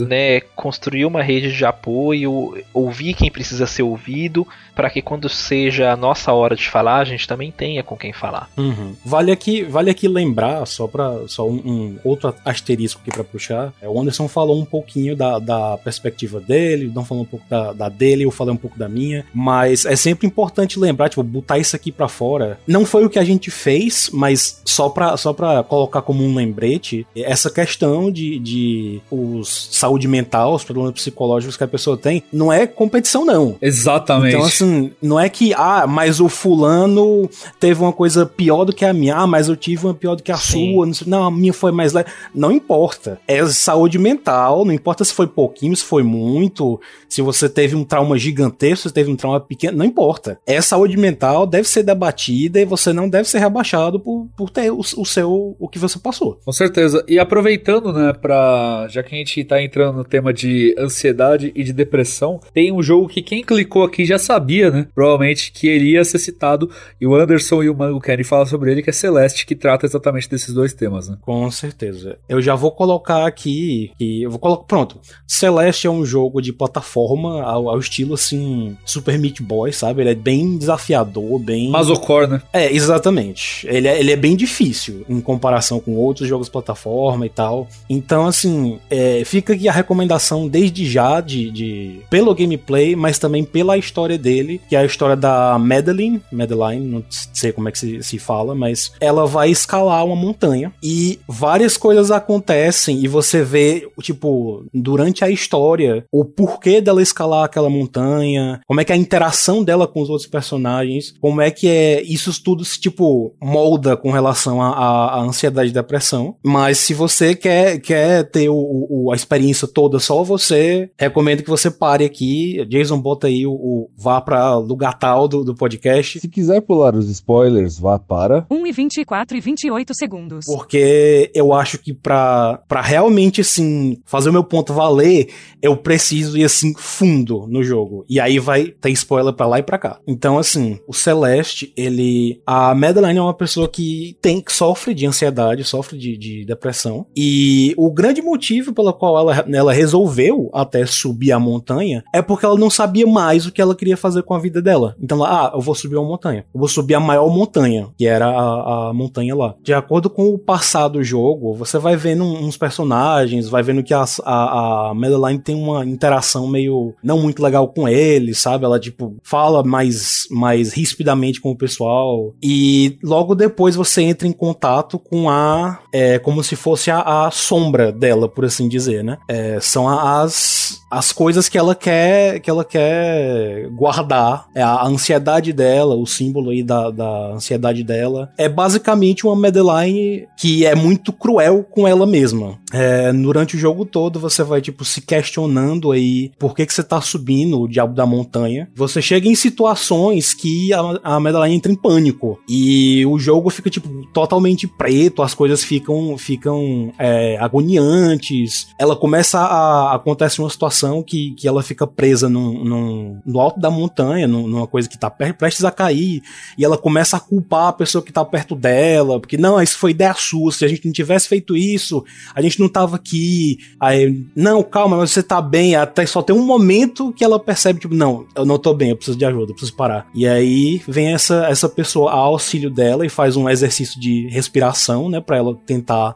[0.07, 5.91] né, construir uma rede de apoio, ouvir quem precisa ser ouvido, para que quando seja
[5.91, 8.51] a nossa hora de falar, a gente também tenha com quem falar.
[8.57, 8.95] Uhum.
[9.05, 13.73] Vale aqui, vale aqui lembrar, só para só um, um, outro asterisco aqui para puxar,
[13.81, 17.73] é, o Anderson falou um pouquinho da, da perspectiva dele, não falou um pouco da,
[17.73, 21.59] da dele, eu falei um pouco da minha, mas é sempre importante lembrar, tipo, botar
[21.59, 22.59] isso aqui para fora.
[22.67, 26.35] Não foi o que a gente fez, mas só pra, só pra colocar como um
[26.35, 32.23] lembrete, essa questão de, de os saúde mental, os problemas psicológicos que a pessoa tem,
[32.33, 33.57] não é competição, não.
[33.61, 34.35] Exatamente.
[34.35, 37.29] Então, assim, não é que, ah, mas o fulano
[37.61, 39.17] teve uma coisa pior do que a minha.
[39.17, 40.73] Ah, mas eu tive uma pior do que a Sim.
[40.73, 40.87] sua.
[40.87, 42.09] Não, sei, não, a minha foi mais leve.
[42.35, 43.21] Não importa.
[43.27, 47.85] É saúde mental, não importa se foi pouquinho, se foi muito, se você teve um
[47.85, 50.39] trauma gigantesco, se teve um trauma pequeno, não importa.
[50.47, 54.71] É saúde mental, deve ser debatida e você não deve ser rebaixado por, por ter
[54.71, 56.39] o, o seu, o que você passou.
[56.45, 57.05] Com certeza.
[57.09, 58.87] E aproveitando, né, pra.
[58.89, 62.81] Já que a gente tá entrando no tema de ansiedade e de depressão, tem um
[62.81, 64.87] jogo que quem clicou aqui já sabia, né?
[64.95, 66.71] Provavelmente que iria ser citado.
[67.01, 69.85] E o Anderson e o Mango querem falar sobre ele, que é Celeste, que trata
[69.85, 71.19] exatamente desses dois temas, né?
[71.23, 72.19] Com certeza.
[72.29, 73.91] Eu já vou colocar aqui.
[73.99, 74.65] Que eu vou colocar.
[74.65, 75.01] Pronto.
[75.27, 78.77] Celeste é um jogo de plataforma ao, ao estilo assim.
[78.85, 80.03] Super Meat Boy, sabe?
[80.03, 81.71] Ele é bem desafiador, bem.
[81.71, 82.43] Mazocor, né?
[82.53, 83.67] É, exatamente.
[83.69, 87.69] Ele é, ele é bem difícil em comparação com outros jogos plataforma e tal.
[87.89, 93.45] Então, assim, é, fica aqui a recomendação desde já de, de, pelo gameplay, mas também
[93.45, 96.21] pela história dele, que é a história da Madeline.
[96.33, 100.73] Madeline, não sei como é que se, se fala, mas ela vai escalar uma montanha
[100.83, 107.45] e várias coisas acontecem e você vê, tipo, durante a história, o porquê dela escalar
[107.45, 111.51] aquela montanha, como é que é a interação dela com os outros personagens, como é
[111.51, 116.37] que é isso tudo se, tipo, molda com relação à ansiedade e depressão.
[116.45, 121.51] Mas se você quer, quer ter o, o, a experiência toda só você, recomendo que
[121.51, 122.65] você pare aqui.
[122.69, 126.21] Jason, bota aí o, o vá para lugar tal do, do podcast.
[126.21, 130.45] Se quiser pular os spoilers, vá para 1 e 24 e 28 segundos.
[130.47, 135.29] Porque eu acho que pra, pra realmente, assim, fazer o meu ponto valer,
[135.63, 138.05] eu preciso ir, assim, fundo no jogo.
[138.09, 139.99] E aí vai ter spoiler pra lá e pra cá.
[140.17, 142.41] Então, assim, o Celeste, ele...
[142.47, 147.07] A Madeline é uma pessoa que tem, que sofre de ansiedade, sofre de, de depressão.
[147.15, 152.47] E o grande motivo pelo qual ela, ela resolveu até subir a montanha é porque
[152.47, 154.97] ela não sabia mais o que ela queria fazer com a vida dela.
[154.99, 156.47] Então, ela, ah, eu vou subir uma montanha.
[156.55, 159.55] Eu vou subir a maior montanha, que era a, a montanha lá.
[159.63, 163.93] De acordo com o passar do jogo, você vai vendo uns personagens, vai vendo que
[163.93, 168.65] a, a, a Madeline tem uma interação meio não muito legal com ele, sabe?
[168.65, 172.35] Ela, tipo, fala mais, mais rispidamente com o pessoal.
[172.43, 175.81] E logo depois você entra em contato com a.
[175.93, 179.19] É, como se fosse a, a sombra dela, por assim dizer, né?
[179.29, 185.53] É, são as as coisas que ela quer que ela quer guardar é a ansiedade
[185.53, 191.13] dela o símbolo aí da, da ansiedade dela é basicamente uma Madeline que é muito
[191.13, 196.31] cruel com ela mesma é, durante o jogo todo você vai tipo se questionando aí
[196.39, 199.96] por que que você tá subindo o diabo da montanha você chega em situações
[200.37, 205.35] que a, a Madeline entra em pânico e o jogo fica tipo totalmente preto as
[205.35, 211.87] coisas ficam ficam é, agoniantes ela começa a acontece uma situação que, que ela fica
[211.87, 216.23] presa num, num, no alto da montanha, numa coisa que tá prestes a cair,
[216.57, 219.91] e ela começa a culpar a pessoa que tá perto dela, porque não, isso foi
[219.91, 222.05] ideia sua, se a gente não tivesse feito isso,
[222.35, 223.59] a gente não tava aqui.
[223.81, 225.75] Aí, não, calma, mas você tá bem.
[225.75, 228.97] Até só tem um momento que ela percebe, tipo, não, eu não tô bem, eu
[228.97, 229.86] preciso de ajuda, eu preciso parar.
[230.15, 235.09] E aí vem essa, essa pessoa a auxílio dela e faz um exercício de respiração,
[235.09, 236.15] né, pra ela tentar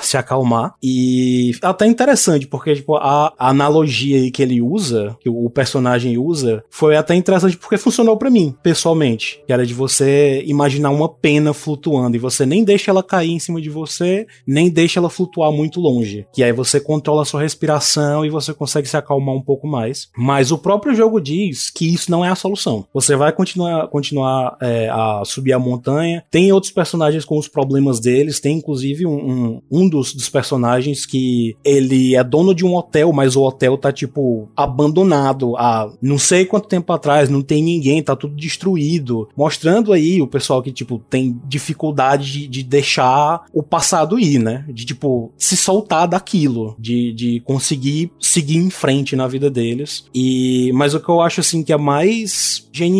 [0.00, 0.74] se acalmar.
[0.82, 6.64] E até interessante, porque, tipo, a, a analogia que ele usa, que o personagem usa,
[6.70, 9.42] foi até interessante porque funcionou para mim, pessoalmente.
[9.46, 13.38] Que era de você imaginar uma pena flutuando e você nem deixa ela cair em
[13.38, 16.26] cima de você, nem deixa ela flutuar muito longe.
[16.32, 20.08] Que aí você controla a sua respiração e você consegue se acalmar um pouco mais.
[20.16, 22.86] Mas o próprio jogo diz que isso não é a solução.
[22.92, 26.24] Você vai continuar, continuar é, a subir a montanha.
[26.30, 28.40] Tem outros personagens com os problemas deles.
[28.40, 33.12] Tem inclusive um, um, um dos, dos personagens que ele é dono de um hotel,
[33.12, 38.02] mas o hotel tá tipo abandonado há não sei quanto tempo atrás, não tem ninguém,
[38.02, 43.62] tá tudo destruído, mostrando aí o pessoal que tipo tem dificuldade de, de deixar o
[43.62, 44.64] passado ir, né?
[44.68, 50.04] De tipo se soltar daquilo, de, de conseguir seguir em frente na vida deles.
[50.14, 52.91] E mas o que eu acho assim que é mais genial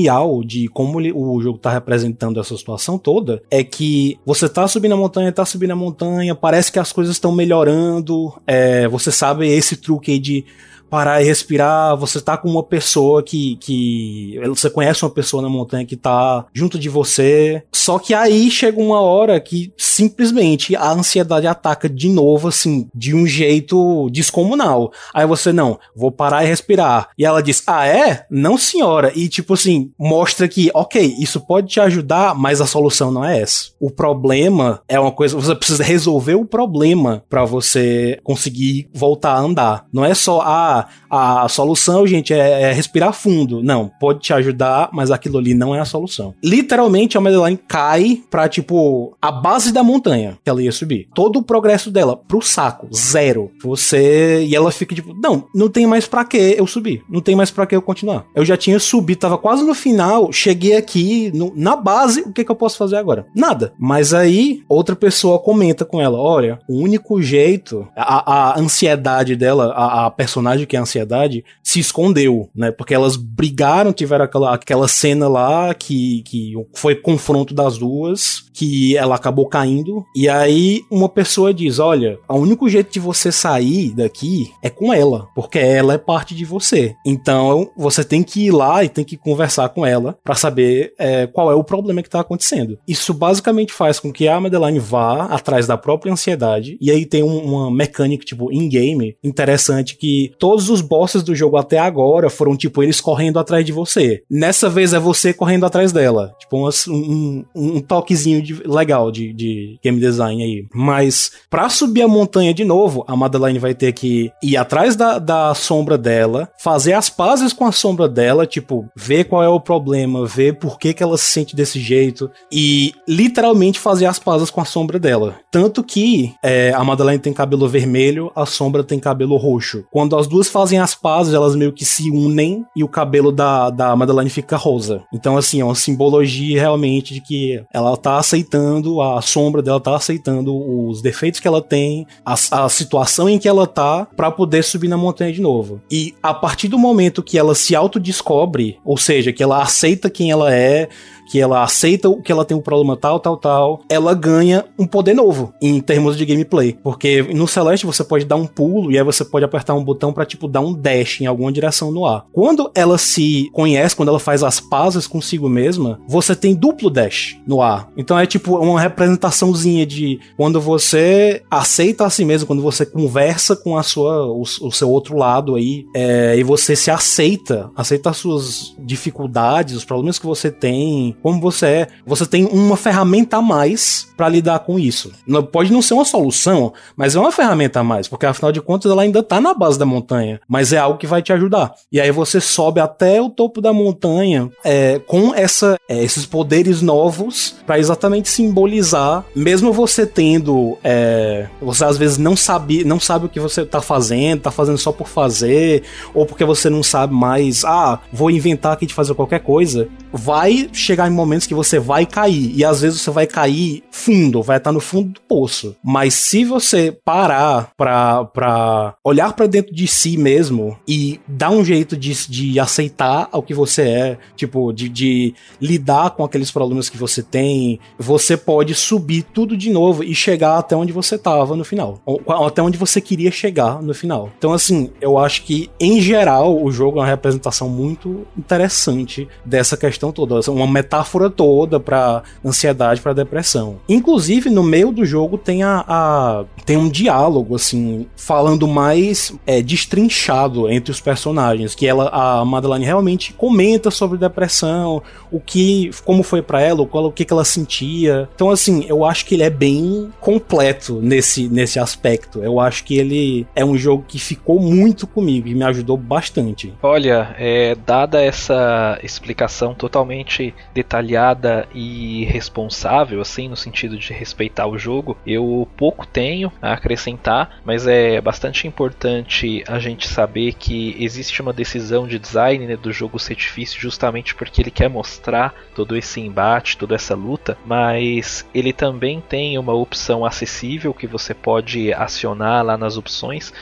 [0.45, 4.97] de como o jogo tá representando essa situação toda é que você tá subindo a
[4.97, 9.77] montanha, tá subindo a montanha, parece que as coisas estão melhorando, é, você sabe esse
[9.77, 10.45] truque aí de
[10.93, 15.49] parar e respirar, você tá com uma pessoa que, que você conhece uma pessoa na
[15.49, 17.63] montanha que tá junto de você.
[17.73, 23.15] Só que aí chega uma hora que simplesmente a ansiedade ataca de novo, assim, de
[23.15, 24.93] um jeito descomunal.
[25.15, 27.09] Aí você, não, vou parar e respirar.
[27.17, 28.27] E ela diz, ah, é?
[28.31, 29.13] Não, senhora.
[29.15, 33.41] E, tipo assim, mostra que, ok, isso pode te ajudar, mas a solução não é
[33.41, 33.71] essa.
[33.81, 39.41] O problema é uma coisa, você precisa resolver o problema para você conseguir voltar a
[39.41, 39.87] andar.
[39.91, 43.63] Não é só, ah, a solução, gente, é, é respirar fundo.
[43.63, 46.35] Não, pode te ajudar, mas aquilo ali não é a solução.
[46.43, 51.09] Literalmente, a Madeline cai pra, tipo, a base da montanha que ela ia subir.
[51.15, 53.51] Todo o progresso dela pro saco, zero.
[53.63, 54.45] Você.
[54.45, 57.03] E ela fica tipo, não, não tem mais pra que eu subir.
[57.09, 58.25] Não tem mais pra que eu continuar.
[58.35, 62.45] Eu já tinha subido, tava quase no final, cheguei aqui no, na base, o que,
[62.45, 63.27] que eu posso fazer agora?
[63.35, 63.73] Nada.
[63.79, 69.73] Mas aí, outra pessoa comenta com ela: olha, o único jeito, a, a ansiedade dela,
[69.73, 72.71] a, a personagem que é a ansiedade, se escondeu, né?
[72.71, 78.97] Porque elas brigaram, tiveram aquela, aquela cena lá que, que foi confronto das duas, que
[78.97, 80.05] ela acabou caindo.
[80.15, 84.93] E aí uma pessoa diz: Olha, o único jeito de você sair daqui é com
[84.93, 86.95] ela, porque ela é parte de você.
[87.05, 91.27] Então você tem que ir lá e tem que conversar com ela para saber é,
[91.27, 92.79] qual é o problema que tá acontecendo.
[92.87, 96.77] Isso basicamente faz com que a Madeline vá atrás da própria ansiedade.
[96.81, 101.57] E aí tem um, uma mecânica, tipo, in-game, interessante, que todos os bosses do jogo
[101.57, 104.23] até agora foram, tipo, eles correndo atrás de você.
[104.31, 106.33] Nessa vez é você correndo atrás dela.
[106.39, 110.67] Tipo, um, um, um toquezinho de, legal de, de game design aí.
[110.75, 115.19] Mas para subir a montanha de novo, a Madeline vai ter que ir atrás da,
[115.19, 119.61] da sombra dela, fazer as pazes com a sombra dela, tipo, ver qual é o
[119.61, 124.51] problema, ver por que, que ela se sente desse jeito e literalmente fazer as pazes
[124.51, 125.37] com a sombra dela.
[125.51, 129.85] Tanto que é, a Madeline tem cabelo vermelho, a sombra tem cabelo roxo.
[129.91, 133.71] Quando as duas fazem as pazes, elas meio que se unem e o cabelo da,
[133.71, 135.03] da Madeline fica rosa.
[135.13, 139.97] Então, assim, é uma simbologia realmente de que ela tá aceitando, a sombra dela tá
[139.97, 144.63] aceitando os defeitos que ela tem, a, a situação em que ela tá, para poder
[144.63, 145.81] subir na montanha de novo.
[145.91, 150.31] E a partir do momento que ela se autodescobre, ou seja, que ela aceita quem
[150.31, 150.89] ela é,
[151.33, 155.15] que ela aceita que ela tem um problema tal, tal, tal, ela ganha um poder
[155.15, 156.77] novo em termos de gameplay.
[156.83, 160.13] Porque no Celeste você pode dar um pulo e aí você pode apertar um botão
[160.13, 162.27] para tipo dar um dash em alguma direção no ar.
[162.33, 167.39] Quando ela se conhece, quando ela faz as pazes consigo mesma, você tem duplo dash
[167.47, 167.89] no ar.
[167.97, 173.57] Então é tipo uma representaçãozinha de quando você aceita a si mesmo, quando você conversa
[173.57, 178.11] com a sua o, o seu outro lado aí é, e você se aceita, aceita
[178.11, 183.39] as suas dificuldades, os problemas que você tem, como você é, você tem uma ferramenta
[183.39, 185.13] a mais para lidar com isso.
[185.27, 188.61] Não, pode não ser uma solução, mas é uma ferramenta a mais, porque afinal de
[188.61, 191.75] contas ela ainda tá na base da montanha, mas é algo que vai te ajudar.
[191.91, 196.83] E aí você sobe até o topo da montanha é, com essa, é, esses poderes
[196.83, 203.27] novos para exatamente simbolizar, mesmo você tendo, é, você às vezes não sabe, não sabe
[203.27, 205.83] o que você tá fazendo, tá fazendo só por fazer,
[206.15, 210.69] ou porque você não sabe mais, ah, vou inventar aqui de fazer qualquer coisa, vai
[210.73, 212.53] chegar em momentos que você vai cair.
[212.55, 215.75] E às vezes você vai cair fundo, vai estar no fundo do poço.
[215.83, 221.65] Mas se você parar pra, pra olhar para dentro de si mesmo e dar um
[221.65, 226.89] jeito de, de aceitar o que você é, tipo, de, de lidar com aqueles problemas
[226.89, 231.57] que você tem, você pode subir tudo de novo e chegar até onde você tava
[231.57, 232.01] no final.
[232.45, 234.31] Até onde você queria chegar no final.
[234.39, 239.77] Então, assim, eu acho que, em geral, o jogo é uma representação muito interessante dessa
[239.77, 240.41] questão toda.
[240.51, 243.77] Uma metáfora toda para ansiedade, para depressão.
[243.89, 249.61] Inclusive, no meio do jogo tem a, a tem um diálogo assim, falando mais é,
[249.61, 256.23] destrinchado entre os personagens, que ela a Madeline realmente comenta sobre depressão, o que como
[256.23, 258.29] foi para ela, o, o que, que ela sentia.
[258.35, 262.43] Então assim, eu acho que ele é bem completo nesse nesse aspecto.
[262.43, 266.73] Eu acho que ele é um jogo que ficou muito comigo e me ajudou bastante.
[266.83, 274.79] Olha, é, dada essa explicação totalmente detalhada e responsável, assim, no sentido de respeitar o
[274.79, 281.43] jogo, eu pouco tenho a acrescentar, mas é bastante importante a gente saber que existe
[281.43, 285.95] uma decisão de design né, do jogo ser difícil justamente porque ele quer mostrar todo
[285.95, 291.93] esse embate, toda essa luta, mas ele também tem uma opção acessível que você pode
[291.93, 293.53] acionar lá nas opções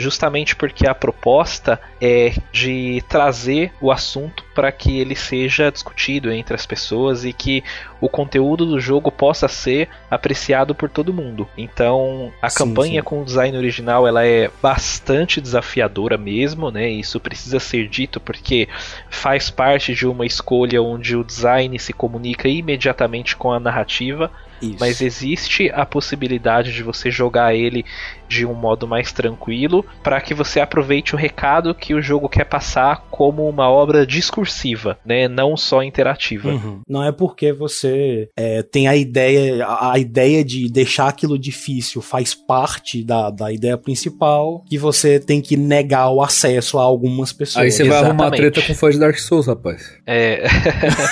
[0.00, 6.54] justamente porque a proposta é de trazer o assunto para que ele seja discutido entre
[6.54, 7.62] as pessoas e que
[8.00, 11.46] o conteúdo do jogo possa ser apreciado por todo mundo.
[11.56, 13.04] Então, a sim, campanha sim.
[13.04, 16.88] com o design original ela é bastante desafiadora mesmo, né?
[16.88, 18.68] Isso precisa ser dito porque
[19.10, 24.76] faz parte de uma escolha onde o design se comunica imediatamente com a narrativa Isso.
[24.78, 27.84] Mas existe a possibilidade de você jogar ele
[28.30, 32.44] de um modo mais tranquilo para que você aproveite o recado que o jogo quer
[32.44, 35.26] passar como uma obra discursiva, né?
[35.26, 36.50] Não só interativa.
[36.50, 36.80] Uhum.
[36.88, 42.32] Não é porque você é, tem a ideia, a, ideia de deixar aquilo difícil faz
[42.32, 47.64] parte da, da ideia principal que você tem que negar o acesso a algumas pessoas.
[47.64, 49.92] Aí você vai arrumar treta com fã de Dark Souls, rapaz.
[50.06, 50.44] É.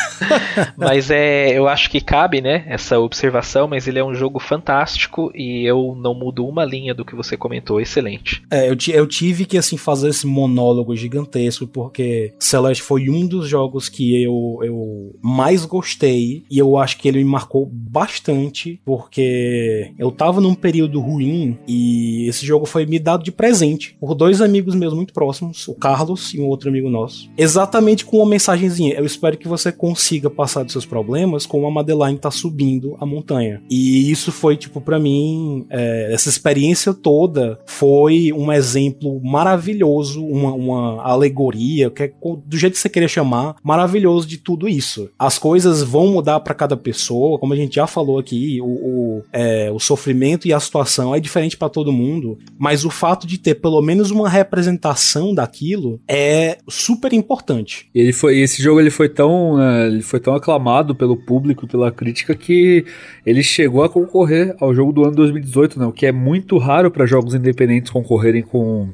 [0.79, 3.38] mas é, eu acho que cabe, né, essa observação,
[3.69, 7.37] mas ele é um jogo fantástico e eu não mudo uma linha do que você
[7.37, 8.43] comentou, excelente.
[8.51, 13.49] É, eu, eu tive que assim fazer esse monólogo gigantesco porque Celeste foi um dos
[13.49, 19.93] jogos que eu, eu mais gostei e eu acho que ele me marcou bastante porque
[19.99, 24.41] eu tava num período ruim e esse jogo foi me dado de presente por dois
[24.41, 27.31] amigos meus muito próximos, o Carlos e um outro amigo nosso.
[27.37, 28.95] Exatamente com uma mensagenzinha.
[28.95, 33.07] Eu espero que você consiga passar dos seus problemas como a Madeline tá subindo a
[33.07, 33.28] montanha.
[33.71, 40.53] E isso foi tipo pra mim é, essa experiência toda foi um exemplo maravilhoso, uma,
[40.53, 42.13] uma alegoria, que é
[42.45, 45.11] do jeito que você queria chamar, maravilhoso de tudo isso.
[45.19, 49.23] As coisas vão mudar pra cada pessoa, como a gente já falou aqui, o, o,
[49.33, 53.39] é, o sofrimento e a situação é diferente pra todo mundo, mas o fato de
[53.39, 57.89] ter pelo menos uma representação daquilo é super importante.
[57.95, 61.91] Ele foi, esse jogo ele foi tão, né, ele foi tão aclamado pelo público, pela
[61.91, 62.85] crítica que
[63.25, 65.87] ele chegou a concorrer ao jogo do ano 2018, né?
[65.87, 68.89] O que é muito raro para jogos independentes concorrerem com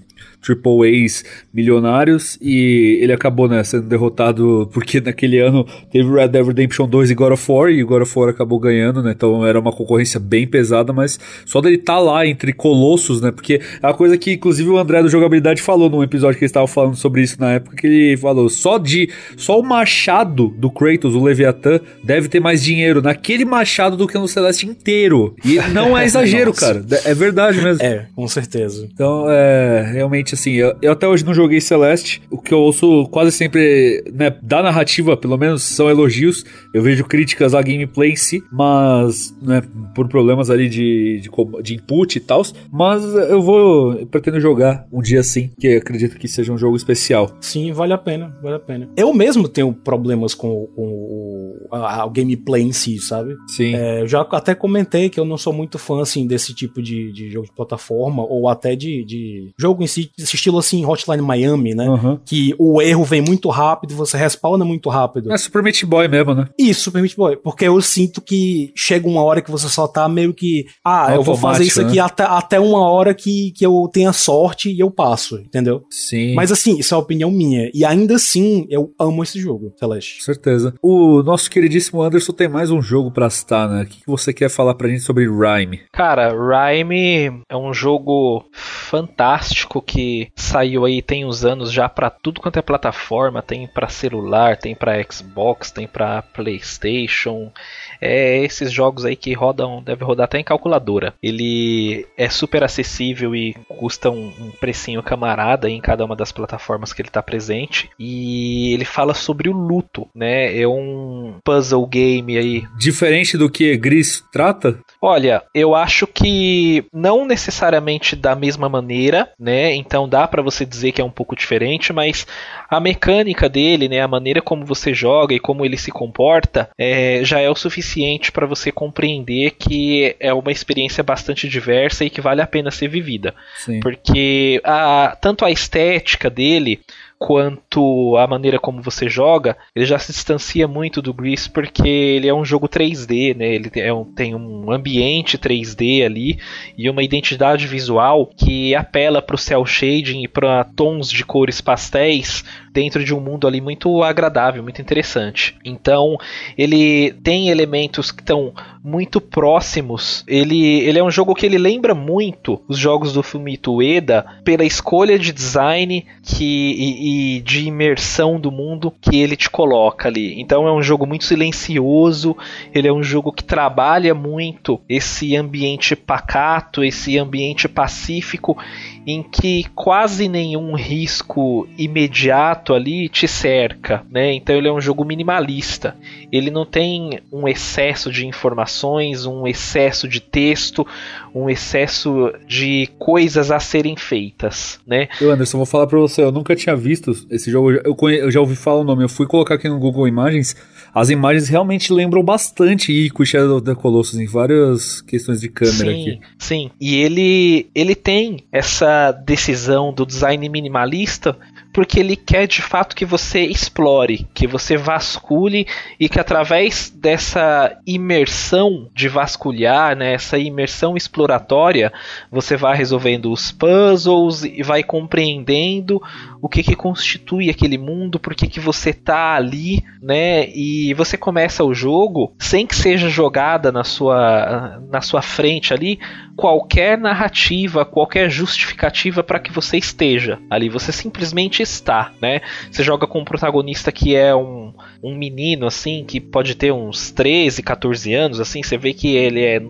[0.45, 6.47] Triple A's milionários e ele acabou né, sendo derrotado porque naquele ano teve Red Dead
[6.47, 9.13] Redemption 2 e God of War e God of War acabou ganhando, né?
[9.17, 13.31] Então era uma concorrência bem pesada, mas só dele estar tá lá entre colossos, né?
[13.31, 16.51] Porque é uma coisa que inclusive o André do Jogabilidade falou num episódio que eles
[16.51, 20.71] estavam falando sobre isso na época que ele falou só de só o machado do
[20.71, 25.35] Kratos, o Leviatã, deve ter mais dinheiro naquele machado do que no Celeste inteiro.
[25.45, 26.85] E não é exagero, cara.
[27.05, 27.83] É verdade mesmo.
[27.83, 28.89] É, com certeza.
[28.93, 32.23] Então, é, realmente, assim, eu, eu até hoje não joguei Celeste.
[32.31, 36.45] O que eu ouço quase sempre, né, da narrativa, pelo menos, são elogios.
[36.73, 39.63] Eu vejo críticas à gameplay em si, mas, né,
[39.95, 41.31] por problemas ali de, de,
[41.63, 42.43] de input e tal.
[42.73, 46.77] Mas eu vou, eu pretendo jogar um dia sim, que acredito que seja um jogo
[46.77, 47.37] especial.
[47.41, 48.89] Sim, vale a pena, vale a pena.
[48.97, 53.37] Eu mesmo tenho problemas com, com o gameplay em si, sabe?
[53.49, 53.75] Sim.
[53.75, 57.13] É, eu já até comentei que eu não sou muito fã, assim, desse tipo de,
[57.13, 61.23] de jogo de plataforma, ou até de, de jogo em si, desse estilo, assim, Hotline
[61.23, 61.87] Miami, né?
[61.89, 62.21] Aham.
[62.25, 65.33] Que o erro vem muito rápido, você respawna muito rápido.
[65.33, 66.49] É Super Meat Boy mesmo, né?
[66.59, 67.37] Isso, Super Meat Boy.
[67.37, 70.67] Porque eu sinto que chega uma hora que você só tá meio que.
[70.85, 72.03] Ah, eu vou fazer isso aqui né?
[72.03, 75.85] até, até uma hora que, que eu tenha sorte e eu passo, entendeu?
[75.91, 76.35] Sim.
[76.35, 77.71] Mas assim, isso é uma opinião minha.
[77.75, 80.19] E ainda assim, eu amo esse jogo, Celeste.
[80.19, 80.75] Com certeza.
[80.83, 83.83] O nosso queridíssimo Anderson tem mais um jogo pra citar, né?
[83.83, 85.83] O que que você quer falar pra gente sobre Rhyme?
[85.93, 92.41] Cara, Rhyme é um jogo fantástico que saiu aí tem uns anos já pra tudo
[92.41, 97.53] quanto é plataforma, tem pra celular, tem pra Xbox, tem pra PlayStation.
[98.01, 101.15] É esses jogos aí que rodam, deve rodar até em calculadora.
[101.23, 106.93] Ele é super acessível e custa um, um precinho camarada em cada uma das plataformas
[106.93, 107.91] que ele tá presente.
[107.99, 110.59] E ele fala sobre o luto, né?
[110.59, 114.79] É um puzzle game aí Diferente do que Gris trata?
[115.07, 119.75] Olha, eu acho que não necessariamente da mesma maneira, né?
[119.75, 122.27] Então dá pra você dizer que é um pouco diferente, mas
[122.71, 127.21] a mecânica dele, né, a maneira como você joga e como ele se comporta, é,
[127.23, 132.23] já é o suficiente pra você compreender que é uma experiência bastante diversa e que
[132.23, 133.35] vale a pena ser vivida.
[133.59, 133.81] Sim.
[133.81, 136.81] Porque a, tanto a estética dele
[137.27, 142.29] quanto a maneira como você joga, ele já se distancia muito do Gris porque ele
[142.29, 143.55] é um jogo 3D, né?
[143.55, 146.39] Ele é um- tem um ambiente 3D ali
[146.77, 151.63] e uma identidade visual que apela para o cel shading e para tons de cores
[151.63, 152.45] pastéis
[152.75, 155.57] dentro de um mundo ali muito agradável, muito interessante.
[155.65, 156.19] Então,
[156.59, 158.53] ele tem elementos que estão
[158.83, 160.25] muito próximos.
[160.27, 164.65] Ele, ele é um jogo que ele lembra muito os jogos do Fumito Ueda pela
[164.65, 167.14] escolha de design que, e, e
[167.45, 170.41] de imersão do mundo que ele te coloca ali.
[170.41, 172.37] Então é um jogo muito silencioso,
[172.75, 178.57] ele é um jogo que trabalha muito esse ambiente pacato, esse ambiente pacífico
[179.07, 184.33] em que quase nenhum risco imediato ali te cerca, né?
[184.33, 185.97] Então ele é um jogo minimalista.
[186.33, 190.87] Ele não tem um excesso de informações, um excesso de texto,
[191.35, 195.09] um excesso de coisas a serem feitas, né?
[195.21, 198.41] Eu, Anderson, vou falar pra você, eu nunca tinha visto esse jogo, eu, eu já
[198.41, 200.57] ouvi falar o nome, eu fui colocar aqui no Google Imagens,
[200.95, 205.49] as imagens realmente lembram bastante Ico e Shadow of the Colossus em várias questões de
[205.49, 206.21] câmera sim, aqui.
[206.39, 211.37] Sim, e ele, ele tem essa decisão do design minimalista
[211.75, 215.67] porque ele quer de fato que você explore, que você vasculhe
[215.99, 221.93] e que através dessa imersão de vasculhar, né, essa imersão exploratória,
[222.31, 226.01] você vai resolvendo os puzzles e vai compreendendo
[226.45, 230.47] o que, que constitui aquele mundo, por que, que você tá ali, né?
[230.51, 235.99] E você começa o jogo sem que seja jogada na sua, na sua frente ali
[236.37, 240.69] qualquer narrativa, qualquer justificativa para que você esteja ali.
[240.69, 242.43] Você simplesmente está, né?
[242.71, 247.11] Você joga com um protagonista que é um, um menino, assim, que pode ter uns
[247.11, 248.63] 13, 14 anos, assim.
[248.63, 249.63] Você vê que ele é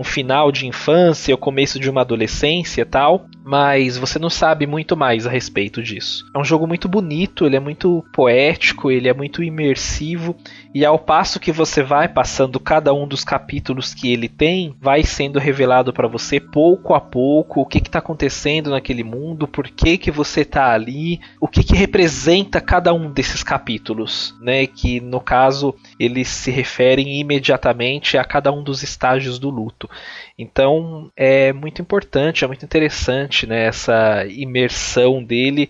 [0.00, 3.26] um final de infância, o começo de uma adolescência tal.
[3.44, 6.24] Mas você não sabe muito mais a respeito disso.
[6.34, 10.36] É um jogo muito bonito, ele é muito poético, ele é muito imersivo.
[10.72, 15.02] E ao passo que você vai passando cada um dos capítulos que ele tem, vai
[15.02, 19.98] sendo revelado para você pouco a pouco o que está acontecendo naquele mundo, por que,
[19.98, 24.64] que você está ali, o que, que representa cada um desses capítulos, né?
[24.64, 29.90] Que no caso eles se referem imediatamente a cada um dos estágios do luto.
[30.38, 35.68] Então é muito importante, é muito interessante né, essa imersão dele.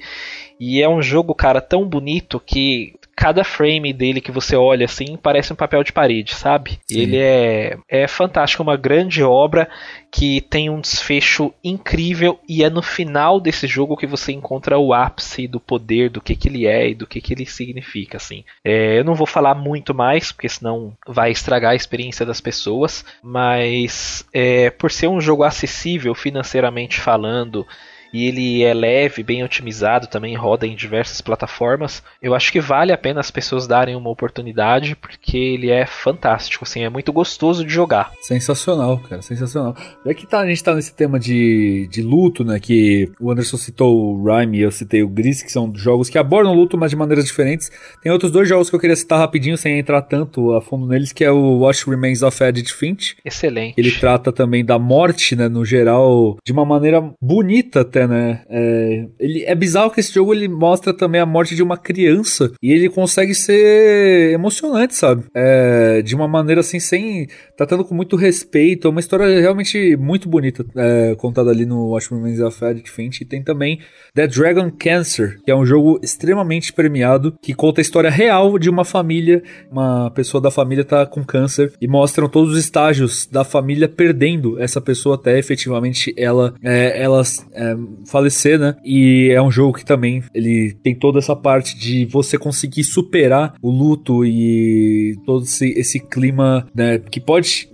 [0.61, 5.15] E é um jogo, cara, tão bonito que cada frame dele que você olha assim
[5.15, 6.81] parece um papel de parede, sabe?
[6.91, 7.01] Sim.
[7.01, 9.69] Ele é, é fantástico, uma grande obra
[10.11, 14.95] que tem um desfecho incrível e é no final desse jogo que você encontra o
[14.95, 18.43] ápice do poder, do que, que ele é e do que, que ele significa, assim.
[18.65, 23.05] É, eu não vou falar muito mais, porque senão vai estragar a experiência das pessoas,
[23.23, 27.67] mas é, por ser um jogo acessível financeiramente falando,
[28.13, 32.03] e ele é leve, bem otimizado, também roda em diversas plataformas.
[32.23, 36.65] Eu acho que vale a pena as pessoas darem uma oportunidade, porque ele é fantástico,
[36.65, 38.13] assim, é muito gostoso de jogar.
[38.21, 39.77] Sensacional, cara, sensacional.
[40.05, 43.57] É que tá, a gente tá nesse tema de, de luto, né, que o Anderson
[43.57, 46.91] citou o Rhyme e eu citei o Gris, que são jogos que abordam luto, mas
[46.91, 47.71] de maneiras diferentes.
[48.03, 51.13] Tem outros dois jogos que eu queria citar rapidinho, sem entrar tanto a fundo neles,
[51.13, 53.17] que é o Watch Remains of Edith Finch.
[53.25, 53.75] Excelente.
[53.77, 58.43] Ele trata também da morte, né, no geral, de uma maneira bonita até né?
[58.49, 62.53] É, ele, é bizarro que esse jogo ele mostra também a morte de uma criança
[62.63, 65.25] e ele consegue ser emocionante, sabe?
[65.35, 67.29] É, de uma maneira assim, sem.
[67.57, 68.89] tratando com muito respeito.
[68.89, 73.23] É uma história realmente muito bonita é, contada ali no Watch Remains of Edith Finch.
[73.23, 73.81] E tem também
[74.15, 78.69] The Dragon Cancer, que é um jogo extremamente premiado que conta a história real de
[78.69, 79.43] uma família.
[79.71, 84.61] Uma pessoa da família tá com câncer e mostram todos os estágios da família perdendo
[84.61, 87.23] essa pessoa até efetivamente ela, é, ela
[87.53, 87.77] é,
[88.07, 88.77] falecer, né?
[88.85, 93.55] E é um jogo que também ele tem toda essa parte de você conseguir superar
[93.63, 96.99] o luto e todo esse, esse clima, né?
[96.99, 97.69] Que pode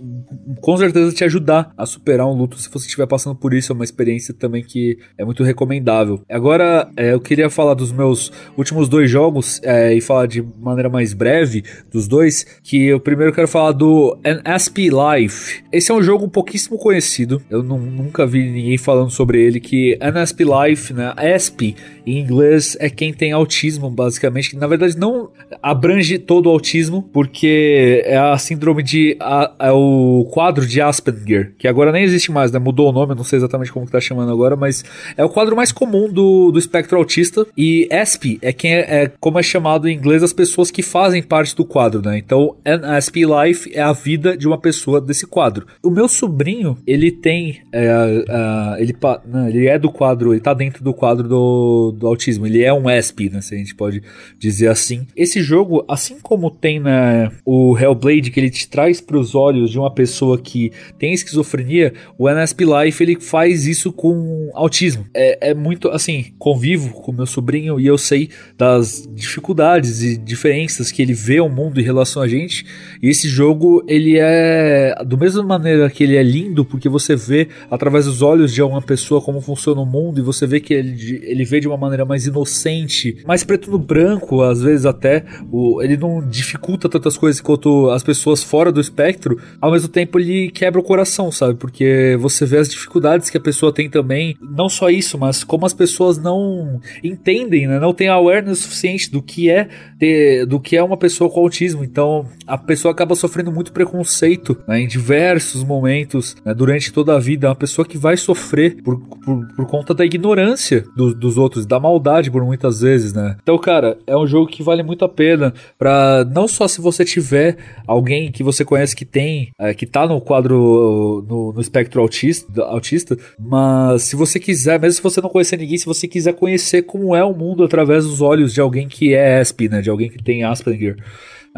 [0.61, 3.71] com certeza te ajudar a superar um luto se você estiver passando por isso.
[3.71, 6.21] É uma experiência também que é muito recomendável.
[6.29, 10.89] Agora, é, eu queria falar dos meus últimos dois jogos é, e falar de maneira
[10.89, 12.45] mais breve dos dois.
[12.63, 15.63] Que eu primeiro quero falar do NSP Life.
[15.71, 17.41] Esse é um jogo pouquíssimo conhecido.
[17.49, 19.59] Eu não, nunca vi ninguém falando sobre ele.
[19.59, 21.13] Que NSP Life, né?
[21.35, 21.75] ESP
[22.05, 24.55] em inglês é quem tem autismo, basicamente.
[24.55, 25.29] Na verdade não
[25.61, 29.17] abrange todo o autismo, porque é a síndrome de.
[29.19, 32.59] A, é o quadro de Asperger, que agora nem existe mais, né?
[32.59, 34.83] Mudou o nome, não sei exatamente como que tá chamando agora, mas
[35.15, 37.45] é o quadro mais comum do, do espectro autista.
[37.57, 41.21] E ESP é quem é, é como é chamado em inglês as pessoas que fazem
[41.21, 42.17] parte do quadro, né?
[42.17, 45.67] Então, NSP Life é a vida de uma pessoa desse quadro.
[45.83, 47.61] O meu sobrinho, ele tem.
[47.71, 52.07] É, é, ele, não, ele é do quadro, ele tá dentro do quadro do, do
[52.07, 52.45] autismo.
[52.45, 53.41] Ele é um ESP, né?
[53.41, 54.01] Se a gente pode
[54.37, 55.05] dizer assim.
[55.15, 59.71] Esse jogo, assim como tem né, o Hellblade, que ele te traz para os olhos
[59.71, 65.05] de uma pessoa que tem esquizofrenia, o NSP Life ele faz isso com autismo.
[65.11, 70.91] É, é muito assim, convivo com meu sobrinho e eu sei das dificuldades e diferenças
[70.91, 72.63] que ele vê o mundo em relação a gente.
[73.01, 77.47] E esse jogo, ele é do mesma maneira que ele é lindo, porque você vê
[77.71, 81.21] através dos olhos de uma pessoa como funciona o mundo e você vê que ele,
[81.23, 85.25] ele vê de uma maneira mais inocente, mais preto no branco, às vezes até.
[85.51, 89.39] O, ele não dificulta tantas coisas quanto as pessoas fora do espectro.
[89.59, 91.55] Ao mesmo tempo, tempo ele quebra o coração, sabe?
[91.55, 94.35] Porque você vê as dificuldades que a pessoa tem também.
[94.41, 97.79] Não só isso, mas como as pessoas não entendem, né?
[97.79, 99.67] Não tem awareness suficiente do que é
[99.99, 101.83] ter, do que é uma pessoa com autismo.
[101.83, 104.81] Então a pessoa acaba sofrendo muito preconceito né?
[104.81, 106.53] em diversos momentos né?
[106.53, 107.47] durante toda a vida.
[107.47, 111.65] É uma pessoa que vai sofrer por, por, por conta da ignorância do, dos outros,
[111.65, 113.35] da maldade por muitas vezes, né?
[113.41, 117.03] Então, cara, é um jogo que vale muito a pena para não só se você
[117.03, 122.01] tiver alguém que você conhece que tem, é, que tá no quadro, no, no espectro
[122.01, 126.33] autista, autista, mas se você quiser, mesmo se você não conhecer ninguém, se você quiser
[126.33, 129.81] conhecer como é o mundo através dos olhos de alguém que é ESP, né?
[129.81, 130.97] De alguém que tem Asperger.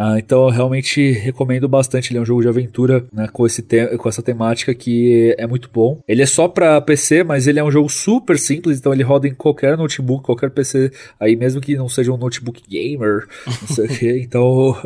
[0.01, 2.09] Ah, então eu realmente recomendo bastante.
[2.09, 3.61] Ele é um jogo de aventura né, com, esse
[3.97, 5.99] com essa temática que é muito bom.
[6.07, 9.27] Ele é só para PC, mas ele é um jogo super simples, então ele roda
[9.27, 10.89] em qualquer notebook, qualquer PC,
[11.19, 14.09] aí mesmo que não seja um notebook gamer, não sei o que.
[14.29, 14.77] Então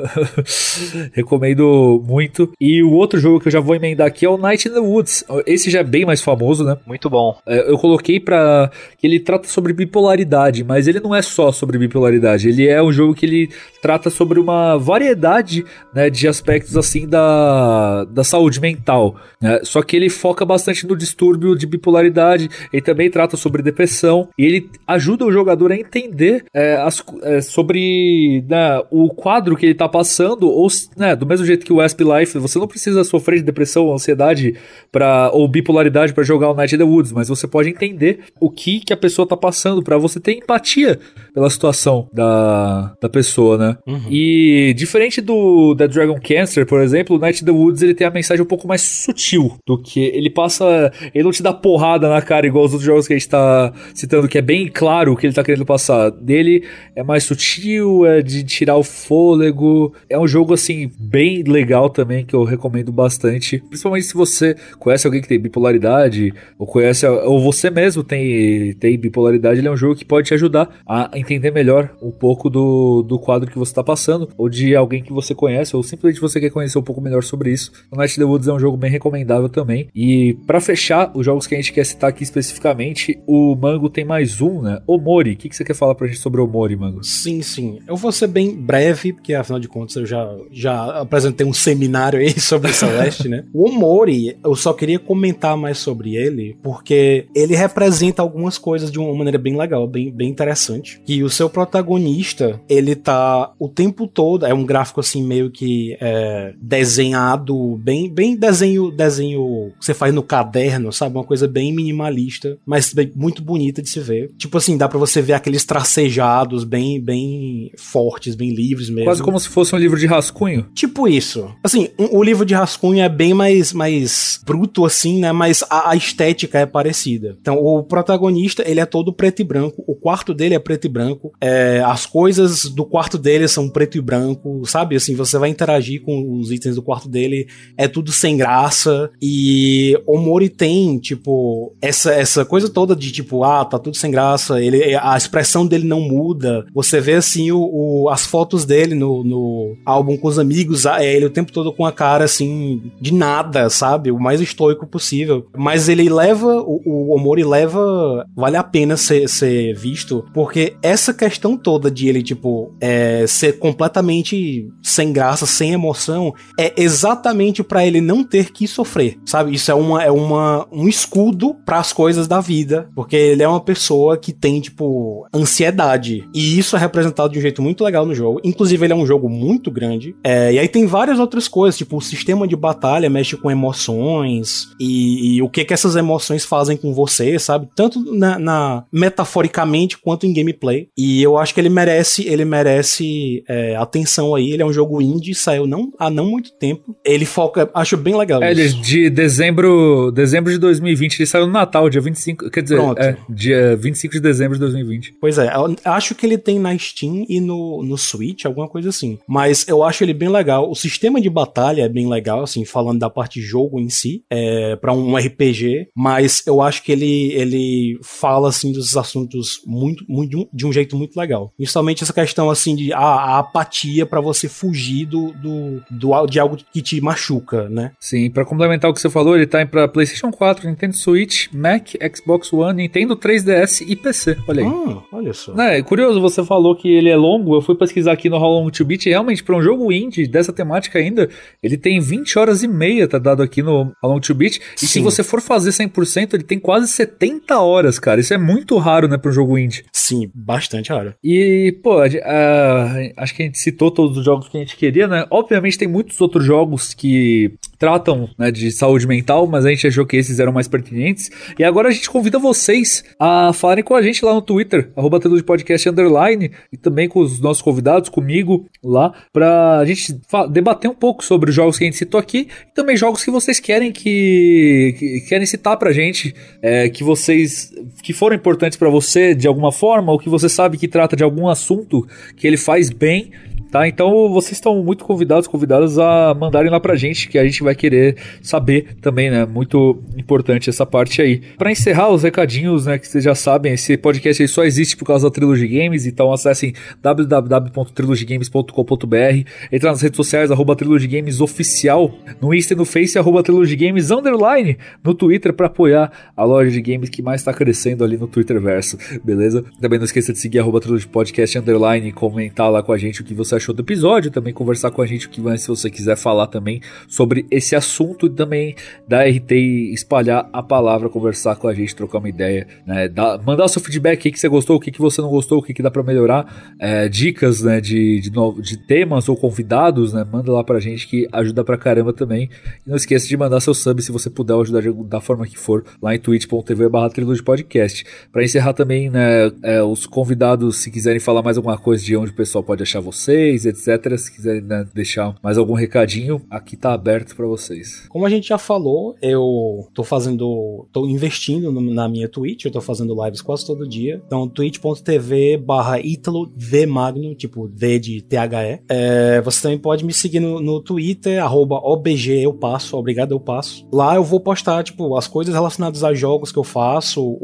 [1.12, 2.52] recomendo muito.
[2.60, 4.80] E o outro jogo que eu já vou emendar aqui é o Night in the
[4.80, 5.24] Woods.
[5.46, 6.78] Esse já é bem mais famoso, né?
[6.88, 7.38] Muito bom.
[7.46, 11.78] É, eu coloquei para que ele trata sobre bipolaridade, mas ele não é só sobre
[11.78, 12.48] bipolaridade.
[12.48, 13.50] Ele é um jogo que ele
[13.82, 19.16] trata sobre uma variedade variedade né, de aspectos assim da, da saúde mental.
[19.42, 19.60] Né?
[19.64, 22.50] Só que ele foca bastante no distúrbio de bipolaridade.
[22.72, 24.30] Ele também trata sobre depressão.
[24.38, 29.66] E ele ajuda o jogador a entender é, as, é, sobre né, o quadro que
[29.66, 30.50] ele está passando.
[30.50, 30.68] Ou
[30.98, 33.94] né, do mesmo jeito que o Asp Life, você não precisa sofrer de depressão ou
[33.94, 34.56] ansiedade
[34.92, 38.50] pra, ou bipolaridade para jogar o Night in the Woods, mas você pode entender o
[38.50, 41.00] que, que a pessoa está passando para você ter empatia
[41.34, 43.78] pela situação da, da pessoa, né?
[43.86, 44.08] Uhum.
[44.10, 48.06] E diferente do da Dragon Cancer, por exemplo, o Night in the Woods ele tem
[48.06, 52.08] a mensagem um pouco mais sutil do que ele passa, ele não te dá porrada
[52.08, 55.14] na cara igual os outros jogos que a gente tá citando, que é bem claro
[55.14, 56.12] o que ele tá querendo passar.
[56.12, 56.64] Dele
[56.96, 59.94] é mais sutil, é de tirar o fôlego.
[60.08, 65.08] É um jogo assim bem legal também que eu recomendo bastante, principalmente se você conhece
[65.08, 69.78] alguém que tem bipolaridade ou conhece ou você mesmo tem tem bipolaridade, ele é um
[69.78, 73.72] jogo que pode te ajudar a entender melhor um pouco do, do quadro que você
[73.72, 77.02] está passando, ou de alguém que você conhece, ou simplesmente você quer conhecer um pouco
[77.02, 77.72] melhor sobre isso.
[77.92, 79.88] O Night the Woods é um jogo bem recomendável também.
[79.96, 84.06] E para fechar os jogos que a gente quer citar aqui especificamente, o Mango tem
[84.06, 84.82] mais um, né?
[84.88, 85.34] O Mori.
[85.34, 87.04] O que, que você quer falar pra gente sobre o Mori, Mango?
[87.04, 87.80] Sim, sim.
[87.88, 92.20] Eu vou ser bem breve, porque afinal de contas eu já, já apresentei um seminário
[92.20, 93.46] aí sobre o Celeste, né?
[93.54, 99.00] O Mori, eu só queria comentar mais sobre ele, porque ele representa algumas coisas de
[99.00, 101.02] uma maneira bem legal, bem, bem interessante.
[101.06, 105.98] Que o seu protagonista, ele tá o tempo todo, é um gráfico assim meio que
[106.00, 111.16] é, desenhado, bem, bem desenho, desenho que você faz no caderno, sabe?
[111.16, 114.32] Uma coisa bem minimalista, mas bem, muito bonita de se ver.
[114.38, 119.06] Tipo assim, dá para você ver aqueles tracejados bem, bem fortes, bem livres mesmo.
[119.06, 120.68] Quase como se fosse um livro de rascunho.
[120.74, 121.54] Tipo isso.
[121.64, 125.32] Assim, um, o livro de rascunho é bem mais, mais bruto assim, né?
[125.32, 127.38] Mas a, a estética é parecida.
[127.42, 130.90] Então, o protagonista, ele é todo preto e branco, o quarto dele é preto e
[130.90, 134.96] branco, é, as coisas do quarto dele são preto e branco, sabe?
[134.96, 137.48] Assim, você vai interagir com os itens do quarto dele,
[137.78, 139.10] é tudo sem graça.
[139.22, 144.12] E o Mori tem, tipo, essa, essa coisa toda de tipo, ah, tá tudo sem
[144.12, 146.66] graça, ele, a expressão dele não muda.
[146.74, 151.16] Você vê assim o, o as fotos dele no, no álbum com os amigos, é
[151.16, 154.12] ele o tempo todo com a cara assim, de nada, sabe?
[154.12, 155.48] O mais estoico possível.
[155.56, 161.14] Mas ele leva, o, o Omori leva, vale a pena ser, ser visto, porque essa
[161.14, 164.36] questão toda de ele, tipo, é, ser completamente
[164.82, 169.54] sem graça, sem emoção, é exatamente para ele não ter que sofrer, sabe?
[169.54, 173.48] Isso é uma é uma um escudo para as coisas da vida, porque ele é
[173.48, 178.06] uma pessoa que tem tipo ansiedade e isso é representado de um jeito muito legal
[178.06, 178.40] no jogo.
[178.44, 180.16] Inclusive ele é um jogo muito grande.
[180.24, 184.70] É, e aí tem várias outras coisas, tipo o sistema de batalha mexe com emoções
[184.80, 187.68] e, e o que que essas emoções fazem com você, sabe?
[187.76, 190.88] Tanto na, na metaforicamente quanto em gameplay.
[190.98, 194.52] E eu acho que ele merece ele merece é, atenção aí.
[194.52, 196.96] Ele é um jogo indie, saiu não, há não muito tempo.
[197.04, 198.82] Ele foca, acho bem legal é, isso.
[198.82, 203.00] de dezembro, dezembro de 2020, ele saiu no Natal, dia 25, quer dizer, Pronto.
[203.00, 205.16] é, dia 25 de dezembro de 2020.
[205.20, 205.52] Pois é,
[205.86, 209.18] acho que ele tem na Steam e no, no Switch, alguma coisa assim.
[209.28, 210.70] Mas eu acho ele bem legal.
[210.70, 214.24] O sistema de batalha é bem legal, assim, falando da parte de jogo em si,
[214.30, 220.04] é, para um RPG, mas eu acho que ele, ele fala, assim, dos assuntos muito,
[220.08, 221.52] muito de um jeito muito legal.
[221.56, 226.40] Principalmente essa questão, assim, de ah, a apatia para você fugir do, do, do, de
[226.40, 227.92] algo que te machuca, né?
[228.00, 231.90] Sim, pra complementar o que você falou, ele tá pra PlayStation 4, Nintendo Switch, Mac,
[232.16, 234.38] Xbox One, Nintendo 3DS e PC.
[234.48, 234.68] Olha aí.
[234.70, 235.54] Hum, olha só.
[235.62, 237.56] É, curioso, você falou que ele é longo.
[237.56, 239.06] Eu fui pesquisar aqui no How Long to Beat.
[239.06, 241.30] E realmente, para um jogo indie dessa temática ainda,
[241.62, 244.58] ele tem 20 horas e meia, tá dado aqui no How Long to Beat.
[244.76, 245.04] E se Sim.
[245.04, 248.20] você for fazer 100%, ele tem quase 70 horas, cara.
[248.20, 249.84] Isso é muito raro, né, para um jogo indie.
[249.92, 251.14] Sim, bastante raro.
[251.24, 254.76] E, pô, a- a- acho que a gente citou todos os jogos que a gente
[254.76, 255.26] queria, né?
[255.30, 260.06] Obviamente tem muitos outros jogos que tratam né, de saúde mental, mas a gente achou
[260.06, 261.30] que esses eram mais pertinentes.
[261.60, 265.20] E agora a gente convida vocês a falarem com a gente lá no Twitter, arroba
[265.20, 270.18] de Podcast Underline, e também com os nossos convidados, comigo lá, pra gente
[270.50, 273.32] debater um pouco sobre os jogos que a gente citou aqui, e também jogos que
[273.32, 278.90] vocês querem que, que querem citar pra gente, é, que vocês que foram importantes pra
[278.90, 282.08] você de alguma forma, ou que você sabe que trata de algum assunto
[282.38, 283.32] que ele faz bem.
[283.74, 287.64] Tá, então vocês estão muito convidados, convidadas a mandarem lá pra gente, que a gente
[287.64, 289.48] vai querer saber também, né?
[289.48, 291.42] Muito importante essa parte aí.
[291.58, 295.06] Pra encerrar os recadinhos, né, que vocês já sabem, esse podcast aí só existe por
[295.06, 302.14] causa da Trilogy Games, então acessem www.trilogygames.com.br, entra nas redes sociais, arroba Trilogy Games Oficial,
[302.40, 306.70] no Insta e no Face, arroba Trilogy Games Underline, no Twitter pra apoiar a loja
[306.70, 309.66] de games que mais tá crescendo ali no Twitterverso, beleza?
[309.82, 313.24] Também não esqueça de seguir arroba Trilogy Podcast Underline, comentar lá com a gente o
[313.24, 316.48] que você do episódio, também conversar com a gente o que se você quiser falar
[316.48, 318.76] também sobre esse assunto e também
[319.08, 319.52] da RT
[319.94, 323.08] espalhar a palavra, conversar com a gente, trocar uma ideia, né?
[323.08, 325.30] Dar- mandar o seu feedback, o que, que você gostou, o que, que você não
[325.30, 329.30] gostou, o que, que dá pra melhorar, é, dicas, né, de, de, novo, de temas
[329.30, 330.26] ou convidados, né?
[330.30, 332.50] Manda lá pra gente que ajuda pra caramba também.
[332.86, 335.58] E não esqueça de mandar seu sub se você puder ajudar de- da forma que
[335.58, 337.10] for lá em twitch.tv barra
[337.46, 338.06] podcast.
[338.32, 342.32] Pra encerrar também, né, é, os convidados, se quiserem falar mais alguma coisa de onde
[342.32, 344.18] o pessoal pode achar vocês, etc.
[344.18, 348.06] Se quiserem né, deixar mais algum recadinho, aqui tá aberto pra vocês.
[348.10, 350.88] Como a gente já falou, eu tô fazendo.
[350.92, 354.22] tô investindo no- na minha Twitch, eu tô fazendo lives quase todo dia.
[354.26, 358.82] Então, twitch.tv barra Ítalo V Magno, tipo V de THE.
[358.90, 363.40] É, você também pode me seguir no, no Twitter, arroba OBG eu passo, obrigado eu
[363.40, 363.88] passo.
[363.92, 367.22] Lá eu vou postar, tipo, as coisas relacionadas a jogos que eu faço.
[367.24, 367.36] O,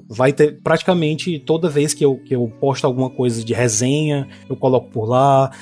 [0.00, 4.28] o- vai ter praticamente toda vez que eu, que eu posto alguma coisa de resenha,
[4.48, 5.11] eu coloco por lá.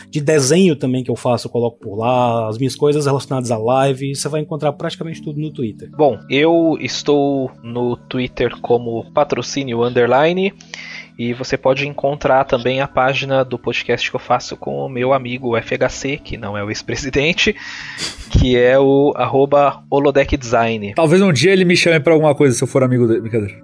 [0.09, 2.49] De desenho também que eu faço, eu coloco por lá.
[2.49, 5.91] As minhas coisas relacionadas à live, você vai encontrar praticamente tudo no Twitter.
[5.91, 10.53] Bom, eu estou no Twitter como patrocínio underline
[11.21, 15.13] e você pode encontrar também a página do podcast que eu faço com o meu
[15.13, 17.55] amigo FHC, que não é o ex-presidente,
[18.31, 20.95] que é o arroba holodeckdesign.
[20.95, 23.21] Talvez um dia ele me chame pra alguma coisa se eu for amigo dele.
[23.21, 23.63] Brincadeira.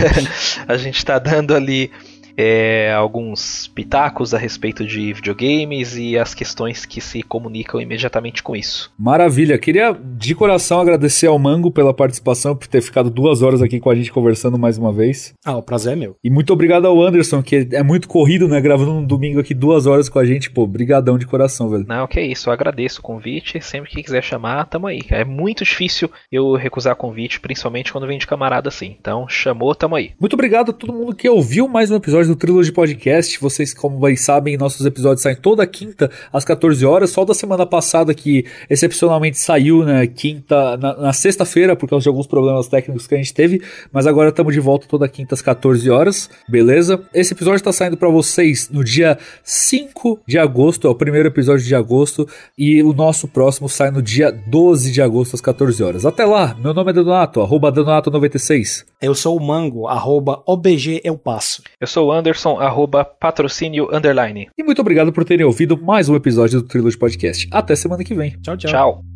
[0.66, 1.90] a gente está dando ali
[2.36, 8.54] é, alguns pitacos a respeito de videogames e as questões que se comunicam imediatamente com
[8.54, 8.92] isso.
[8.98, 9.58] Maravilha.
[9.58, 13.90] Queria de coração agradecer ao Mango pela participação, por ter ficado duas horas aqui com
[13.90, 15.34] a gente conversando mais uma vez.
[15.44, 16.16] Ah, o prazer é meu.
[16.22, 18.60] E muito obrigado ao Anderson, que é muito corrido, né?
[18.60, 20.50] Gravando um domingo aqui duas horas com a gente.
[20.50, 21.86] Pô, brigadão de coração, velho.
[21.88, 23.60] Não, que é isso, eu agradeço o convite.
[23.60, 25.00] Sempre que quiser chamar, tamo aí.
[25.10, 28.96] É muito difícil eu recusar convite, principalmente quando vem de camarada assim.
[28.98, 30.12] Então, chamou, tamo aí.
[30.20, 33.40] Muito obrigado a todo mundo que ouviu mais um episódio do Trilogy Podcast.
[33.40, 37.10] Vocês, como bem sabem, nossos episódios saem toda quinta às 14 horas.
[37.10, 40.06] Só da semana passada que excepcionalmente saiu, né?
[40.06, 43.62] Quinta, na, na sexta-feira, por causa de alguns problemas técnicos que a gente teve.
[43.92, 46.30] Mas agora estamos de volta toda quinta às 14 horas.
[46.48, 47.00] Beleza?
[47.14, 50.86] Esse episódio está saindo para vocês no dia 5 de agosto.
[50.86, 52.28] É o primeiro episódio de agosto.
[52.56, 56.06] E o nosso próximo sai no dia 12 de agosto às 14 horas.
[56.06, 58.84] Até lá, meu nome é Donato, arroba Donato96.
[59.00, 61.62] Eu sou o Mango, arroba OBG eu passo.
[61.78, 64.48] Eu sou o Anderson, arroba patrocínio underline.
[64.56, 67.46] E muito obrigado por terem ouvido mais um episódio do Trilogy Podcast.
[67.50, 68.30] Até semana que vem.
[68.40, 68.70] Tchau, tchau.
[68.70, 69.15] Tchau.